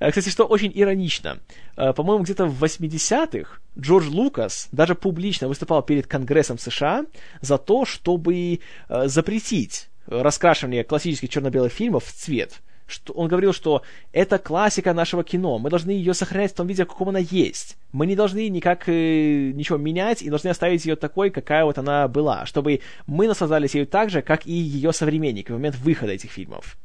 [0.00, 1.38] Э, кстати, что очень иронично,
[1.76, 7.06] э, по-моему, где-то в 80-х Джордж Лукас даже публично выступал перед Конгрессом США
[7.40, 13.82] за то, чтобы э, запретить раскрашивание классических черно-белых фильмов в цвет что он говорил, что
[14.12, 17.76] это классика нашего кино, мы должны ее сохранять в том виде, в каком она есть.
[17.92, 22.08] Мы не должны никак э, ничего менять и должны оставить ее такой, какая вот она
[22.08, 26.30] была, чтобы мы наслаждались ею так же, как и ее современники в момент выхода этих
[26.30, 26.76] фильмов.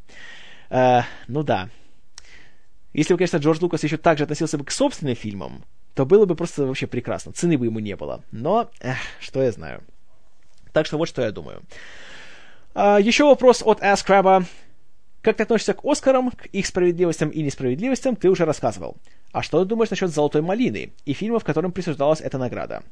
[0.69, 1.69] Э, ну да.
[2.93, 5.63] Если бы, конечно, Джордж Лукас еще так же относился бы к собственным фильмам,
[5.93, 7.31] то было бы просто вообще прекрасно.
[7.31, 8.23] Цены бы ему не было.
[8.31, 9.81] Но, эх, что я знаю.
[10.73, 11.61] Так что вот что я думаю.
[12.73, 14.45] А, еще вопрос от Аскраба.
[15.21, 18.97] Как ты относишься к Оскарам, к их справедливостям и несправедливостям, ты уже рассказывал.
[19.31, 22.83] А что ты думаешь насчет «Золотой малины» и фильмов, которым присуждалась эта награда?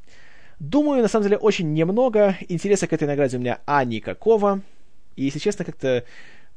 [0.59, 2.37] Думаю, на самом деле, очень немного.
[2.47, 4.61] Интереса к этой награде у меня а никакого.
[5.15, 6.03] И, если честно, как-то...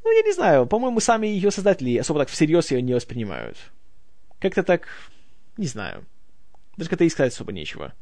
[0.04, 3.56] Ну, я не знаю, по-моему, сами ее создатели особо так всерьез ее не воспринимают.
[4.40, 4.88] Как-то так...
[5.56, 6.04] Не знаю.
[6.76, 7.94] Даже как-то и сказать особо нечего.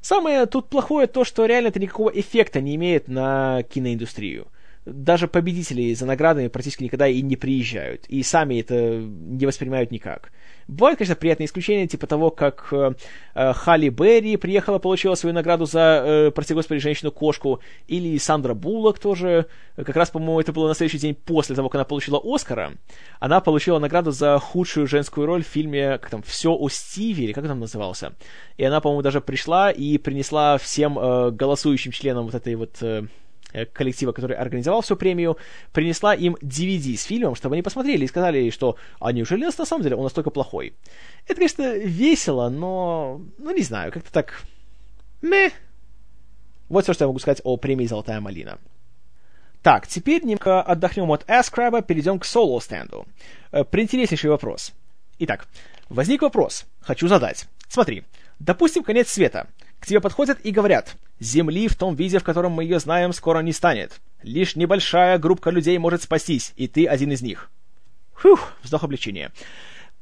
[0.00, 4.46] Самое тут плохое то, что реально это никакого эффекта не имеет на киноиндустрию
[4.90, 10.32] даже победители за наградами практически никогда и не приезжают, и сами это не воспринимают никак.
[10.68, 12.92] Бывают, конечно, приятные исключения, типа того, как э,
[13.34, 19.00] э, Халли Берри приехала, получила свою награду за, э, прости господи, женщину-кошку, или Сандра Буллок
[19.00, 22.72] тоже, как раз, по-моему, это было на следующий день после того, как она получила Оскара,
[23.18, 27.32] она получила награду за худшую женскую роль в фильме, как там, «Все о Стиве», или
[27.32, 28.12] как там назывался.
[28.56, 32.76] И она, по-моему, даже пришла и принесла всем э, голосующим членам вот этой вот...
[32.80, 33.06] Э,
[33.72, 35.36] коллектива, который организовал всю премию,
[35.72, 39.82] принесла им DVD с фильмом, чтобы они посмотрели и сказали, что «А неужели на самом
[39.82, 40.74] деле он настолько плохой?»
[41.26, 43.20] Это, конечно, весело, но...
[43.38, 44.42] Ну, не знаю, как-то так...
[45.22, 45.52] Мeh.
[46.68, 48.58] Вот все, что я могу сказать о премии «Золотая малина».
[49.62, 53.06] Так, теперь немного отдохнем от Ascribe, перейдем к соло-стенду.
[53.52, 54.72] Э, приинтереснейший вопрос.
[55.18, 55.46] Итак,
[55.90, 56.64] возник вопрос.
[56.80, 57.46] Хочу задать.
[57.68, 58.04] Смотри,
[58.38, 59.48] допустим, конец света.
[59.80, 63.40] К тебе подходят и говорят, Земли в том виде, в котором мы ее знаем, скоро
[63.40, 64.00] не станет.
[64.22, 67.50] Лишь небольшая группа людей может спастись, и ты один из них.
[68.14, 69.32] Фух, вздох облегчения.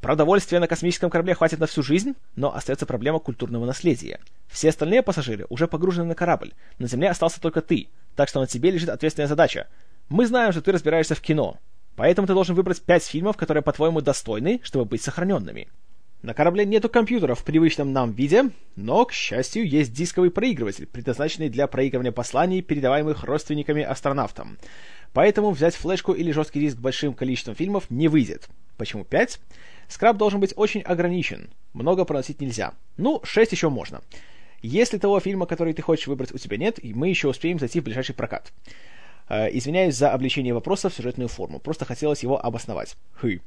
[0.00, 4.20] Продовольствия на космическом корабле хватит на всю жизнь, но остается проблема культурного наследия.
[4.48, 6.52] Все остальные пассажиры уже погружены на корабль.
[6.78, 9.68] На Земле остался только ты, так что на тебе лежит ответственная задача.
[10.08, 11.58] Мы знаем, что ты разбираешься в кино,
[11.94, 15.68] поэтому ты должен выбрать пять фильмов, которые, по-твоему, достойны, чтобы быть сохраненными.
[16.20, 21.48] На корабле нету компьютеров в привычном нам виде, но, к счастью, есть дисковый проигрыватель, предназначенный
[21.48, 24.58] для проигрывания посланий, передаваемых родственниками астронавтам.
[25.12, 28.48] Поэтому взять флешку или жесткий диск большим количеством фильмов не выйдет.
[28.76, 29.38] Почему 5?
[29.86, 31.50] Скраб должен быть очень ограничен.
[31.72, 32.74] Много проносить нельзя.
[32.96, 34.02] Ну, 6 еще можно.
[34.60, 37.84] Если того фильма, который ты хочешь выбрать, у тебя нет, мы еще успеем зайти в
[37.84, 38.52] ближайший прокат.
[39.28, 41.60] Э, извиняюсь за обличение вопроса в сюжетную форму.
[41.60, 42.96] Просто хотелось его обосновать.
[43.12, 43.40] Хы.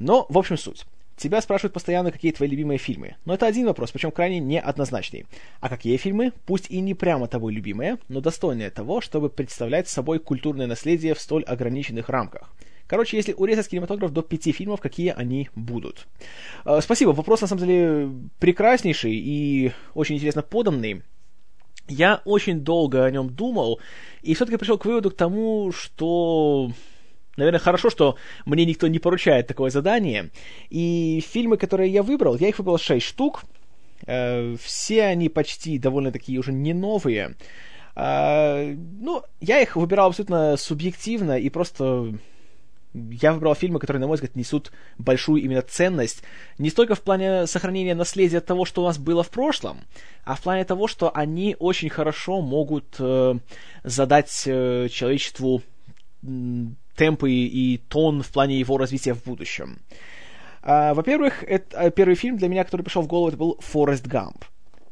[0.00, 0.86] Но, в общем, суть.
[1.16, 3.16] Тебя спрашивают постоянно, какие твои любимые фильмы.
[3.24, 5.26] Но это один вопрос, причем крайне неоднозначный.
[5.60, 10.18] А какие фильмы, пусть и не прямо тобой любимые, но достойные того, чтобы представлять собой
[10.18, 12.52] культурное наследие в столь ограниченных рамках?
[12.86, 16.06] Короче, если урезать кинематограф до пяти фильмов, какие они будут?
[16.64, 21.02] Э, спасибо, вопрос на самом деле прекраснейший и очень интересно поданный.
[21.88, 23.80] Я очень долго о нем думал,
[24.22, 26.72] и все-таки пришел к выводу к тому, что
[27.36, 30.30] Наверное, хорошо, что мне никто не поручает такое задание.
[30.70, 33.44] И фильмы, которые я выбрал, я их выбрал 6 штук.
[34.06, 37.36] Э, все они почти довольно такие уже не новые.
[37.94, 42.14] Э, ну, я их выбирал абсолютно субъективно и просто
[42.94, 46.22] я выбрал фильмы, которые, на мой взгляд, несут большую именно ценность
[46.58, 49.80] не столько в плане сохранения наследия того, что у нас было в прошлом,
[50.24, 53.34] а в плане того, что они очень хорошо могут э,
[53.84, 55.62] задать э, человечеству
[56.96, 59.78] темпы и тон в плане его развития в будущем.
[60.62, 64.04] Uh, во-первых, это, uh, первый фильм для меня, который пришел в голову, это был «Форест
[64.06, 64.44] Гамп».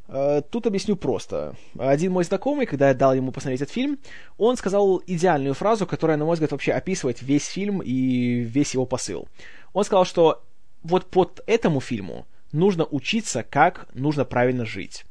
[0.06, 1.56] Uh, тут объясню просто.
[1.76, 3.98] Один мой знакомый, когда я дал ему посмотреть этот фильм,
[4.38, 8.86] он сказал идеальную фразу, которая, на мой взгляд, вообще описывает весь фильм и весь его
[8.86, 9.26] посыл.
[9.72, 10.44] Он сказал, что
[10.84, 15.04] вот под этому фильму нужно учиться, как нужно правильно жить.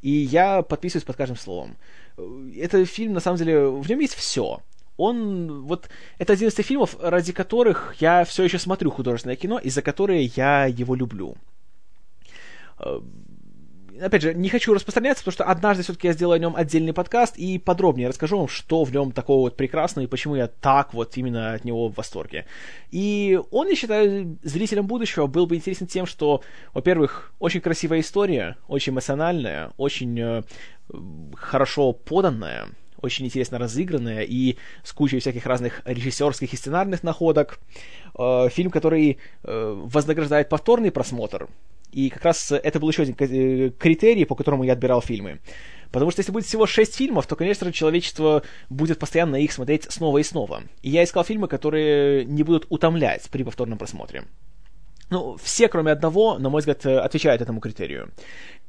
[0.00, 1.76] И я подписываюсь под каждым словом.
[2.56, 4.62] Этот фильм, на самом деле, в нем есть все
[5.00, 9.58] он вот это один из тех фильмов, ради которых я все еще смотрю художественное кино,
[9.58, 11.36] и за которые я его люблю.
[12.78, 13.00] Э,
[14.00, 17.36] опять же, не хочу распространяться, потому что однажды все-таки я сделаю о нем отдельный подкаст
[17.36, 21.16] и подробнее расскажу вам, что в нем такого вот прекрасного и почему я так вот
[21.16, 22.46] именно от него в восторге.
[22.90, 26.42] И он, я считаю, зрителям будущего был бы интересен тем, что,
[26.74, 30.42] во-первых, очень красивая история, очень эмоциональная, очень э,
[31.36, 32.68] хорошо поданная,
[33.02, 37.58] очень интересно разыгранная и с кучей всяких разных режиссерских и сценарных находок.
[38.18, 41.48] Э, фильм, который э, вознаграждает повторный просмотр.
[41.92, 45.40] И как раз это был еще один э, критерий, по которому я отбирал фильмы.
[45.90, 49.90] Потому что если будет всего шесть фильмов, то, конечно же, человечество будет постоянно их смотреть
[49.90, 50.62] снова и снова.
[50.82, 54.24] И я искал фильмы, которые не будут утомлять при повторном просмотре.
[55.10, 58.12] Ну, все, кроме одного, на мой взгляд, отвечают этому критерию.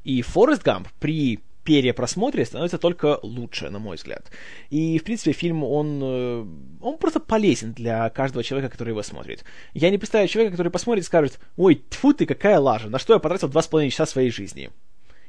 [0.04, 4.32] И Форест Гамп при перепросмотре становится только лучше, на мой взгляд.
[4.70, 6.46] И, в принципе, фильм, он, э,
[6.82, 9.44] он просто полезен для каждого человека, который его смотрит.
[9.74, 13.14] Я не представляю человека, который посмотрит и скажет, ой, тьфу ты, какая лажа, на что
[13.14, 14.72] я потратил два с половиной часа своей жизни.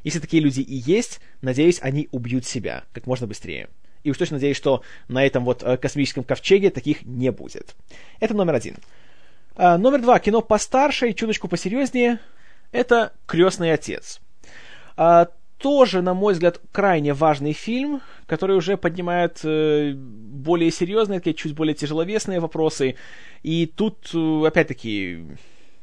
[0.04, 3.68] Если такие люди и есть, надеюсь, они убьют себя как можно быстрее.
[4.02, 7.76] И уж точно надеюсь, что на этом вот э, космическом ковчеге таких не будет.
[8.18, 8.76] Это номер один.
[9.54, 10.18] А, номер два.
[10.18, 12.18] Кино постарше и чуточку посерьезнее.
[12.72, 14.20] Это «Крестный отец».
[14.96, 15.28] А,
[15.62, 21.54] тоже, на мой взгляд, крайне важный фильм, который уже поднимает э, более серьезные, такие чуть
[21.54, 22.96] более тяжеловесные вопросы.
[23.44, 25.24] И тут, э, опять-таки,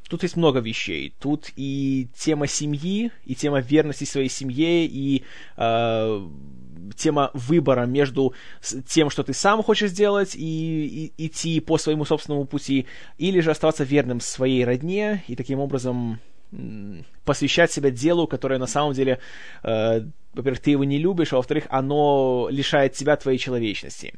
[0.10, 1.14] тут есть много вещей.
[1.20, 5.24] Тут и тема семьи, и тема верности своей семье, и
[5.56, 6.28] э,
[6.98, 8.34] тема выбора между
[8.86, 12.86] тем, что ты сам хочешь сделать, и, и идти по своему собственному пути,
[13.18, 16.20] или же оставаться верным своей родне, и таким образом
[17.24, 19.20] посвящать себя делу, которое на самом деле,
[19.64, 20.02] э,
[20.34, 24.14] во-первых, ты его не любишь, а во-вторых, оно лишает тебя твоей человечности.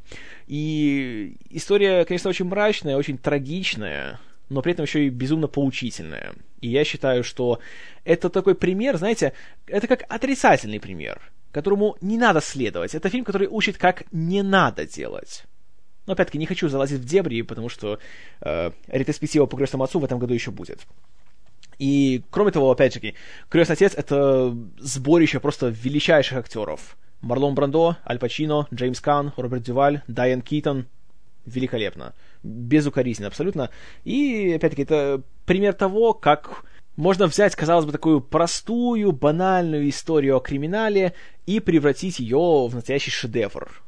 [0.47, 6.33] И история, конечно, очень мрачная, очень трагичная, но при этом еще и безумно поучительная.
[6.61, 7.59] И я считаю, что
[8.05, 9.33] это такой пример, знаете,
[9.67, 11.21] это как отрицательный пример,
[11.51, 12.95] которому не надо следовать.
[12.95, 15.43] Это фильм, который учит, как не надо делать.
[16.05, 17.99] Но опять-таки не хочу залазить в дебри, потому что
[18.41, 20.79] э, ретроспектива по крестному отцу в этом году еще будет.
[21.81, 23.15] И, кроме того, опять-таки,
[23.49, 26.95] «Крестный отец»— это сборище просто величайших актеров.
[27.21, 30.85] Марлон Брандо, Аль Пачино, Джеймс Кан, Роберт Дюваль, Дайан Китон.
[31.47, 32.13] Великолепно.
[32.43, 33.71] Безукоризненно абсолютно.
[34.03, 36.65] И, опять-таки, это пример того, как
[36.97, 41.15] можно взять, казалось бы, такую простую, банальную историю о криминале
[41.47, 43.81] и превратить ее в настоящий шедевр.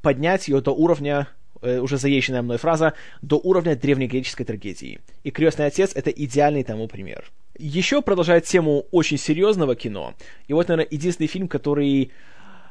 [0.00, 1.26] Поднять ее до уровня
[1.62, 5.00] Э, уже заезженная мной фраза, до уровня древнегреческой трагедии.
[5.24, 7.30] И «Крестный отец»— это идеальный тому пример.
[7.58, 10.14] Еще продолжает тему очень серьезного кино.
[10.48, 12.12] И вот, наверное, единственный фильм, который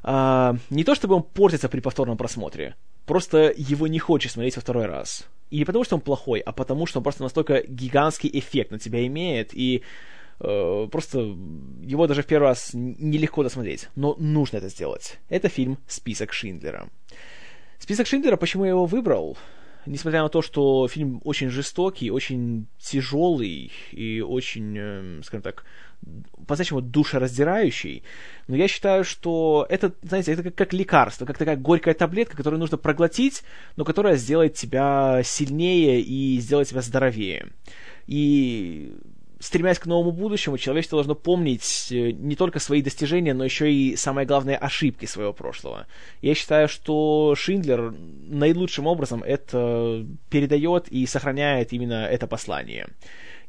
[0.03, 2.76] а, не то чтобы он портится при повторном просмотре,
[3.06, 5.26] просто его не хочешь смотреть во второй раз.
[5.49, 8.80] И не потому, что он плохой, а потому, что он просто настолько гигантский эффект на
[8.80, 9.82] тебя имеет, и
[10.40, 11.20] Э, просто
[11.82, 15.20] его даже в первый раз нелегко досмотреть, но нужно это сделать.
[15.30, 16.90] Это фильм «Список Шиндлера».
[17.86, 19.38] «Список Шиндлера», почему я его выбрал?
[19.86, 25.66] Несмотря на то, что фильм очень жестокий, очень тяжелый и очень, э, скажем так,
[26.48, 28.02] по-настоящему душераздирающий,
[28.48, 32.60] но я считаю, что это, знаете, это как, как лекарство, как такая горькая таблетка, которую
[32.60, 33.44] нужно проглотить,
[33.76, 37.52] но которая сделает тебя сильнее и сделает тебя здоровее.
[38.07, 38.95] И
[39.46, 43.96] стремясь к новому будущему, человечество должно помнить э, не только свои достижения, но еще и,
[43.96, 45.86] самое главное, ошибки своего прошлого.
[46.22, 47.94] Я считаю, что Шиндлер
[48.28, 52.88] наилучшим образом это передает и сохраняет именно это послание.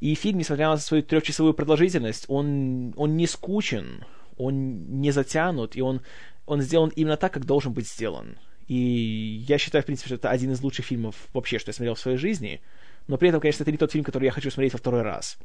[0.01, 4.05] И фильм, несмотря на свою трехчасовую продолжительность, он, он не скучен,
[4.37, 6.03] он не затянут, и он,
[6.45, 8.37] он сделан именно так, как должен быть сделан.
[8.69, 11.95] И я считаю, в принципе, что это один из лучших фильмов вообще, что я смотрел
[11.95, 12.61] в своей жизни.
[13.09, 15.39] Но при этом, конечно, это не тот фильм, который я хочу смотреть во второй раз.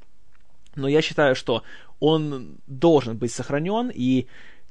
[0.76, 1.64] Но я считаю, что
[2.00, 4.28] он должен быть сохранен, и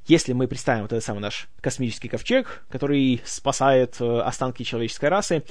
[0.06, 5.44] если мы представим вот этот самый наш космический ковчег, который спасает э, останки человеческой расы,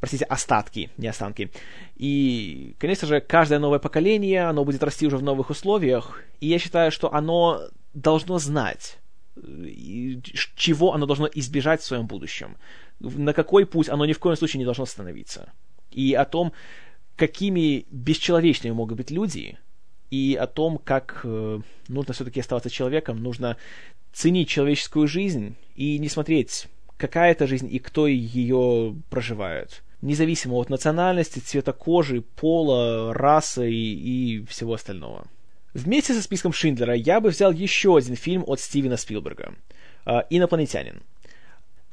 [0.00, 1.50] простите, остатки, не останки.
[1.96, 6.58] И, конечно же, каждое новое поколение, оно будет расти уже в новых условиях, и я
[6.58, 7.62] считаю, что оно
[7.94, 8.98] должно знать,
[10.56, 12.56] чего оно должно избежать в своем будущем,
[13.00, 15.52] на какой путь оно ни в коем случае не должно становиться,
[15.90, 16.52] и о том,
[17.16, 19.56] какими бесчеловечными могут быть люди,
[20.10, 23.56] и о том, как э, нужно все-таки оставаться человеком, нужно
[24.12, 29.82] ценить человеческую жизнь и не смотреть, какая это жизнь и кто ее проживает.
[30.02, 35.26] Независимо от национальности, цвета кожи, пола, расы и, и всего остального.
[35.72, 39.54] Вместе со списком Шиндлера я бы взял еще один фильм от Стивена Спилберга
[40.06, 41.02] э, «Инопланетянин».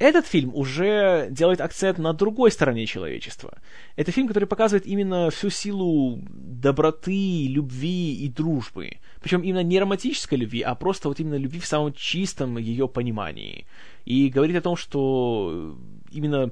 [0.02, 3.60] Этот фильм уже делает акцент на другой стороне человечества.
[3.96, 8.98] Это фильм, который показывает именно всю силу доброты, любви и дружбы.
[9.22, 13.68] Причем именно не романтической любви, а просто вот именно любви в самом чистом ее понимании.
[14.06, 15.78] И говорит о том, что
[16.12, 16.52] именно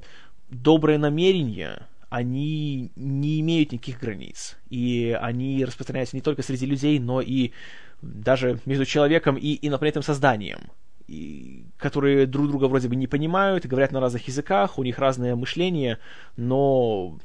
[0.51, 4.57] добрые намерения, они не имеют никаких границ.
[4.69, 7.53] И они распространяются не только среди людей, но и
[8.03, 10.59] даже между человеком и инопланетным созданием
[11.09, 15.35] и, которые друг друга вроде бы не понимают, говорят на разных языках, у них разное
[15.35, 15.97] мышление,
[16.37, 17.17] но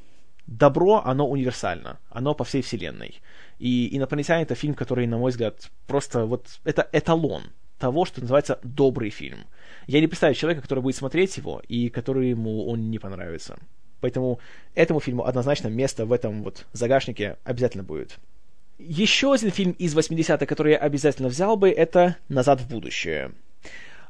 [0.47, 3.21] добро, оно универсально, оно по всей вселенной.
[3.59, 7.43] И «Инопланетяне»— это фильм, который, на мой взгляд, просто вот это эталон
[7.79, 9.41] того, что называется добрый фильм.
[9.87, 13.59] Я не представляю человека, который будет смотреть его, и который ему он не понравится.
[14.01, 14.39] Поэтому
[14.75, 18.19] этому фильму однозначно место в этом вот загашнике обязательно будет.
[18.79, 23.33] Еще один фильм из 80-х, который я обязательно взял бы, это «Назад в будущее».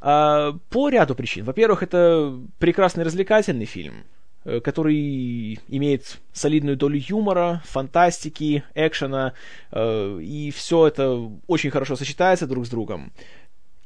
[0.06, 1.44] А, по ряду причин.
[1.44, 4.04] Во-первых, это прекрасный развлекательный фильм,
[4.44, 9.32] э, который имеет солидную долю юмора, фантастики, экшена,
[9.72, 13.12] э, и все это очень хорошо сочетается друг с другом.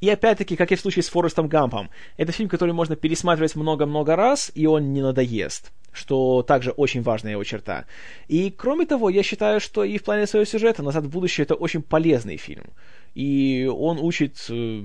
[0.01, 4.17] И опять-таки, как и в случае с Форестом Гампом, это фильм, который можно пересматривать много-много
[4.17, 7.85] раз, и он не надоест, что также очень важная его черта.
[8.27, 11.55] И кроме того, я считаю, что и в плане своего сюжета «Назад в будущее» это
[11.55, 12.65] очень полезный фильм.
[13.13, 14.83] И он учит э,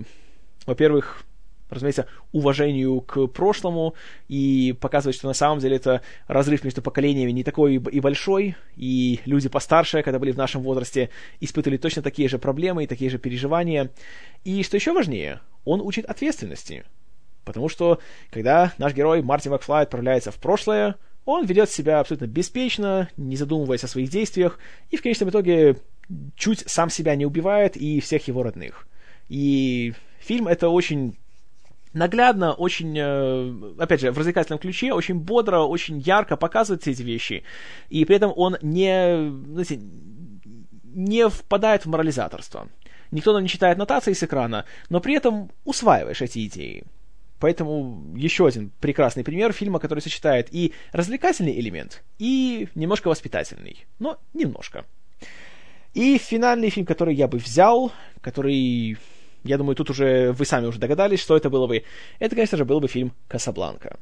[0.66, 1.24] во-первых,
[1.70, 3.94] разумеется, уважению к прошлому
[4.28, 9.20] и показывать, что на самом деле это разрыв между поколениями не такой и большой, и
[9.24, 11.10] люди постарше, когда были в нашем возрасте,
[11.40, 13.90] испытывали точно такие же проблемы и такие же переживания.
[14.44, 16.84] И что еще важнее, он учит ответственности.
[17.44, 17.98] Потому что,
[18.30, 20.96] когда наш герой Марти Макфлай отправляется в прошлое,
[21.26, 24.58] он ведет себя абсолютно беспечно, не задумываясь о своих действиях,
[24.90, 25.76] и в конечном итоге
[26.36, 28.86] чуть сам себя не убивает и всех его родных.
[29.28, 29.94] И
[30.26, 31.18] Фильм это очень
[31.92, 37.02] наглядно, очень, э, опять же, в развлекательном ключе, очень бодро, очень ярко показывает все эти
[37.02, 37.44] вещи.
[37.90, 39.80] И при этом он не, знаете,
[40.84, 42.68] не впадает в морализаторство.
[43.10, 46.84] Никто нам не читает нотации с экрана, но при этом усваиваешь эти идеи.
[47.38, 53.84] Поэтому еще один прекрасный пример фильма, который сочетает и развлекательный элемент, и немножко воспитательный.
[53.98, 54.86] Но немножко.
[55.92, 58.96] И финальный фильм, который я бы взял, который
[59.44, 61.84] я думаю, тут уже вы сами уже догадались, что это было бы.
[62.18, 63.98] Это, конечно же, был бы фильм «Касабланка».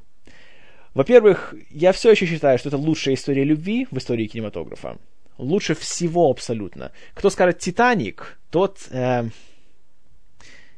[0.94, 4.98] Во-первых, я все еще считаю, что это лучшая история любви в истории кинематографа.
[5.39, 6.93] Лучше всего абсолютно.
[7.14, 8.78] Кто скажет «Титаник», тот...
[8.90, 9.24] Э,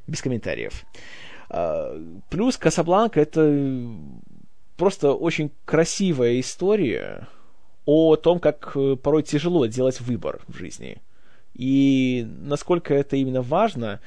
[0.07, 0.85] без комментариев.
[1.51, 2.01] Э,
[2.31, 3.87] плюс «Касабланка»— это
[4.77, 7.29] просто очень красивая история
[7.85, 11.03] о том, как э, порой тяжело делать выбор в жизни.
[11.55, 14.01] И насколько это именно важно,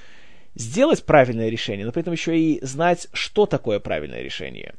[0.58, 4.76] сделать правильное решение, но при этом еще и знать, что такое правильное решение.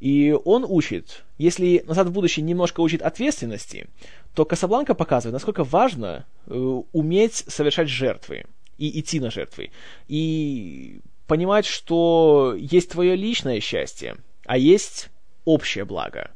[0.00, 3.88] И он учит, если «Назад в будущее» немножко учит ответственности,
[4.34, 6.52] то Касабланка показывает, насколько важно э,
[6.92, 8.44] уметь совершать жертвы
[8.78, 9.70] и идти на жертвы.
[10.08, 15.10] И понимать, что есть твое личное счастье, а есть
[15.44, 16.30] общее благо.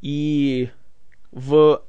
[0.00, 0.70] И
[1.30, 1.82] в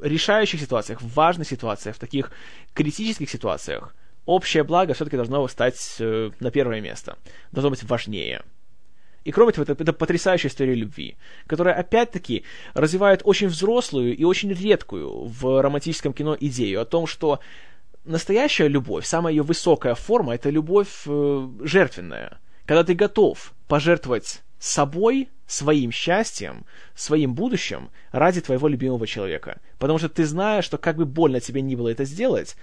[0.00, 2.32] решающих ситуациях, в важных ситуациях, в таких
[2.74, 3.94] критических ситуациях,
[4.26, 7.16] общее благо все-таки должно стать э, на первое место.
[7.50, 8.42] Должно быть важнее.
[9.24, 11.16] И кроме того, это, это потрясающая история любви,
[11.46, 12.44] которая, опять-таки,
[12.74, 17.40] развивает очень взрослую и очень редкую в романтическом кино идею о том, что
[18.04, 22.40] настоящая любовь, самая ее высокая форма, это любовь э, жертвенная.
[22.66, 29.60] Когда ты готов пожертвовать собой, своим счастьем, своим будущим ради твоего любимого человека.
[29.78, 32.56] Потому что ты знаешь, что как бы больно тебе ни было это сделать,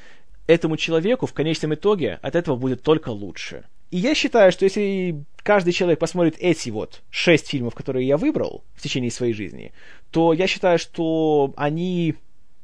[0.50, 3.66] этому человеку в конечном итоге от этого будет только лучше.
[3.92, 8.64] И я считаю, что если каждый человек посмотрит эти вот шесть фильмов, которые я выбрал
[8.74, 9.74] в течение своей жизни,
[10.10, 12.16] то я считаю, что они,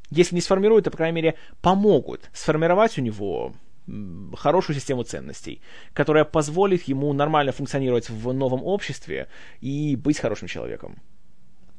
[0.10, 3.54] если не сформируют, то, по крайней мере, помогут сформировать у него
[4.36, 5.62] хорошую систему ценностей,
[5.94, 9.28] которая позволит ему нормально функционировать в новом обществе
[9.62, 11.04] и быть хорошим человеком.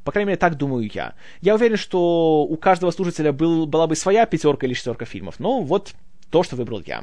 [0.07, 1.15] По крайней мере, так думаю я.
[1.41, 5.63] Я уверен, что у каждого слушателя был, была бы своя пятерка или шестерка фильмов, но
[5.63, 5.95] вот
[6.31, 7.03] то, что выбрал я.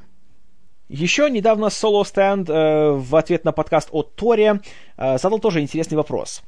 [0.87, 4.53] Еще недавно Solo Stand э, в ответ на подкаст от Тори
[4.95, 6.43] э, задал тоже интересный вопрос.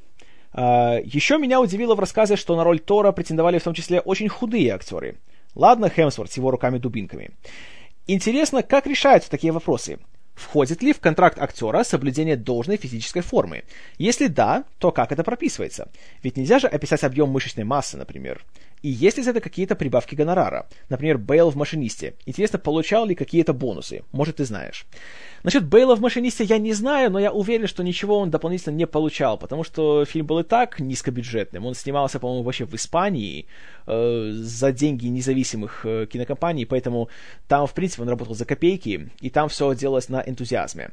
[0.53, 4.29] Э, еще меня удивило в рассказе, что на роль Тора претендовали в том числе очень
[4.29, 5.17] худые актеры.
[5.55, 7.31] Ладно, Хемсворт с его руками-дубинками.
[8.07, 9.99] Интересно, как решаются такие вопросы?
[10.35, 13.63] Входит ли в контракт актера соблюдение должной физической формы?
[13.97, 15.89] Если да, то как это прописывается?
[16.23, 18.43] Ведь нельзя же описать объем мышечной массы, например.
[18.85, 20.67] И есть ли за это какие-то прибавки гонорара?
[20.89, 22.13] Например, Бейл в «Машинисте».
[22.27, 24.03] Интересно, получал ли какие-то бонусы?
[24.11, 24.85] Может, ты знаешь.
[25.41, 28.85] Насчет Бейла в «Машинисте» я не знаю, но я уверен, что ничего он дополнительно не
[28.85, 31.65] получал, потому что фильм был и так низкобюджетным.
[31.65, 33.47] Он снимался, по-моему, вообще в Испании
[33.87, 37.09] э, за деньги независимых э, кинокомпаний, поэтому
[37.47, 40.91] там, в принципе, он работал за копейки, и там все делалось на энтузиазме.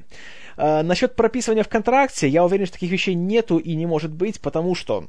[0.57, 4.41] Э, насчет прописывания в контракте, я уверен, что таких вещей нету и не может быть,
[4.41, 5.09] потому что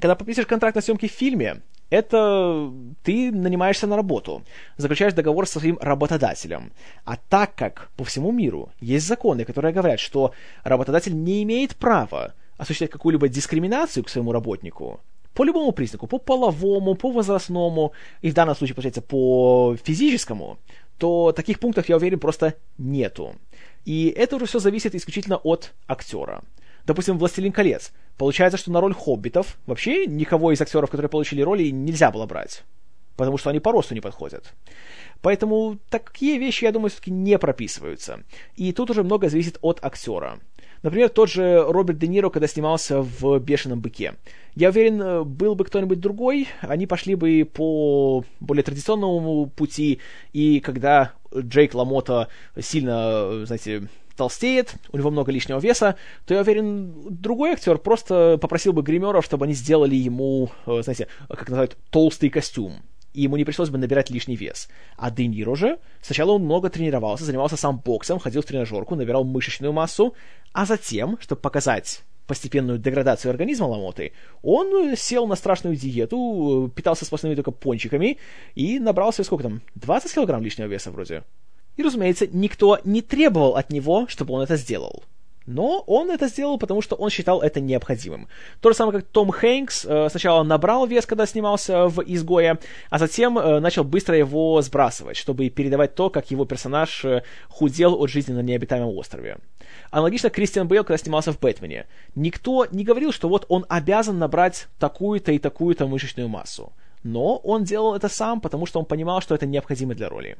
[0.00, 2.72] когда подписываешь контракт на съемки в фильме, это
[3.02, 4.42] ты нанимаешься на работу,
[4.76, 6.72] заключаешь договор со своим работодателем.
[7.04, 10.32] А так как по всему миру есть законы, которые говорят, что
[10.64, 15.00] работодатель не имеет права осуществлять какую-либо дискриминацию к своему работнику,
[15.34, 20.58] по любому признаку, по половому, по возрастному, и в данном случае, получается, по физическому,
[20.98, 23.34] то таких пунктов, я уверен, просто нету.
[23.84, 26.42] И это уже все зависит исключительно от актера.
[26.90, 27.92] Допустим, «Властелин колец».
[28.16, 32.64] Получается, что на роль хоббитов вообще никого из актеров, которые получили роли, нельзя было брать.
[33.14, 34.52] Потому что они по росту не подходят.
[35.22, 38.24] Поэтому такие вещи, я думаю, все-таки не прописываются.
[38.56, 40.40] И тут уже много зависит от актера.
[40.82, 44.16] Например, тот же Роберт Де Ниро, когда снимался в «Бешеном быке».
[44.56, 50.00] Я уверен, был бы кто-нибудь другой, они пошли бы по более традиционному пути,
[50.32, 52.26] и когда Джейк Ламота
[52.60, 53.88] сильно, знаете,
[54.20, 59.24] толстеет, у него много лишнего веса, то я уверен, другой актер просто попросил бы гримеров,
[59.24, 62.82] чтобы они сделали ему, э, знаете, как называют, толстый костюм.
[63.14, 64.68] И ему не пришлось бы набирать лишний вес.
[64.98, 69.24] А Де Ниро же, сначала он много тренировался, занимался сам боксом, ходил в тренажерку, набирал
[69.24, 70.14] мышечную массу,
[70.52, 77.06] а затем, чтобы показать постепенную деградацию организма Ламоты, он сел на страшную диету, э, питался
[77.06, 78.18] сплошными только пончиками
[78.54, 81.22] и набрал себе сколько там, 20 килограмм лишнего веса вроде.
[81.80, 85.02] И, разумеется, никто не требовал от него, чтобы он это сделал.
[85.46, 88.28] Но он это сделал, потому что он считал это необходимым.
[88.60, 92.58] То же самое, как Том Хэнкс э, сначала набрал вес, когда снимался в «Изгое»,
[92.90, 97.94] а затем э, начал быстро его сбрасывать, чтобы передавать то, как его персонаж э, худел
[97.94, 99.38] от жизни на необитаемом острове.
[99.90, 101.86] Аналогично Кристиан Бейл, когда снимался в «Бэтмене».
[102.14, 106.74] Никто не говорил, что вот он обязан набрать такую-то и такую-то мышечную массу.
[107.04, 110.36] Но он делал это сам, потому что он понимал, что это необходимо для роли.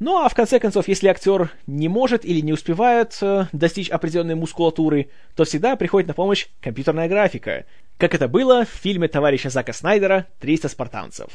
[0.00, 4.34] Ну а в конце концов, если актер не может или не успевает э, достичь определенной
[4.34, 7.66] мускулатуры, то всегда приходит на помощь компьютерная графика,
[7.98, 11.28] как это было в фильме товарища Зака Снайдера «300 спартанцев».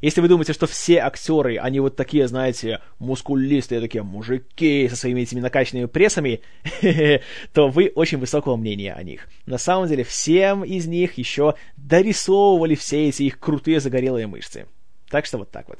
[0.00, 5.20] Если вы думаете, что все актеры, они вот такие, знаете, мускулистые, такие мужики со своими
[5.20, 6.40] этими накачанными прессами,
[7.52, 9.28] то вы очень высокого мнения о них.
[9.46, 14.66] На самом деле, всем из них еще дорисовывали все эти их крутые загорелые мышцы.
[15.08, 15.78] Так что вот так вот.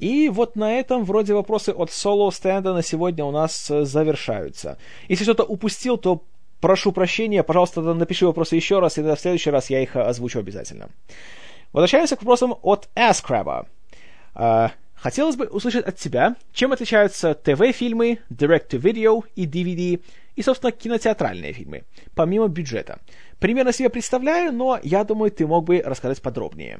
[0.00, 4.78] И вот на этом вроде вопросы от соло стенда на сегодня у нас э, завершаются.
[5.08, 6.22] Если что-то упустил, то
[6.60, 10.38] прошу прощения, пожалуйста, напиши вопросы еще раз, и в следующий раз я их э, озвучу
[10.38, 10.88] обязательно.
[11.74, 13.66] Возвращаемся к вопросам от Askraba.
[14.34, 20.02] Uh, хотелось бы услышать от тебя, чем отличаются ТВ-фильмы, Direct-to-Video и DVD,
[20.36, 21.82] и, собственно, кинотеатральные фильмы,
[22.14, 23.00] помимо бюджета.
[23.38, 26.78] Примерно себе представляю, но я думаю, ты мог бы рассказать подробнее.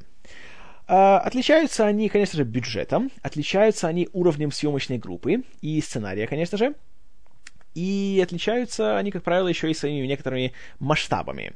[0.92, 6.74] Отличаются они, конечно же, бюджетом, отличаются они уровнем съемочной группы и сценария, конечно же,
[7.74, 11.52] и отличаются они, как правило, еще и своими некоторыми масштабами.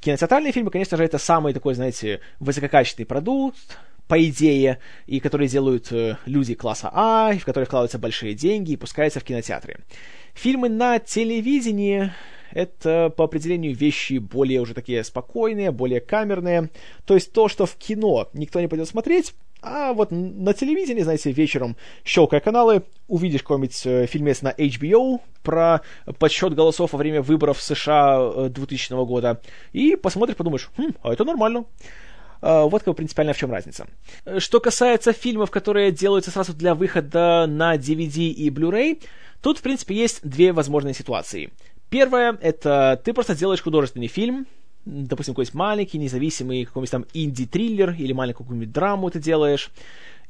[0.00, 3.78] Кинотеатральные фильмы, конечно же, это самый такой, знаете, высококачественный продукт,
[4.08, 8.76] по идее, и которые делают э, люди класса А, в которые вкладываются большие деньги и
[8.76, 9.78] пускаются в кинотеатры.
[10.34, 12.12] Фильмы на телевидении
[12.52, 16.70] это по определению вещи более уже такие спокойные, более камерные.
[17.04, 21.32] То есть то, что в кино никто не пойдет смотреть, а вот на телевидении, знаете,
[21.32, 25.80] вечером, щелкая каналы, увидишь какой-нибудь э, фильмец на HBO про
[26.18, 29.40] подсчет голосов во время выборов в США 2000 э, года,
[29.72, 31.64] и посмотришь, подумаешь, хм, а это нормально.
[32.42, 33.86] Uh, вот как принципиально в чем разница.
[34.38, 39.02] Что касается фильмов, которые делаются сразу для выхода на DVD и Blu-ray,
[39.40, 41.50] тут, в принципе, есть две возможные ситуации.
[41.90, 44.46] Первое— это ты просто делаешь художественный фильм,
[44.84, 49.70] допустим, какой-нибудь маленький, независимый, какой-нибудь там инди-триллер или маленькую какую-нибудь драму ты делаешь,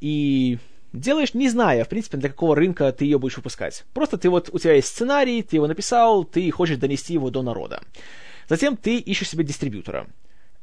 [0.01, 0.59] и
[0.93, 3.85] делаешь, не зная, в принципе, для какого рынка ты ее будешь выпускать.
[3.93, 7.43] Просто ты вот, у тебя есть сценарий, ты его написал, ты хочешь донести его до
[7.43, 7.83] народа.
[8.49, 10.07] Затем ты ищешь себе дистрибьютора.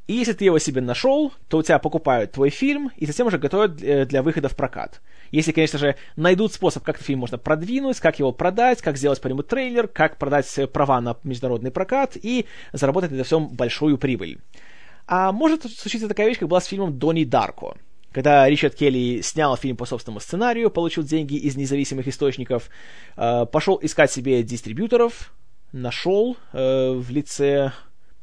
[0.06, 3.38] И если ты его себе нашел, то у тебя покупают твой фильм и затем уже
[3.38, 5.00] готовят э, для выхода в прокат.
[5.30, 9.20] Если, конечно же, найдут способ, как этот фильм можно продвинуть, как его продать, как сделать
[9.22, 13.96] по нему трейлер, как продать э, права на международный прокат и заработать на всем большую
[13.96, 14.40] прибыль.
[15.06, 17.76] А может случиться такая вещь, как была с фильмом «Донни Дарко»,
[18.12, 22.68] когда Ричард Келли снял фильм по собственному сценарию, получил деньги из независимых источников,
[23.16, 25.32] э, пошел искать себе дистрибьюторов,
[25.72, 27.72] нашел в лице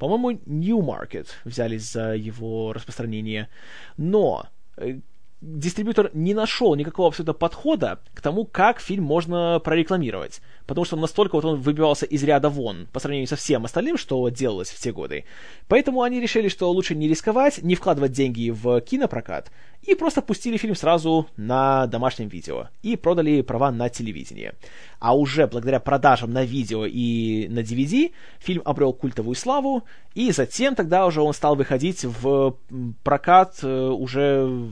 [0.01, 3.49] по-моему, Newmarket взялись за его распространение.
[3.97, 5.01] Но э,
[5.41, 10.41] дистрибьютор не нашел никакого абсолютно подхода к тому, как фильм можно прорекламировать.
[10.67, 14.29] Потому что настолько вот он выбивался из ряда вон по сравнению со всем остальным, что
[14.29, 15.25] делалось в те годы.
[15.67, 19.51] Поэтому они решили, что лучше не рисковать, не вкладывать деньги в кинопрокат,
[19.81, 22.67] и просто пустили фильм сразу на домашнем видео.
[22.83, 24.53] И продали права на телевидение.
[24.99, 30.75] А уже благодаря продажам на видео и на DVD фильм обрел культовую славу, и затем
[30.75, 32.55] тогда уже он стал выходить в
[33.03, 34.71] прокат э, уже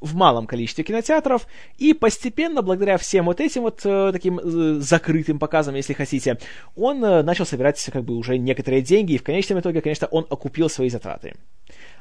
[0.00, 1.46] в малом количестве кинотеатров,
[1.78, 6.38] и постепенно, благодаря всем вот этим вот э, таким э, закрытым показам, если хотите,
[6.74, 10.26] он э, начал собирать как бы уже некоторые деньги, и в конечном итоге, конечно, он
[10.28, 11.34] окупил свои затраты.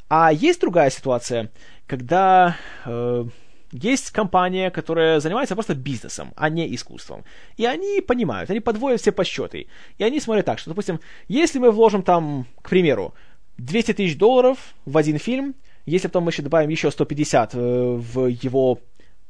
[0.09, 1.51] А есть другая ситуация,
[1.87, 3.25] когда э,
[3.71, 7.23] есть компания, которая занимается просто бизнесом, а не искусством.
[7.57, 9.67] И они понимают, они подводят все подсчеты.
[9.97, 13.13] И они смотрят так, что, допустим, если мы вложим там, к примеру,
[13.57, 15.55] 200 тысяч долларов в один фильм,
[15.85, 18.79] если потом мы еще добавим еще 150 э, в его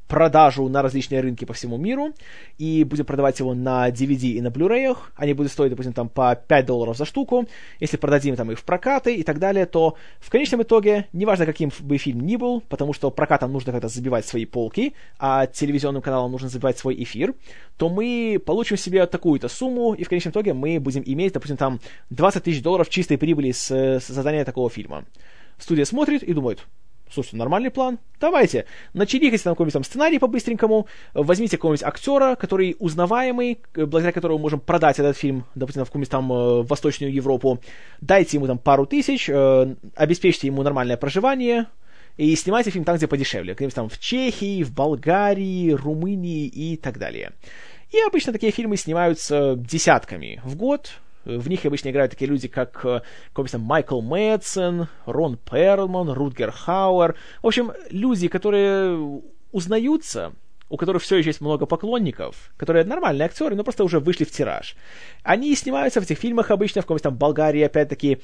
[0.08, 2.14] продажу на различные рынки по всему миру,
[2.58, 6.36] и будем продавать его на DVD и на Blu-ray, они будут стоить, допустим, там по
[6.36, 7.48] 5 долларов за штуку,
[7.80, 11.72] если продадим там их в прокаты и так далее, то в конечном итоге, неважно каким
[11.80, 16.32] бы фильм ни был, потому что прокатам нужно как-то забивать свои полки, а телевизионным каналам
[16.32, 17.34] нужно забивать свой эфир,
[17.78, 21.80] то мы получим себе такую-то сумму, и в конечном итоге мы будем иметь, допустим, там
[22.12, 25.06] 20 тысяч долларов чистой прибыли с, с создания такого фильма.
[25.58, 26.66] Студия смотрит и думает,
[27.12, 33.60] слушайте, нормальный план, давайте, начерикайте там какой-нибудь там сценарий по-быстренькому, возьмите какого-нибудь актера, который узнаваемый,
[33.74, 37.60] благодаря которому можем продать этот фильм, допустим, в какую-нибудь там э, Восточную Европу,
[38.02, 41.68] дайте ему там пару тысяч, э, обеспечьте ему нормальное проживание,
[42.18, 46.98] и снимайте фильм там, где подешевле, где-нибудь там в Чехии, в Болгарии, Румынии и так
[46.98, 47.34] далее.
[47.92, 52.86] И обычно такие фильмы снимаются десятками в год, в них обычно играют такие люди, как
[52.86, 57.16] э, какой-то Майкл Мэтсон, Рон Перлман, Рутгер Хауэр.
[57.42, 59.22] В общем, люди, которые
[59.52, 60.34] узнаются,
[60.70, 64.32] у которых все еще есть много поклонников, которые нормальные актеры, но просто уже вышли в
[64.32, 64.76] тираж.
[65.24, 68.20] Они снимаются в этих фильмах обычно в каком-то там Болгарии, опять-таки.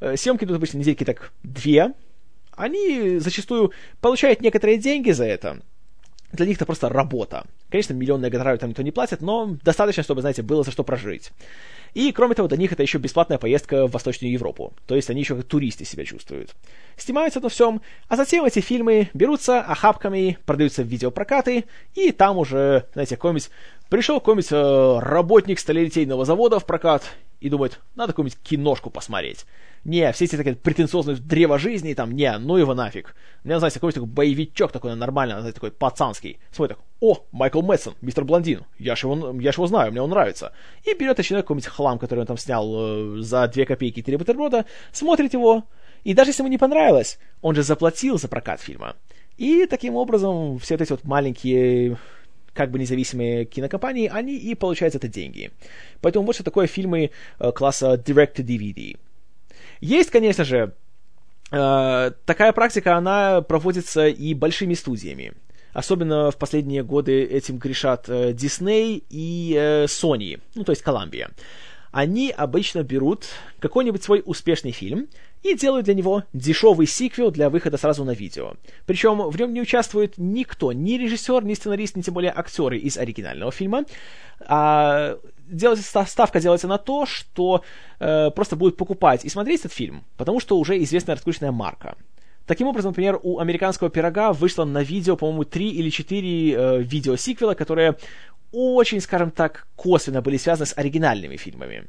[0.00, 1.92] Э, съемки тут обычно недельки так две.
[2.52, 5.60] Они зачастую получают некоторые деньги за это.
[6.36, 7.44] Для них это просто работа.
[7.70, 11.32] Конечно, миллионные гонорары там никто не платит, но достаточно, чтобы, знаете, было за что прожить.
[11.94, 14.74] И, кроме того, для них это еще бесплатная поездка в Восточную Европу.
[14.86, 16.54] То есть они еще как туристы себя чувствуют.
[16.98, 21.64] Снимаются на всем, а затем эти фильмы берутся охапками, продаются в видеопрокаты,
[21.94, 23.48] и там уже, знаете, какой-нибудь...
[23.88, 27.04] Пришел какой-нибудь э, работник сталелитейного завода в прокат
[27.40, 29.46] и думает, надо какую-нибудь киношку посмотреть.
[29.86, 33.14] Не, все эти такие претенциозные древо жизни, там, не, ну его нафиг.
[33.44, 36.40] Мне, знаете, какой-то такой боевичок такой нормальный, знаете, такой пацанский.
[36.50, 40.02] Смотрит так, о, Майкл Мэтсон, мистер Блондин, я ж его, я ж его знаю, мне
[40.02, 40.52] он нравится.
[40.82, 44.64] И берет начинает какой-нибудь хлам, который он там снял э, за две копейки три бутерброда,
[44.90, 45.62] смотрит его,
[46.02, 48.96] и даже если ему не понравилось, он же заплатил за прокат фильма.
[49.36, 51.96] И таким образом все эти вот маленькие
[52.54, 55.52] как бы независимые кинокомпании, они и получают за это деньги.
[56.00, 58.96] Поэтому вот что такое фильмы э, класса Direct-to-DVD.
[59.80, 60.74] Есть, конечно же,
[61.50, 65.32] э, такая практика, она проводится и большими студиями.
[65.72, 71.30] Особенно в последние годы этим грешат э, Disney и э, Sony, ну, то есть Columbia.
[71.92, 73.26] Они обычно берут
[73.58, 75.08] какой-нибудь свой успешный фильм
[75.42, 78.54] и делают для него дешевый сиквел для выхода сразу на видео.
[78.84, 82.98] Причем в нем не участвует никто, ни режиссер, ни сценарист, ни тем более актеры из
[82.98, 83.84] оригинального фильма.
[84.40, 85.18] А
[85.48, 87.62] делается, ставка делается на то, что
[87.98, 91.96] э, просто будут покупать и смотреть этот фильм, потому что уже известная раскрученная марка.
[92.46, 97.54] Таким образом, например, у американского пирога вышло на видео, по-моему, три или четыре э, видеосиквела,
[97.54, 97.96] которые
[98.52, 101.86] очень, скажем так, косвенно были связаны с оригинальными фильмами.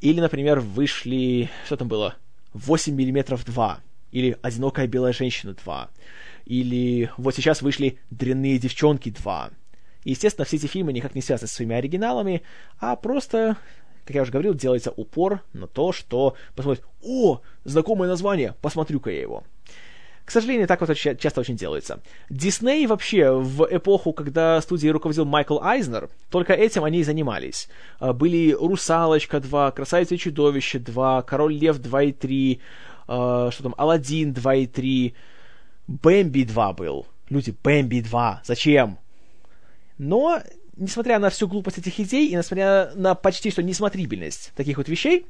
[0.00, 1.48] Или, например, вышли...
[1.64, 2.16] Что там было?
[2.52, 3.80] 8 миллиметров 2.
[4.12, 5.88] Или «Одинокая белая женщина 2».
[6.46, 9.52] Или вот сейчас вышли «Дрянные девчонки 2».
[10.04, 12.42] Естественно, все эти фильмы никак не связаны со своими оригиналами,
[12.78, 13.56] а просто
[14.04, 19.20] как я уже говорил, делается упор на то, что посмотреть, о, знакомое название, посмотрю-ка я
[19.20, 19.44] его.
[20.24, 22.00] К сожалению, так вот часто очень делается.
[22.30, 27.68] Дисней вообще в эпоху, когда студией руководил Майкл Айзнер, только этим они и занимались.
[27.98, 32.60] А, были «Русалочка 2», «Красавица и чудовище 2», «Король лев 2 и 3»,
[33.06, 35.14] а, что там, «Аладдин 2 и 3»,
[35.88, 37.06] «Бэмби 2» был.
[37.28, 38.98] Люди, «Бэмби 2», зачем?
[39.98, 40.40] Но,
[40.76, 45.26] несмотря на всю глупость этих идей и несмотря на почти что несмотрибельность таких вот вещей,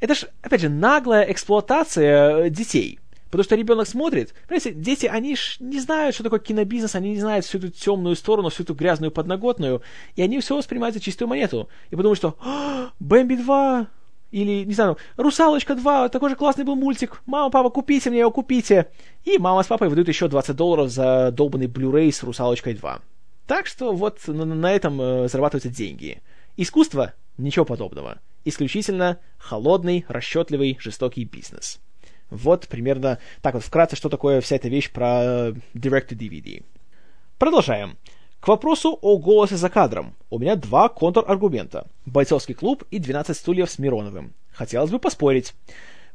[0.00, 3.00] это же, опять же, наглая эксплуатация э, детей–
[3.30, 7.20] Потому что ребенок смотрит, понимаете, дети, они ж не знают, что такое кинобизнес, они не
[7.20, 9.82] знают всю эту темную сторону, всю эту грязную подноготную,
[10.16, 11.68] и они все воспринимают за чистую монету.
[11.90, 13.86] И потому что «А, Бэмби 2,
[14.30, 18.30] или, не знаю, Русалочка 2, такой же классный был мультик, мама, папа, купите мне его,
[18.30, 18.88] купите.
[19.24, 23.00] И мама с папой выдают еще 20 долларов за долбанный Blu-ray с Русалочкой 2.
[23.48, 26.20] Так что вот на, этом э, зарабатываются деньги.
[26.58, 27.14] Искусство?
[27.38, 28.18] Ничего подобного.
[28.44, 31.80] Исключительно холодный, расчетливый, жестокий бизнес.
[32.28, 36.62] Вот примерно так вот вкратце, что такое вся эта вещь про Direct-to-DVD.
[37.38, 37.96] Продолжаем.
[38.38, 40.14] К вопросу о голосе за кадром.
[40.28, 41.86] У меня два контраргумента.
[42.04, 44.34] Бойцовский клуб и 12 стульев с Мироновым.
[44.52, 45.54] Хотелось бы поспорить.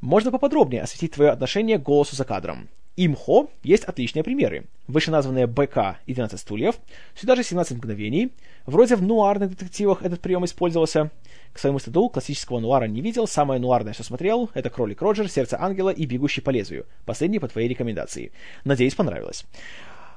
[0.01, 2.69] Можно поподробнее осветить твое отношение к голосу за кадром.
[2.95, 4.65] Имхо есть отличные примеры.
[4.87, 6.75] Вышеназванные БК и 12 стульев,
[7.15, 8.31] сюда же 17 мгновений.
[8.65, 11.09] Вроде в нуарных детективах этот прием использовался.
[11.53, 15.57] К своему стыду классического нуара не видел, самое нуарное, что смотрел, это «Кролик Роджер», «Сердце
[15.59, 16.85] ангела» и «Бегущий по лезвию».
[17.05, 18.31] Последний по твоей рекомендации.
[18.63, 19.45] Надеюсь, понравилось.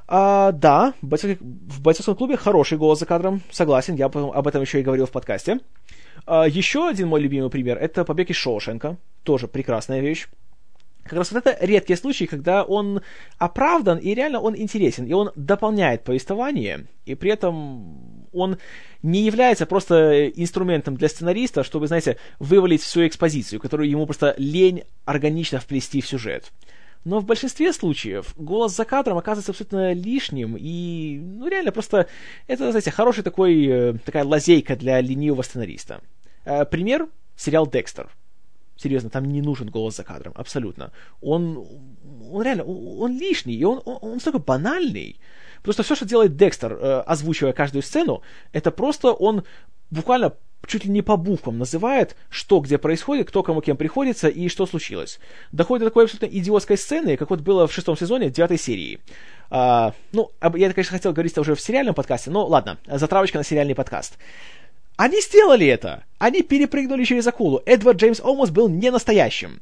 [0.09, 4.83] А, да, в бойцовском клубе хороший голос за кадром, согласен, я об этом еще и
[4.83, 5.61] говорил в подкасте.
[6.27, 10.29] А, еще один мой любимый пример— это «Побег из Шоушенка», тоже прекрасная вещь
[11.07, 13.03] как раз вот это редкие случаи, когда он
[13.39, 18.59] оправдан и реально он интересен, и он дополняет повествование, и при этом он
[19.03, 24.83] не является просто инструментом для сценариста, чтобы, знаете, вывалить всю экспозицию, которую ему просто лень
[25.05, 26.53] органично вплести в сюжет.
[27.05, 32.09] Но в большинстве случаев голос за кадром оказывается абсолютно лишним, и, ну, реально, просто
[32.49, 36.01] это, знаете, хорошая такой, э, такая лазейка для ленивого сценариста.
[36.45, 38.09] Э, пример— сериал «Декстер».
[38.77, 40.93] Серьезно, там не нужен голос за кадром, абсолютно.
[41.21, 41.67] Он,
[42.31, 45.19] он реально, он, лишний, и он, он, он настолько банальный.
[45.59, 48.23] Потому что все, что делает Декстер, э, озвучивая каждую сцену,
[48.53, 49.45] это просто он
[49.91, 50.35] буквально
[50.67, 54.67] чуть ли не по буквам называет, что где происходит, кто кому кем приходится и что
[54.67, 55.21] случилось.
[55.53, 59.01] Доходит до такой абсолютно идиотской сцены, как вот было в шестом сезоне девятой серии.
[59.49, 63.45] А, ну, я, конечно, хотел говорить это уже в сериальном подкасте, но ладно, затравочка на
[63.45, 64.19] сериальный подкаст.
[64.97, 66.05] Они сделали это!
[66.19, 67.63] Они перепрыгнули через акулу.
[67.67, 69.61] Эдвард Джеймс Олмос был не настоящим.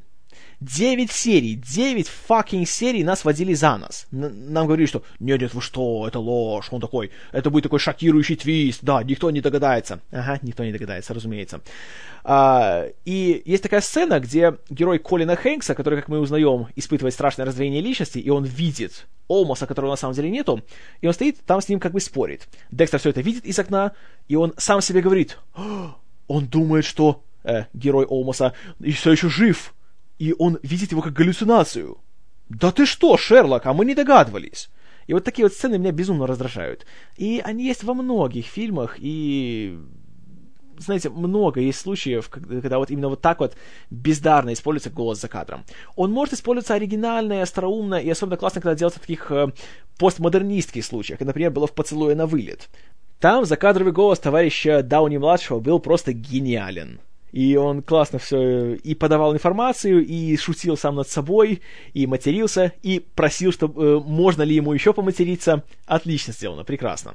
[0.61, 4.07] Девять серий, девять fucking серий нас водили за нос.
[4.13, 7.79] Н- нам говорили, что нет, нет, вы что, это ложь, он такой, это будет такой
[7.79, 10.01] шокирующий твист, да, никто не догадается.
[10.11, 11.61] Ага, никто не догадается, разумеется.
[12.23, 17.45] А, и есть такая сцена, где герой Колина Хэнкса, который, как мы узнаем, испытывает страшное
[17.45, 20.63] раздвоение личности, и он видит Олмоса, которого на самом деле нету,
[21.01, 22.49] и он стоит там с ним как бы спорит.
[22.71, 23.93] Декстер все это видит из окна,
[24.29, 25.39] и он сам себе говорит,
[26.27, 29.75] он думает, что э, герой Олмоса все еще жив,
[30.19, 31.99] и он видит его как галлюцинацию.
[32.49, 34.71] Да ты что, Шерлок, а мы не догадывались.
[35.07, 36.87] И вот такие вот сцены меня безумно раздражают.
[37.17, 39.79] И они есть во многих фильмах, и
[40.79, 43.57] знаете, много есть случаев, когда, вот именно вот так вот
[43.91, 45.65] бездарно используется голос за кадром.
[45.97, 49.53] Он может использоваться оригинально и остроумно, и особенно классно, когда делается в таких э,
[49.99, 52.69] постмодернистских случаях, как, например, было в «Поцелуе на вылет».
[53.21, 57.01] Там закадровый голос товарища Дауни-младшего был просто гениален.
[57.35, 61.63] И он классно все и подавал информацию, и шутил сам над собой,
[61.93, 65.65] и матерился, и просил, чтобы э, можно ли ему еще поматериться.
[65.85, 67.15] Отлично сделано, прекрасно.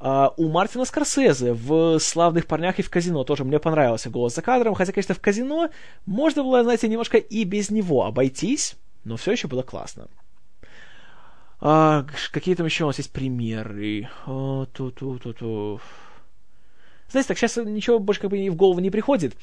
[0.00, 4.40] Uh, у Мартина Скорсезе в «Славных парнях» и в «Казино» тоже мне понравился голос за
[4.40, 5.68] кадром, хотя, конечно, в «Казино»
[6.06, 10.08] можно было, знаете, немножко и без него обойтись, но все еще было классно.
[11.60, 14.08] А, какие там еще у нас есть примеры?
[14.26, 15.80] О, ту -ту -ту -ту.
[17.10, 19.34] Знаете, так сейчас ничего больше как бы в голову не приходит.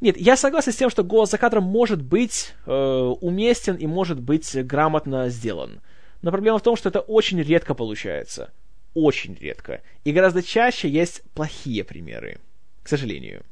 [0.00, 4.20] Нет, я согласен с тем, что голос за кадром может быть э, уместен и может
[4.20, 5.80] быть грамотно сделан.
[6.22, 8.52] Но проблема в том, что это очень редко получается.
[8.94, 9.82] Очень редко.
[10.04, 12.38] И гораздо чаще есть плохие примеры.
[12.82, 13.42] К сожалению.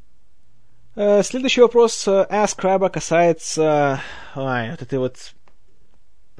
[0.97, 4.01] Э, следующий вопрос э, Ask Crabba касается
[4.35, 5.17] ай, вот этой вот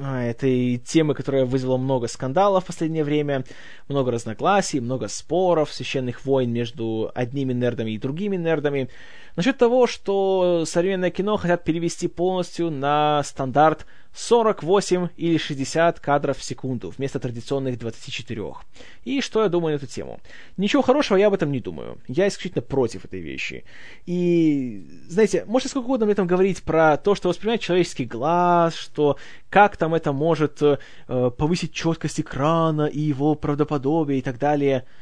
[0.03, 3.45] а, этой темы, которая вызвала много скандалов в последнее время,
[3.89, 8.89] много разногласий, много споров, священных войн между одними нердами и другими нердами.
[9.37, 16.43] Насчет того, что современное кино хотят перевести полностью на стандарт 48 или 60 кадров в
[16.43, 18.43] секунду вместо традиционных 24.
[19.05, 20.21] И что я думаю на эту тему?
[20.57, 21.99] Ничего хорошего я об этом не думаю.
[22.09, 23.65] Я исключительно против этой вещи.
[24.07, 29.17] И, знаете, можете сколько угодно мне там говорить про то, что воспринимает человеческий глаз, что
[29.49, 34.85] как там это может э, повысить четкость экрана и его правдоподобие и так далее–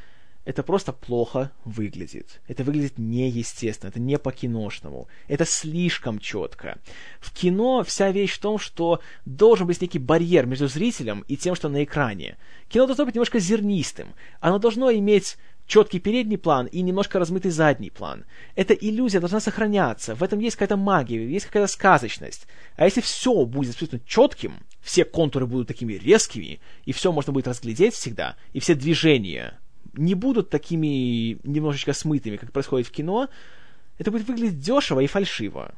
[0.49, 2.41] это просто плохо выглядит.
[2.49, 5.07] Это выглядит неестественно, это не по-киношному.
[5.29, 6.79] Это слишком четко.
[7.21, 11.55] В кино вся вещь в том, что должен быть некий барьер между зрителем и тем,
[11.55, 12.39] что на экране.
[12.71, 14.15] Кино должно быть немножко зернистым.
[14.41, 18.25] Оно должно иметь четкий передний план и немножко размытый задний план.
[18.57, 22.47] Эта иллюзия должна сохраняться, в этом есть какая-то магия, есть какая-то сказочность.
[22.77, 27.49] А если все будет абсолютно четким, все контуры будут такими резкими, и все можно будет
[27.49, 29.59] разглядеть всегда, и все движения
[29.95, 33.29] не будут такими немножечко смытыми, как происходит в кино,
[33.99, 35.75] это будет выглядеть дешево и фальшиво.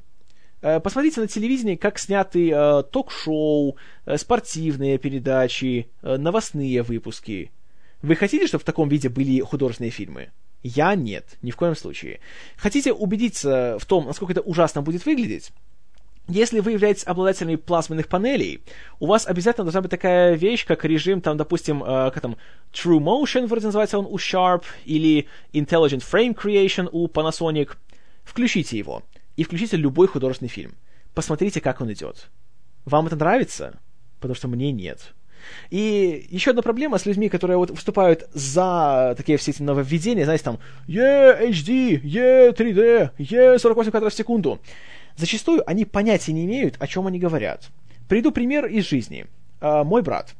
[0.62, 7.50] Э, посмотрите на телевидении, как сняты э, ток-шоу, э, спортивные передачи, э, новостные выпуски.
[8.02, 10.30] Вы хотите, чтобы в таком виде были художественные фильмы?
[10.62, 12.20] Я нет, ни в коем случае.
[12.56, 15.52] Хотите убедиться в том, насколько это ужасно будет выглядеть?
[16.30, 18.62] Если вы являетесь обладателями плазменных панелей,
[19.00, 22.36] у вас обязательно должна быть такая вещь, как режим, там, допустим, э, как там,
[22.72, 27.70] True Motion, вроде называется он у Sharp, или Intelligent Frame Creation у Panasonic.
[28.22, 29.02] Включите его,
[29.36, 30.76] и включите любой художественный фильм.
[31.14, 32.30] Посмотрите, как он идет.
[32.84, 33.80] Вам это нравится?
[34.20, 35.12] Потому что мне нет.
[35.70, 40.44] И еще одна проблема с людьми, которые вот выступают за такие все эти нововведения, знаете,
[40.44, 44.60] там, е HD, е 3D, е 48 кадров в секунду.
[45.20, 47.68] Зачастую они понятия не имеют, о чем они говорят.
[48.08, 49.26] Приду пример из жизни.
[49.60, 50.34] А, мой брат.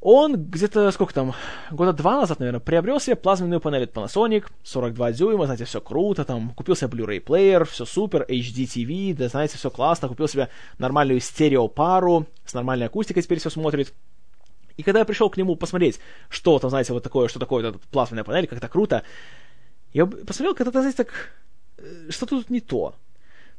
[0.00, 1.34] Он где-то, сколько там,
[1.70, 6.24] года два назад, наверное, приобрел себе плазменную панель от Panasonic, 42 дюйма, знаете, все круто,
[6.24, 10.48] там, купил себе Blu-ray плеер, все супер, HD TV, да, знаете, все классно, купил себе
[10.78, 13.92] нормальную стереопару, с нормальной акустикой теперь все смотрит.
[14.78, 16.00] И когда я пришел к нему посмотреть,
[16.30, 19.02] что там, знаете, вот такое, что такое эта плазменная панель, как это круто,
[19.92, 21.30] я посмотрел, как это, знаете, так,
[21.76, 22.94] э, что тут не то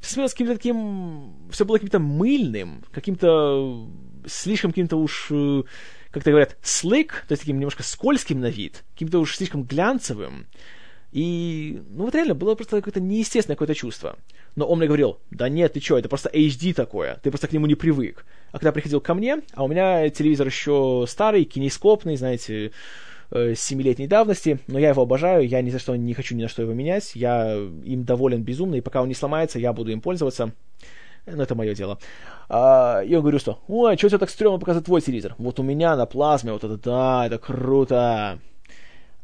[0.08, 1.34] смотрелось каким-то таким...
[1.52, 3.88] Все было каким-то мыльным, каким-то
[4.26, 5.64] слишком каким-то уж, э,
[6.12, 10.48] как то говорят, slick, то есть таким немножко скользким на вид, каким-то уж слишком глянцевым.
[11.12, 14.18] И, ну вот реально, было просто какое-то неестественное какое-то чувство.
[14.56, 17.52] Но он мне говорил, да нет, ты что, это просто HD такое, ты просто к
[17.52, 18.26] нему не привык.
[18.52, 22.72] А когда приходил ко мне, а у меня телевизор еще старый, кинескопный, знаете,
[23.32, 26.62] семилетней давности, но я его обожаю, я ни за что не хочу ни на что
[26.62, 30.52] его менять, я им доволен безумно, и пока он не сломается, я буду им пользоваться.
[31.26, 32.00] Но это мое дело.
[32.50, 35.36] А, я говорю, что, ой, что у тебя так стрёмно показывает твой телевизор?
[35.38, 38.40] Вот у меня на плазме, вот это да, это круто.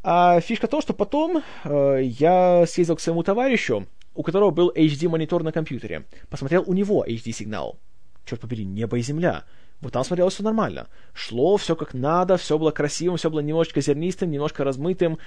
[0.02, 3.86] А фишка в том, что потом э, я съездил к своему товарищу,
[4.16, 6.06] у которого был HD-монитор на компьютере.
[6.30, 7.78] Посмотрел у него HD-сигнал.
[8.26, 9.44] Черт побери, небо и земля.
[9.82, 10.88] Вот там смотрелось все нормально.
[11.14, 15.20] Шло все как надо, все было красивым, все было немножечко зернистым, немножко размытым.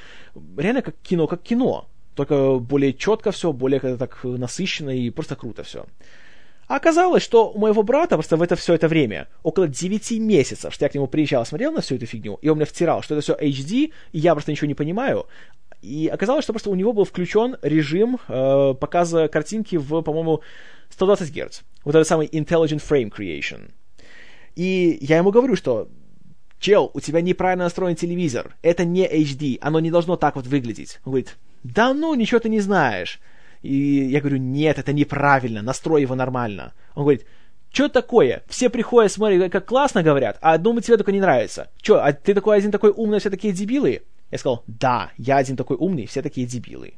[0.57, 1.89] Реально как кино, как кино.
[2.15, 5.87] Только более четко все, более так насыщенно и просто круто все.
[6.69, 10.73] А оказалось, что у моего брата просто в это все это время, около 9 месяцев,
[10.73, 13.15] что я к нему приезжал, смотрел на всю эту фигню, и он мне втирал, что
[13.15, 15.27] это все HD, и я просто ничего не понимаю.
[15.83, 20.41] И оказалось, что просто у него был включен режим э, показа картинки в, по-моему,
[20.91, 21.61] 120 Гц.
[21.85, 23.73] Вот этот самый Intelligent Frame Creation.
[24.57, 25.89] И я ему говорю, что
[26.59, 31.01] чел, у тебя неправильно настроен телевизор, это не HD, оно не должно так вот выглядеть.
[31.05, 33.21] Он говорит, да ну, ничего ты не знаешь.
[33.63, 36.73] И я говорю, нет, это неправильно, настрой его нормально.
[36.95, 37.27] Он говорит,
[37.71, 38.43] что такое?
[38.49, 41.71] Все приходят, смотрят, как классно говорят, а одному тебе только не нравится.
[41.81, 44.03] Что, а ты такой один такой умный, все такие дебилы?
[44.31, 46.95] Я сказал, да, я один такой умный, все такие дебилы.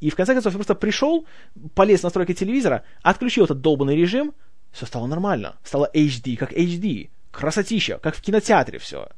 [0.00, 1.26] И в конце концов я просто пришел,
[1.74, 4.34] полез в настройки телевизора, отключил этот долбанный режим,
[4.72, 5.56] все стало нормально.
[5.62, 7.10] Стало HD, как HD.
[7.30, 9.08] Красотища, как в кинотеатре все.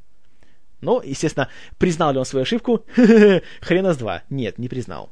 [0.81, 1.49] Ну, естественно,
[1.79, 2.85] признал ли он свою ошибку?
[3.61, 4.23] Хрена с два.
[4.29, 5.11] Нет, не признал.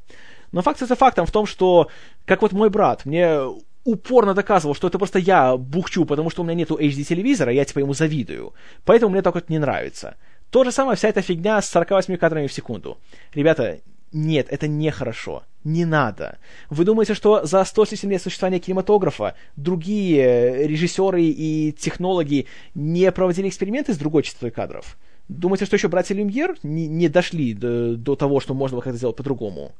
[0.52, 1.88] Но факт это фактом в том, что,
[2.26, 3.38] как вот мой брат, мне
[3.84, 7.80] упорно доказывал, что это просто я бухчу, потому что у меня нету HD-телевизора, я типа
[7.80, 8.52] ему завидую.
[8.84, 10.16] Поэтому мне так вот не нравится.
[10.50, 12.98] То же самое вся эта фигня с 48 кадрами в секунду.
[13.32, 13.80] Ребята,
[14.12, 15.44] нет, это нехорошо.
[15.64, 16.38] Не надо.
[16.70, 23.48] Вы думаете, что за 100 с лет существования кинематографа другие режиссеры и технологи не проводили
[23.48, 24.98] эксперименты с другой частотой кадров?
[25.28, 28.98] Думаете, что еще братья Люмьер не, не дошли до, до того, что можно было как-то
[28.98, 29.72] сделать по-другому?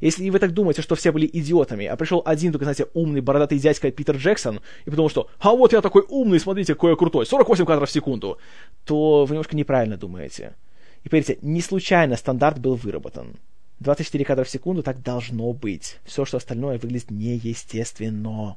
[0.00, 3.58] Если вы так думаете, что все были идиотами, а пришел один только, знаете, умный бородатый
[3.58, 7.26] дядька Питер Джексон и подумал, что «А вот я такой умный, смотрите, какой я крутой,
[7.26, 8.38] 48 кадров в секунду»,
[8.84, 10.54] то вы немножко неправильно думаете.
[11.02, 13.36] И поверьте, не случайно стандарт был выработан.
[13.80, 15.98] 24 кадра в секунду так должно быть.
[16.04, 18.56] Все, что остальное выглядит неестественно.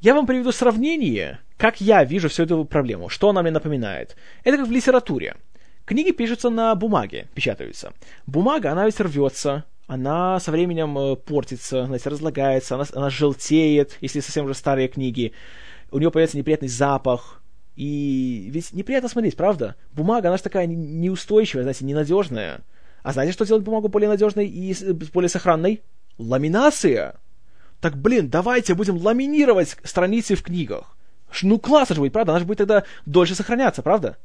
[0.00, 4.16] Я вам приведу сравнение, как я вижу всю эту проблему, что она мне напоминает.
[4.44, 5.36] Это как в литературе.
[5.84, 7.94] Книги пишутся на бумаге, печатаются.
[8.26, 14.20] Бумага, она ведь рвется, она со временем э, портится, знаете, разлагается, она, она желтеет, если
[14.20, 15.32] совсем уже старые книги.
[15.90, 17.42] У нее появляется неприятный запах.
[17.74, 19.76] И ведь неприятно смотреть, правда?
[19.94, 22.60] Бумага, она же такая неустойчивая, знаете, ненадежная.
[23.02, 24.74] А знаете, что делает бумагу более надежной и
[25.12, 25.82] более сохранной?
[26.18, 27.16] Ламинация!
[27.80, 30.96] Так, блин, давайте будем ламинировать страницы в книгах.
[31.42, 32.32] Ну, классно же будет, правда?
[32.32, 34.16] Она же будет тогда дольше сохраняться, правда?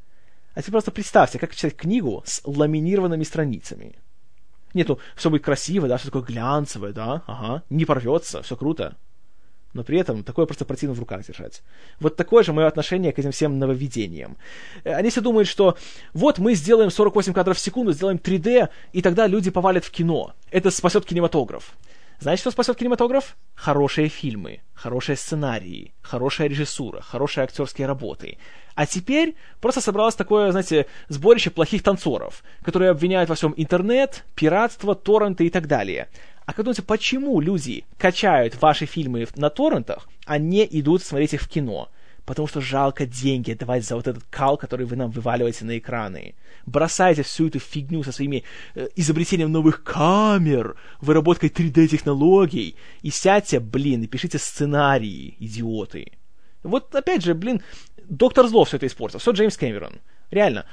[0.55, 3.95] А теперь просто представьте, как читать книгу с ламинированными страницами.
[4.73, 8.95] Нету, все будет красиво, да, все такое глянцевое, да, ага, не порвется, все круто
[9.73, 11.61] но при этом такое просто противно в руках держать.
[11.99, 14.37] Вот такое же мое отношение к этим всем нововведениям.
[14.83, 15.77] Э, они все думают, что
[16.13, 20.33] вот мы сделаем 48 кадров в секунду, сделаем 3D, и тогда люди повалят в кино.
[20.51, 21.75] Это спасет кинематограф.
[22.19, 23.35] Знаете, что спасет кинематограф?
[23.53, 28.37] Хорошие фильмы, хорошие сценарии, хорошая режиссура, хорошие актерские работы.
[28.75, 34.95] А теперь просто собралось такое, знаете, сборище плохих танцоров, которые обвиняют во всем интернет, пиратство,
[34.95, 36.07] торренты и так далее.
[36.45, 41.41] А как думаете, почему люди качают ваши фильмы на торрентах, а не идут смотреть их
[41.41, 41.89] в кино?
[42.25, 46.35] Потому что жалко деньги давать за вот этот кал, который вы нам вываливаете на экраны.
[46.65, 48.43] Бросайте всю эту фигню со своими
[48.75, 56.13] э, изобретением новых камер, выработкой 3D-технологий, и сядьте, блин, и пишите сценарии, идиоты.
[56.63, 57.61] Вот опять же, блин,
[58.09, 59.99] Доктор Зло все это испортил, все Джеймс Кэмерон.
[60.31, 60.65] Реально.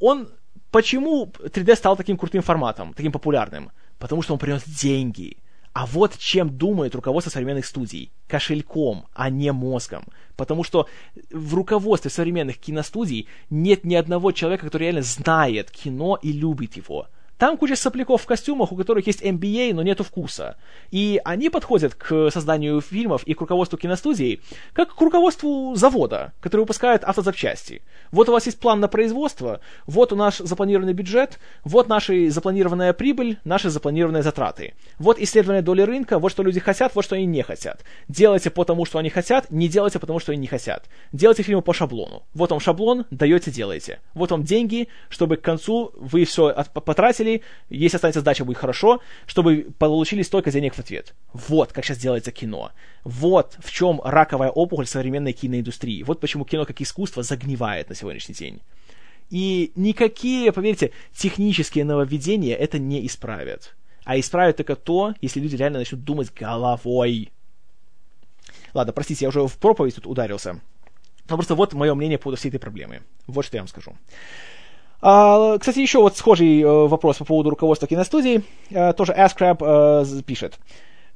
[0.00, 0.28] Он...
[0.72, 3.70] Почему 3D стал таким крутым форматом, таким популярным?
[3.98, 5.38] Потому что он принес деньги.
[5.72, 8.10] А вот чем думает руководство современных студий.
[8.28, 10.04] Кошельком, а не мозгом.
[10.34, 10.88] Потому что
[11.30, 17.08] в руководстве современных киностудий нет ни одного человека, который реально знает кино и любит его.
[17.38, 20.56] Там куча сопляков в костюмах, у которых есть MBA, но нету вкуса.
[20.90, 24.40] И они подходят к созданию фильмов и к руководству киностудии
[24.72, 27.82] как к руководству завода, который выпускает автозапчасти.
[28.10, 32.92] Вот у вас есть план на производство, вот у нас запланированный бюджет, вот наша запланированная
[32.92, 34.74] прибыль, наши запланированные затраты.
[34.98, 37.84] Вот исследование доли рынка, вот что люди хотят, вот что они не хотят.
[38.08, 40.84] Делайте по тому, что они хотят, не делайте по тому, что они не хотят.
[41.12, 42.22] Делайте фильмы по шаблону.
[42.32, 44.00] Вот вам шаблон, даете, делаете.
[44.14, 49.00] Вот вам деньги, чтобы к концу вы все потратили, пользователей, если останется сдача, будет хорошо,
[49.26, 51.14] чтобы получили столько денег в ответ.
[51.32, 52.72] Вот как сейчас делается кино.
[53.04, 56.02] Вот в чем раковая опухоль современной киноиндустрии.
[56.02, 58.60] Вот почему кино как искусство загнивает на сегодняшний день.
[59.30, 63.74] И никакие, поверьте, технические нововведения это не исправят.
[64.04, 67.32] А исправят только то, если люди реально начнут думать головой.
[68.72, 70.60] Ладно, простите, я уже в проповедь тут ударился.
[71.28, 73.00] Но просто вот мое мнение по поводу всей этой проблемы.
[73.26, 73.96] Вот что я вам скажу.
[75.00, 78.42] А, кстати, еще вот схожий э, вопрос по поводу руководства киностудии.
[78.74, 80.58] А, тоже AskCrab а, пишет.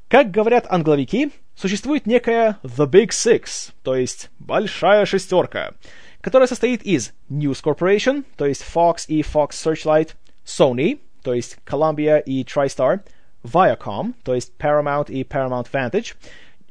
[0.09, 5.73] Как говорят англовики, существует некая The Big Six, то есть большая шестерка,
[6.21, 10.11] которая состоит из News Corporation, то есть Fox и Fox Searchlight,
[10.45, 13.01] Sony, то есть Columbia и TriStar,
[13.45, 16.15] Viacom, то есть Paramount и Paramount Vantage,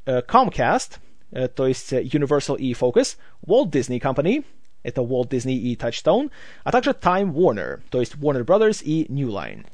[0.06, 0.98] Comcast,
[1.56, 3.15] то есть Universal и Focus,
[3.45, 4.44] Walt Disney Company,
[4.84, 6.31] это Walt Disney и Touchstone,
[6.64, 9.65] а также Time Warner, то есть Warner Brothers и New Line.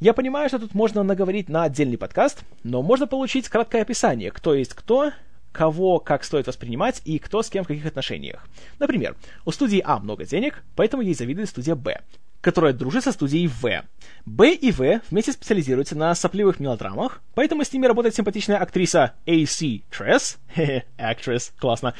[0.00, 4.54] Я понимаю, что тут можно наговорить на отдельный подкаст, но можно получить краткое описание, кто
[4.54, 5.12] есть кто,
[5.52, 8.46] кого как стоит воспринимать и кто с кем в каких отношениях.
[8.78, 9.14] Например,
[9.44, 12.00] у студии А много денег, поэтому ей завидует студия Б
[12.42, 13.84] которая дружит со студией В.
[14.26, 19.80] Б и В вместе специализируются на сопливых мелодрамах, поэтому с ними работает симпатичная актриса A.C.
[19.90, 20.36] Tress,
[20.98, 21.94] actress, классно,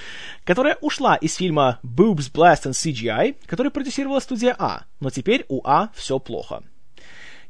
[0.45, 5.63] которая ушла из фильма Boobs, Blast and CGI, который продюсировала студия А, но теперь у
[5.65, 6.63] А все плохо.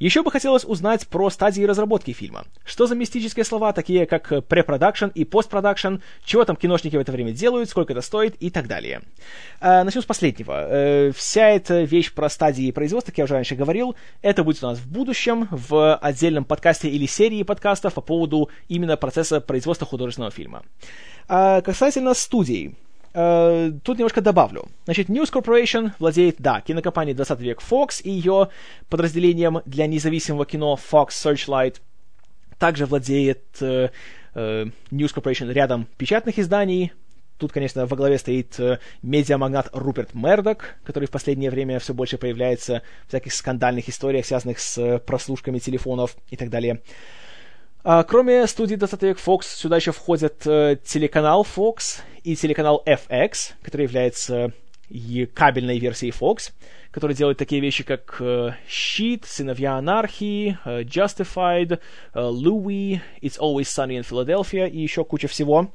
[0.02, 2.44] Еще бы хотелось узнать про стадии разработки фильма.
[2.64, 7.30] Что за мистические слова, такие как препродакшн и постпродакшн, чего там киношники в это время
[7.30, 9.02] делают, сколько это стоит и так далее.
[9.60, 10.66] А, начнем с последнего.
[10.68, 14.66] Э, вся эта вещь про стадии производства, как я уже раньше говорил, это будет у
[14.66, 20.32] нас в будущем, в отдельном подкасте или серии подкастов по поводу именно процесса производства художественного
[20.32, 20.64] фильма.
[21.28, 22.74] А, касательно студий.
[23.14, 24.68] Uh, тут немножко добавлю.
[24.84, 28.48] Значит, News Corporation владеет, да, кинокомпанией 20 век Fox и ее
[28.89, 31.76] подразделением для независимого кино Fox Searchlight.
[32.59, 33.90] Также владеет uh,
[34.34, 36.93] uh, News Corporation рядом печатных изданий.
[37.36, 42.16] Тут, конечно, во главе стоит uh, медиамагнат Руперт Мердок, который в последнее время все больше
[42.16, 46.80] появляется в всяких скандальных историях, связанных с uh, прослушками телефонов и так далее.
[47.84, 53.54] А, кроме студии 20 век Fox, сюда еще входят э, телеканал Fox и телеканал FX,
[53.60, 54.52] который является
[54.88, 56.52] и кабельной версией Fox,
[56.92, 61.80] который делает такие вещи, как э, Щит, Сыновья Анархии, э, Justified,
[62.14, 65.72] Louis, It's Always Sunny in Philadelphia и еще куча всего.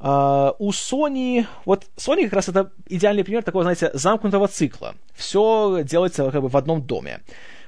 [0.00, 4.94] Uh, у Sony, вот Sony как раз это идеальный пример такого, знаете, замкнутого цикла.
[5.12, 7.20] Все делается как бы в одном доме.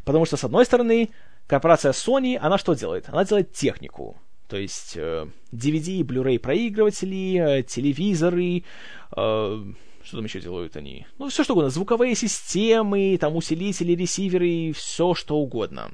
[0.05, 1.11] Потому что, с одной стороны,
[1.51, 3.09] корпорация Sony, она что делает?
[3.09, 4.17] Она делает технику.
[4.49, 8.63] То есть э, DVD и Blu-ray проигрыватели, э, телевизоры, э,
[9.13, 11.07] что там еще делают они?
[11.19, 11.71] Ну, все что угодно.
[11.71, 15.91] Звуковые системы, там усилители, ресиверы, все что угодно.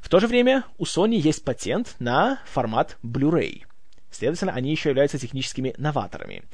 [0.00, 3.64] В то же время у Sony есть патент на формат Blu-ray.
[4.10, 6.44] Следовательно, они еще являются техническими новаторами.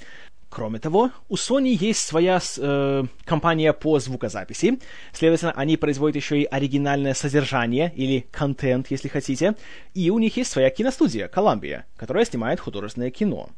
[0.54, 4.78] Кроме того, у Sony есть своя э, компания по звукозаписи,
[5.12, 9.56] следовательно, они производят еще и оригинальное содержание, или контент, если хотите,
[9.94, 13.48] и у них есть своя киностудия, Columbia, которая снимает художественное кино.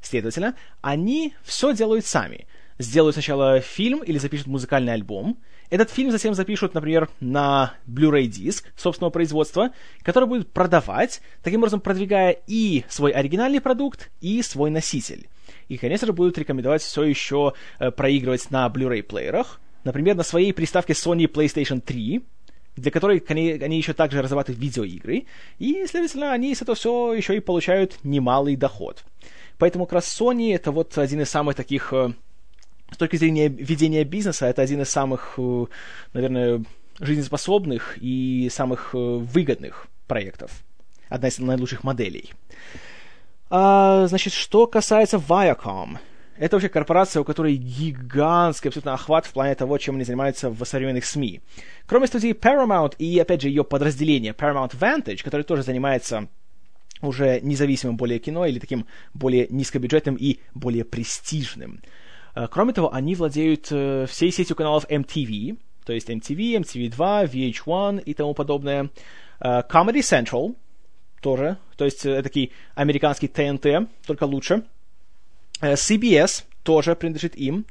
[0.00, 2.46] Следовательно, они все делают сами.
[2.78, 5.38] Сделают сначала фильм или запишут музыкальный альбом,
[5.70, 9.72] этот фильм затем запишут, например, на Blu-ray диск собственного производства,
[10.02, 15.28] который будет продавать, таким образом продвигая и свой оригинальный продукт, и свой носитель.
[15.68, 19.60] И, конечно же, будут рекомендовать все еще э, проигрывать на Blu-ray плеерах.
[19.84, 22.22] Например, на своей приставке Sony PlayStation 3,
[22.76, 25.26] для которой они, они еще также разрабатывают видеоигры,
[25.58, 29.04] и, следовательно, они с этого все еще и получают немалый доход.
[29.58, 32.12] Поэтому как раз Sony это вот один из самых таких, э,
[32.90, 35.66] с точки зрения ведения бизнеса, это один из самых, э,
[36.12, 36.64] наверное,
[37.00, 40.62] жизнеспособных и самых выгодных проектов.
[41.08, 42.32] Одна из наилучших моделей.
[43.56, 45.98] А, значит, что касается Viacom,
[46.36, 50.64] это вообще корпорация, у которой гигантский абсолютно охват в плане того, чем они занимаются в
[50.64, 51.40] современных СМИ.
[51.86, 56.26] Кроме студии Paramount и, опять же, ее подразделения Paramount Vantage, который тоже занимается
[57.00, 61.80] уже независимым более кино или таким более низкобюджетным и более престижным.
[62.34, 68.02] А, кроме того, они владеют э, всей сетью каналов MTV, то есть MTV, MTV2, VH1
[68.02, 68.90] и тому подобное.
[69.38, 70.56] А, Comedy Central,
[71.24, 74.62] тоже, то есть это такой американский ТНТ, только лучше.
[75.62, 77.64] Э, CBS тоже принадлежит им.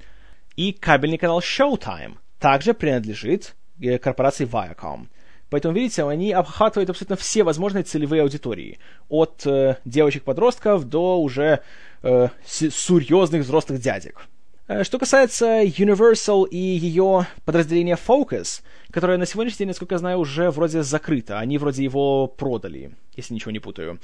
[0.56, 5.06] И кабельный канал Showtime также принадлежит э, корпорации Viacom.
[5.52, 8.80] Поэтому, видите, они обхватывают абсолютно все возможные целевые аудитории.
[9.08, 11.60] От э, девочек-подростков до уже
[12.02, 14.28] э, серьезных взрослых дядек.
[14.68, 18.64] Э, что касается Universal и ее подразделения Focus,
[18.94, 23.34] которое на сегодняшний день, насколько я знаю, уже вроде закрыто, они вроде его продали, если
[23.34, 24.00] ничего не путаю,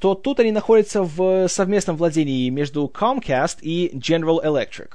[0.00, 4.92] то тут они находятся в совместном владении между Comcast и General Electric.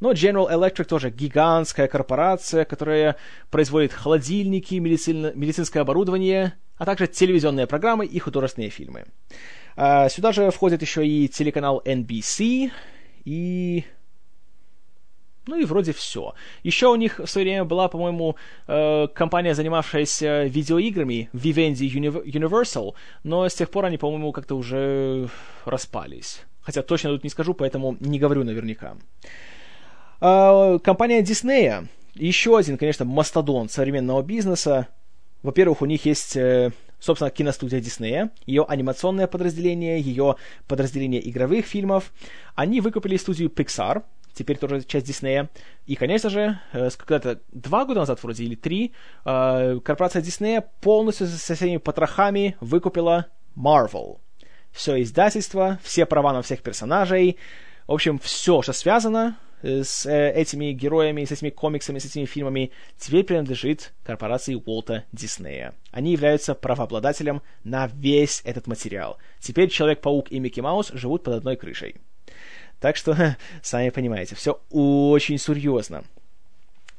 [0.00, 3.16] Но General Electric тоже гигантская корпорация, которая
[3.50, 9.04] производит холодильники, медицин, медицинское оборудование, а также телевизионные программы и художественные фильмы.
[9.76, 12.72] А, сюда же входит еще и телеканал NBC
[13.24, 13.84] и
[15.48, 16.34] ну и вроде все.
[16.62, 22.94] Еще у них в свое время была, по-моему, э, компания, занимавшаяся видеоиграми, Vivendi Universal,
[23.24, 25.28] но с тех пор они, по-моему, как-то уже
[25.64, 26.42] распались.
[26.60, 28.96] Хотя точно тут не скажу, поэтому не говорю наверняка.
[30.20, 34.88] Э, компания Disney, еще один, конечно, мастодон современного бизнеса.
[35.42, 42.12] Во-первых, у них есть э, собственно, киностудия Диснея, ее анимационное подразделение, ее подразделение игровых фильмов.
[42.54, 44.02] Они выкупили студию Pixar,
[44.38, 45.50] теперь тоже часть Диснея.
[45.86, 48.92] И, конечно же, э, когда-то два года назад вроде или три,
[49.24, 54.18] э, корпорация Диснея полностью со всеми потрохами выкупила Marvel.
[54.70, 57.36] Все издательство, все права на всех персонажей,
[57.88, 62.70] в общем, все, что связано э, с этими героями, с этими комиксами, с этими фильмами,
[62.96, 65.74] теперь принадлежит корпорации Уолта Диснея.
[65.90, 69.18] Они являются правообладателем на весь этот материал.
[69.40, 71.96] Теперь Человек-паук и Микки Маус живут под одной крышей.
[72.80, 76.04] Так что, сами понимаете, все очень серьезно.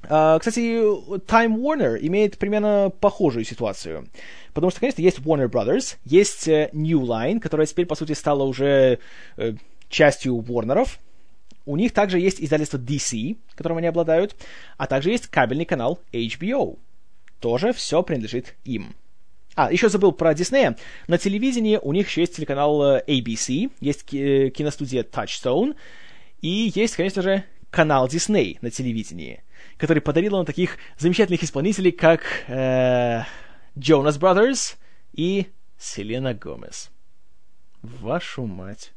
[0.04, 0.62] Uh, кстати,
[1.28, 4.08] Time Warner имеет примерно похожую ситуацию.
[4.54, 8.44] Потому что, конечно, есть Warner Brothers, есть uh, New Line, которая теперь, по сути, стала
[8.44, 9.00] уже
[9.38, 9.58] uh,
[9.90, 10.98] частью Warner'ов.
[11.66, 14.36] У них также есть издательство DC, которым они обладают,
[14.78, 16.80] а также есть кабельный канал HBO.
[17.40, 18.96] Тоже все принадлежит им.
[19.60, 20.78] А, еще забыл про Диснея.
[21.10, 25.76] На телевидении у них еще есть телеканал ABC, есть киностудия Touchstone,
[26.40, 29.44] и есть, конечно же, канал Disney на телевидении,
[29.76, 33.24] который подарил нам таких замечательных исполнителей, как э,
[33.76, 34.78] Jonas Brothers
[35.12, 36.90] и Селена Гомес.
[37.82, 38.94] Вашу мать.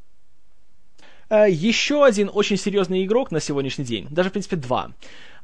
[1.28, 4.92] Э, еще один очень серьезный игрок на сегодняшний день, даже, в принципе, два.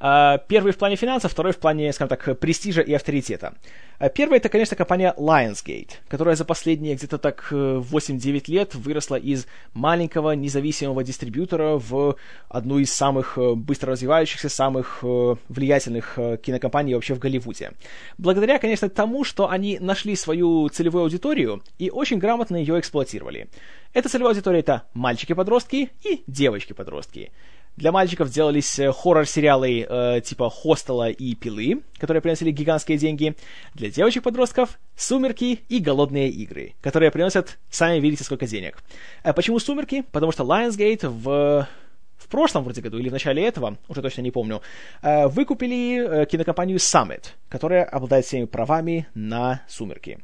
[0.01, 3.55] Э, первый в плане финансов, второй в плане, скажем так, престижа и авторитета.
[3.99, 9.47] Э, первый это, конечно, компания Lionsgate, которая за последние где-то так 8-9 лет выросла из
[9.75, 12.16] маленького независимого дистрибьютора в
[12.49, 17.73] одну из самых быстро развивающихся, самых влиятельных кинокомпаний вообще в Голливуде.
[18.19, 23.49] Благодаря, конечно, тому, что они нашли свою целевую аудиторию и очень грамотно ее эксплуатировали.
[23.95, 27.33] Эта целевая аудитория— это мальчики-подростки и девочки-подростки.
[27.79, 33.37] Для мальчиков делались э, хоррор-сериалы э, типа «Хостела» и «Пилы», которые приносили гигантские деньги.
[33.75, 38.83] Для девочек-подростков— «Сумерки» и «Голодные игры», которые приносят, сами видите, сколько денег.
[39.23, 40.03] А почему «Сумерки»?
[40.11, 41.69] Потому что Lionsgate в
[42.17, 44.61] в прошлом вроде году или в начале этого, уже точно не помню,
[45.01, 50.19] э, выкупили кинокомпанию Summit, которая обладает всеми правами на «Сумерки».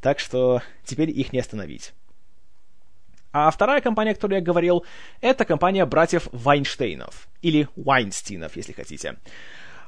[0.00, 1.94] Так что теперь их не остановить.
[3.32, 4.84] А вторая компания, о которой я говорил,
[5.20, 9.16] это компания братьев Вайнштейнов, или Вайнстинов, если хотите.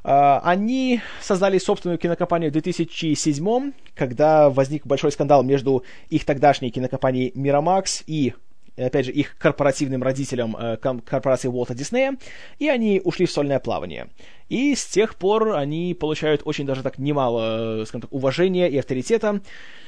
[0.03, 7.33] Uh, они создали собственную кинокомпанию в 2007 когда возник большой скандал между их тогдашней кинокомпанией
[7.35, 8.35] Miramax и
[8.77, 12.17] опять же, их корпоративным родителям э, корпорации Уолта Диснея,
[12.59, 14.09] и они ушли в сольное плавание.
[14.49, 18.79] И с тех пор они получают очень даже так немало, э, скажем так, уважения и
[18.79, 19.41] авторитета.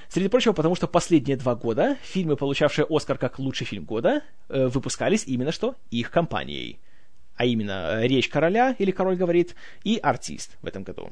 [0.09, 4.67] Среди прочего, потому что последние два года фильмы, получавшие Оскар как лучший фильм года, э,
[4.69, 6.79] выпускались именно что их компанией.
[7.35, 9.55] А именно «Речь короля» или «Король говорит»
[9.85, 11.11] и «Артист» в этом году.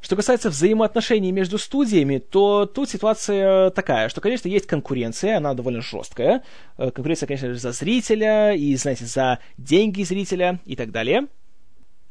[0.00, 5.82] Что касается взаимоотношений между студиями, то тут ситуация такая, что, конечно, есть конкуренция, она довольно
[5.82, 6.42] жесткая.
[6.78, 11.28] Э, конкуренция, конечно же, за зрителя и, знаете, за деньги зрителя и так далее.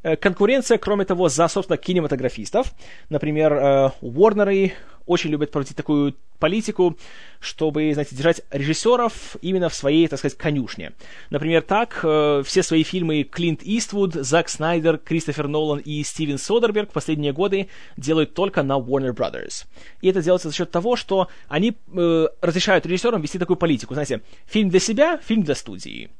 [0.03, 2.73] Э, конкуренция, кроме того, за, собственно, кинематографистов.
[3.09, 4.73] Например, Уорнеры
[5.09, 6.95] очень любят проводить такую политику,
[7.39, 10.93] чтобы, знаете, держать режиссеров именно в своей, так сказать, конюшне.
[11.31, 16.91] Например, так э, все свои фильмы Клинт Иствуд, Зак Снайдер, Кристофер Нолан и Стивен Содерберг
[16.91, 19.65] последние годы делают только на Warner Brothers.
[20.01, 23.95] И это делается за счет того, что они э, разрешают режиссерам вести такую политику.
[23.95, 26.11] Знаете, фильм для себя, фильм для студии.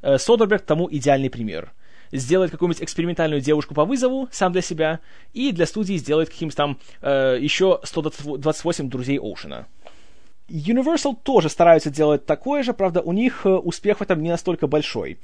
[0.00, 1.72] Э, Содерберг тому идеальный пример
[2.12, 5.00] сделает какую-нибудь экспериментальную девушку по вызову сам для себя,
[5.32, 9.66] и для студии сделает каким-то там э, еще 128 друзей Оушена.
[10.48, 14.66] Universal тоже стараются делать такое же, правда, у них э, успех в этом не настолько
[14.66, 15.18] большой.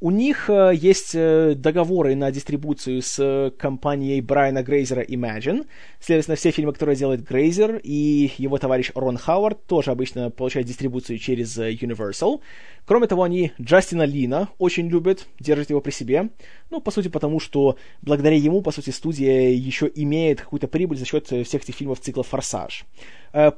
[0.00, 5.66] У них э, есть э, договоры на дистрибуцию с компанией Брайана Грейзера Imagine.
[6.00, 11.18] Следовательно, все фильмы, которые делает Грейзер и его товарищ Рон Хауард, тоже обычно получают дистрибуцию
[11.18, 12.40] через Universal.
[12.86, 16.30] Кроме того, они Джастина Лина очень любят, держат его при себе.
[16.70, 21.04] Ну, по сути, потому что благодаря ему, по сути, студия еще имеет какую-то прибыль за
[21.04, 22.86] счет всех этих фильмов цикла «Форсаж».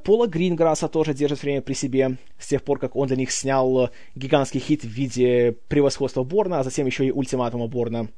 [0.03, 3.89] Пола Гринграсса тоже держит время при себе с тех пор, как он для них снял
[4.15, 8.09] гигантский хит в виде превосходства Борна, а затем еще и ультиматума Борна.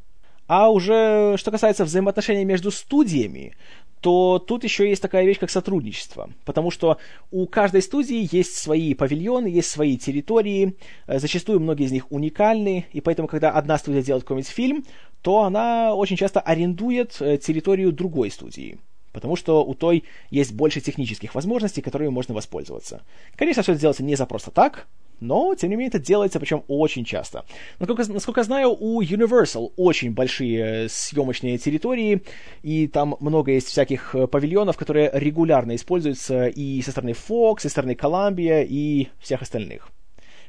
[0.48, 3.56] А уже что касается взаимоотношений между студиями,
[4.02, 6.30] то тут еще есть такая вещь, как сотрудничество.
[6.46, 7.00] Потому что
[7.32, 10.76] у каждой студии есть свои павильоны, есть свои территории,
[11.08, 14.86] э, зачастую многие из них уникальны, и поэтому, когда одна студия делает какой-нибудь фильм,
[15.24, 18.78] то она очень часто арендует э, территорию другой студии
[19.16, 23.02] потому что у той есть больше технических возможностей, которыми можно воспользоваться.
[23.36, 24.88] Конечно, все это делается не за просто так,
[25.22, 27.46] но, тем не менее, это делается, причем очень часто.
[27.80, 32.24] Насколько, насколько я знаю, у Universal очень большие съемочные территории,
[32.62, 37.62] и там много есть всяких э, павильонов, которые регулярно используются и со стороны Fox, и
[37.62, 39.90] со стороны Columbia, и всех остальных.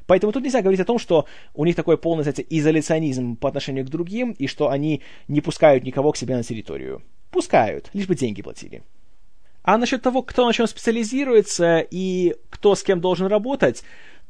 [0.05, 3.85] Поэтому тут нельзя говорить о том, что у них такой полный, знаете, изоляционизм по отношению
[3.85, 7.01] к другим, и что они не пускают никого к себе на территорию.
[7.31, 8.83] Пускают, лишь бы деньги платили.
[9.63, 13.83] А насчет того, кто на чем специализируется и кто с кем должен работать,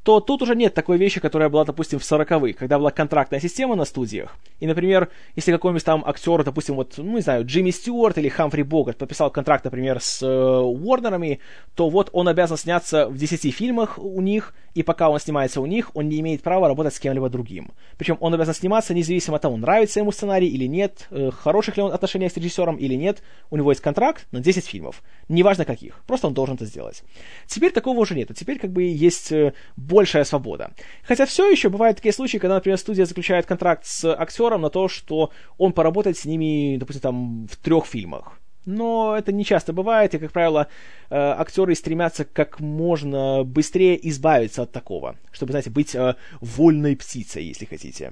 [0.08, 3.76] то тут уже нет такой вещи, которая была, допустим, в 40-х, когда была контрактная система
[3.76, 4.38] на студиях.
[4.62, 8.64] И, например, если какой-нибудь там актер, допустим, вот, ну, не знаю, Джимми Стюарт или Хамфри
[8.64, 11.40] Богат подписал контракт, например, с э, Уорнерами,
[11.76, 15.66] то вот он обязан сняться в 10 фильмах у них и пока он снимается у
[15.66, 17.72] них, он не имеет права работать с кем-либо другим.
[17.98, 21.84] Причем он обязан сниматься независимо от того, нравится ему сценарий или нет, э, хороших ли
[21.84, 25.02] он отношения с режиссером или нет, у него есть контракт на 10 фильмов.
[25.30, 27.04] Неважно каких, просто он должен это сделать.
[27.48, 30.70] Теперь такого уже нет, теперь как бы есть э, большая свобода.
[31.02, 34.88] Хотя все еще бывают такие случаи, когда, например, студия заключает контракт с актером на то,
[34.88, 38.38] что он поработает с ними, допустим, там в трех фильмах
[38.68, 40.68] но это не часто бывает, и, как правило,
[41.10, 47.46] э, актеры стремятся как можно быстрее избавиться от такого, чтобы, знаете, быть э, вольной птицей,
[47.46, 48.12] если хотите.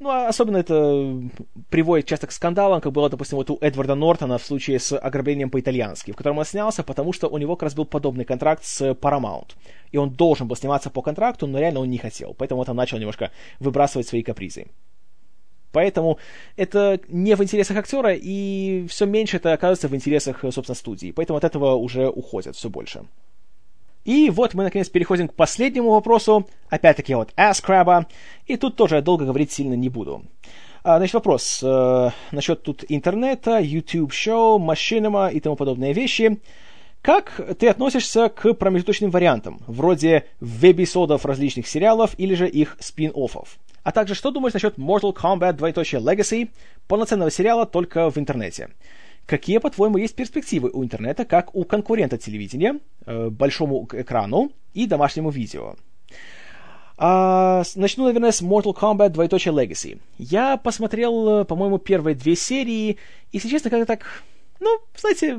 [0.00, 1.22] Ну, а особенно это
[1.70, 5.50] приводит часто к скандалам, как было, допустим, вот у Эдварда Нортона в случае с ограблением
[5.50, 8.90] по-итальянски, в котором он снялся, потому что у него как раз был подобный контракт с
[8.90, 9.52] Paramount.
[9.92, 12.34] И он должен был сниматься по контракту, но реально он не хотел.
[12.34, 13.30] Поэтому он там начал немножко
[13.60, 14.66] выбрасывать свои капризы.
[15.74, 16.18] Поэтому
[16.56, 21.10] это не в интересах актера, и все меньше это оказывается в интересах, собственно, студии.
[21.10, 23.02] Поэтому от этого уже уходят все больше.
[24.04, 26.46] И вот мы, наконец, переходим к последнему вопросу.
[26.68, 28.06] Опять-таки от AskCrab.
[28.46, 30.22] И тут тоже я долго говорить сильно не буду.
[30.84, 36.38] А, значит, вопрос э, насчет тут интернета, YouTube-шоу, машинима и тому подобные вещи.
[37.04, 43.58] Как ты относишься к промежуточным вариантам, вроде веб-эпизодов различных сериалов или же их спин-оффов?
[43.82, 46.48] А также, что думаешь насчет Mortal Kombat двоеточие Legacy,
[46.88, 48.70] полноценного сериала только в интернете?
[49.26, 55.28] Какие, по-твоему, есть перспективы у интернета как у конкурента телевидения, э, большому экрану и домашнему
[55.28, 55.74] видео?
[56.96, 60.00] А, начну, наверное, с Mortal Kombat двоеточие Legacy.
[60.16, 62.96] Я посмотрел, э, по-моему, первые две серии, и,
[63.30, 64.22] если честно, как-то так,
[64.58, 65.38] ну, знаете,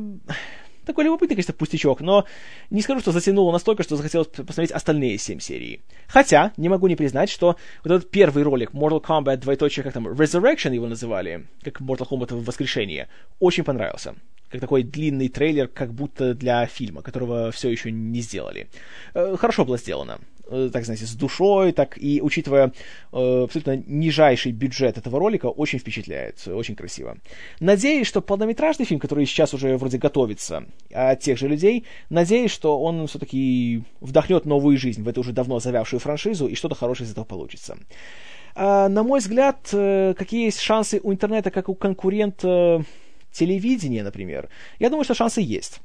[0.85, 2.25] такой любопытный, конечно, пустячок, но
[2.69, 5.81] не скажу, что затянуло настолько, что захотелось посмотреть остальные семь серий.
[6.07, 10.07] Хотя, не могу не признать, что вот этот первый ролик Mortal Kombat, двоеточие, как там,
[10.07, 13.09] Resurrection его называли, как Mortal Kombat в воскрешение,
[13.39, 14.15] очень понравился
[14.51, 18.69] как такой длинный трейлер, как будто для фильма, которого все еще не сделали.
[19.13, 20.19] Э, хорошо было сделано.
[20.47, 22.71] Э, так, знаете, с душой, так и учитывая
[23.11, 27.17] э, абсолютно нижайший бюджет этого ролика, очень впечатляет, очень красиво.
[27.59, 32.79] Надеюсь, что полнометражный фильм, который сейчас уже вроде готовится от тех же людей, надеюсь, что
[32.79, 37.11] он все-таки вдохнет новую жизнь в эту уже давно завявшую франшизу, и что-то хорошее из
[37.11, 37.77] этого получится.
[38.53, 42.85] А, на мой взгляд, какие есть шансы у интернета, как у конкурента
[43.31, 44.49] телевидения, например,
[44.79, 45.81] я думаю, что шансы есть.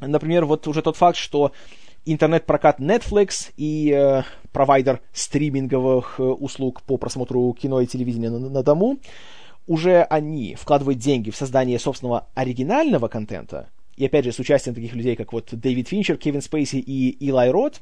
[0.00, 1.52] Например, вот уже тот факт, что
[2.04, 4.22] интернет-прокат Netflix и э,
[4.52, 8.98] провайдер стриминговых э, услуг по просмотру кино и телевидения на, на дому,
[9.66, 14.94] уже они вкладывают деньги в создание собственного оригинального контента, и опять же с участием таких
[14.94, 17.80] людей, как вот Дэвид Финчер, Кевин Спейси и Илай Рот,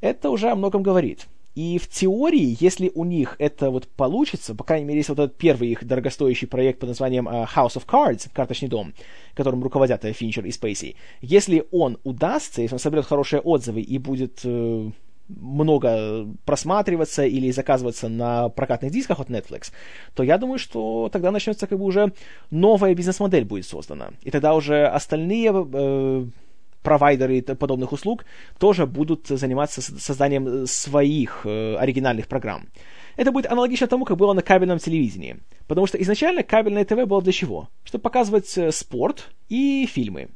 [0.00, 1.26] это уже о многом говорит.
[1.54, 5.36] И в теории, если у них это вот получится, по крайней мере, если вот этот
[5.36, 8.92] первый их дорогостоящий проект под названием uh, House of Cards, карточный дом,
[9.34, 14.44] которым руководят Финчер и Спейси, если он удастся, если он соберет хорошие отзывы и будет
[14.44, 14.92] uh,
[15.28, 19.72] много просматриваться или заказываться на прокатных дисках от Netflix,
[20.14, 22.12] то я думаю, что тогда начнется как бы уже
[22.50, 24.10] новая бизнес-модель будет создана.
[24.22, 26.26] И тогда уже остальные э,
[26.84, 28.24] провайдеры подобных услуг
[28.58, 32.68] тоже будут заниматься созданием э, своих э, оригинальных программ.
[33.16, 35.36] Это будет аналогично тому, как было на кабельном телевидении.
[35.66, 37.68] Потому что изначально кабельное ТВ было для чего?
[37.84, 40.28] Чтобы показывать э, спорт и фильмы.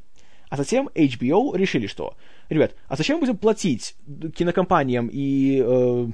[0.48, 2.14] А затем HBO решили, что,
[2.48, 3.94] ребят, а зачем мы будем платить
[4.34, 6.08] кинокомпаниям и э,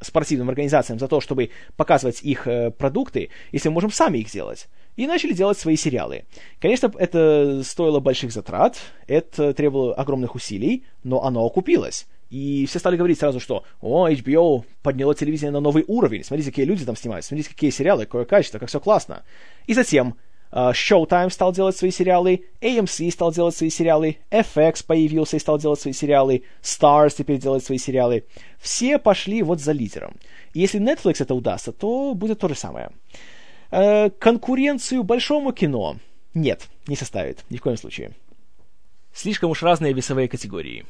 [0.00, 4.68] спортивным организациям за то, чтобы показывать их э, продукты, если мы можем сами их сделать.
[4.96, 6.24] И начали делать свои сериалы.
[6.58, 12.06] Конечно, это стоило больших затрат, это требовало огромных усилий, но оно окупилось.
[12.30, 16.64] И все стали говорить сразу, что «О, HBO подняло телевидение на новый уровень, смотрите, какие
[16.64, 19.22] люди там снимают, смотрите, какие сериалы, какое качество, как все классно».
[19.66, 20.16] И затем
[20.52, 25.58] Uh, Showtime стал делать свои сериалы, AMC стал делать свои сериалы, FX появился и стал
[25.58, 28.24] делать свои сериалы, Stars теперь делает свои сериалы.
[28.60, 30.14] Все пошли вот за лидером.
[30.54, 32.86] И если Netflix это удастся, то будет то же самое.
[32.86, 32.92] Uh,
[33.70, 35.96] конкуренцию большому кино
[36.36, 38.12] нет, не составит, ни в коем случае.
[39.14, 40.84] Слишком уж разные весовые категории.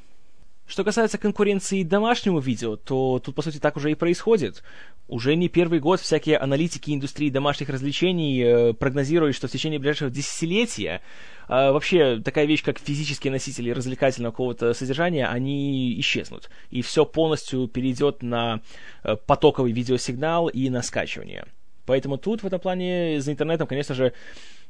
[0.66, 4.65] Что касается конкуренции домашнего видео, то тут, по сути, так уже и происходит.
[5.07, 10.11] Уже не первый год всякие аналитики индустрии домашних развлечений э, прогнозируют, что в течение ближайшего
[10.11, 11.01] десятилетия
[11.48, 16.51] э, вообще такая вещь, как физические носители развлекательного какого-то содержания, они исчезнут.
[16.70, 18.62] И все полностью перейдет на
[19.05, 21.47] э, потоковый видеосигнал и на скачивание.
[21.86, 24.12] Поэтому тут в этом плане за интернетом, конечно же,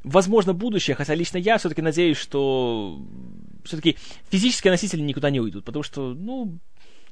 [0.04, 2.98] возможно будущее, хотя лично я все-таки надеюсь, что
[3.64, 3.96] все-таки
[4.30, 6.58] физические носители никуда не уйдут, потому что, ну,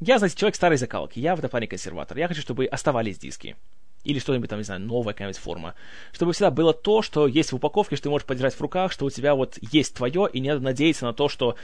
[0.00, 3.56] я, знаете, человек старой закалки, я в этом плане консерватор, я хочу, чтобы оставались диски.
[4.04, 5.74] или что-нибудь там, не знаю, новая какая-нибудь форма.
[6.12, 9.06] Чтобы всегда было то, что есть в упаковке, что ты можешь подержать в руках, что
[9.06, 11.56] у тебя вот есть твое, и не надо надеяться на то, что,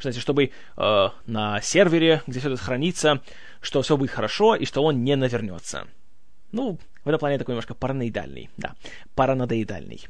[0.00, 3.20] знаете, чтобы э, на сервере, где все это хранится,
[3.60, 5.86] что все будет хорошо, и что он не навернется.
[6.50, 8.74] Ну, в этом плане такой немножко параноидальный, да,
[9.14, 10.08] паранадоидальный.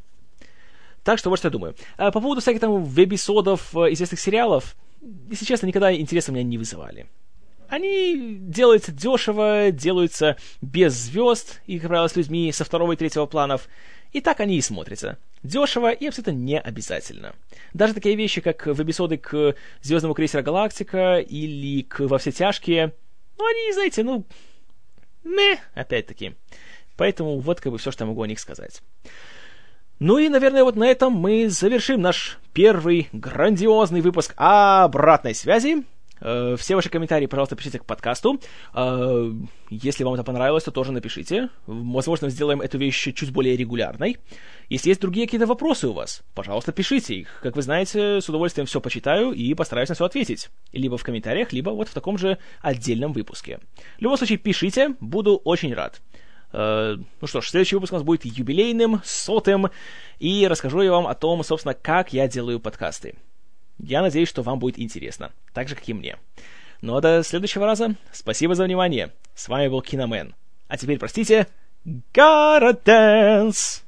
[1.04, 1.74] Так что вот что я думаю.
[1.96, 4.76] А по поводу всяких там веб-эпизодов э, известных сериалов,
[5.30, 7.06] если честно, никогда интереса меня не вызывали.
[7.68, 13.26] Они делаются дешево, делаются без звезд, и, как правило, с людьми со второго и третьего
[13.26, 13.68] планов.
[14.12, 15.16] И так они и смотрятся.
[15.42, 17.34] Дешево и абсолютно не обязательно.
[17.72, 22.92] Даже такие вещи, как в эпизоды к Звездному крейсеру Галактика или к Во все тяжкие,
[23.38, 24.24] ну, они, знаете, ну,
[25.24, 26.34] ме, опять-таки.
[26.96, 28.82] Поэтому вот как бы все, что я могу о них сказать.
[29.98, 35.84] Ну и, наверное, вот на этом мы завершим наш первый грандиозный выпуск обратной связи.
[36.22, 38.40] Э, все ваши комментарии, пожалуйста, пишите к подкасту.
[38.74, 39.32] Э,
[39.70, 41.48] если вам это понравилось, то тоже напишите.
[41.66, 44.18] Возможно, сделаем эту вещь чуть более регулярной.
[44.68, 47.40] Если есть другие какие-то вопросы у вас, пожалуйста, пишите их.
[47.42, 50.50] Как вы знаете, с удовольствием все почитаю и постараюсь на все ответить.
[50.72, 53.58] Либо в комментариях, либо вот в таком же отдельном выпуске.
[53.98, 56.00] В любом случае, пишите, буду очень рад.
[56.52, 59.70] Э, ну что ж, следующий выпуск у нас будет юбилейным, сотым,
[60.18, 63.14] и расскажу я вам о том, собственно, как я делаю подкасты.
[63.78, 66.18] Я надеюсь, что вам будет интересно, так же, как и мне.
[66.80, 69.12] Ну а до следующего раза, спасибо за внимание.
[69.34, 70.34] С вами был Киномен.
[70.68, 71.46] А теперь, простите,
[71.84, 73.81] gotta dance!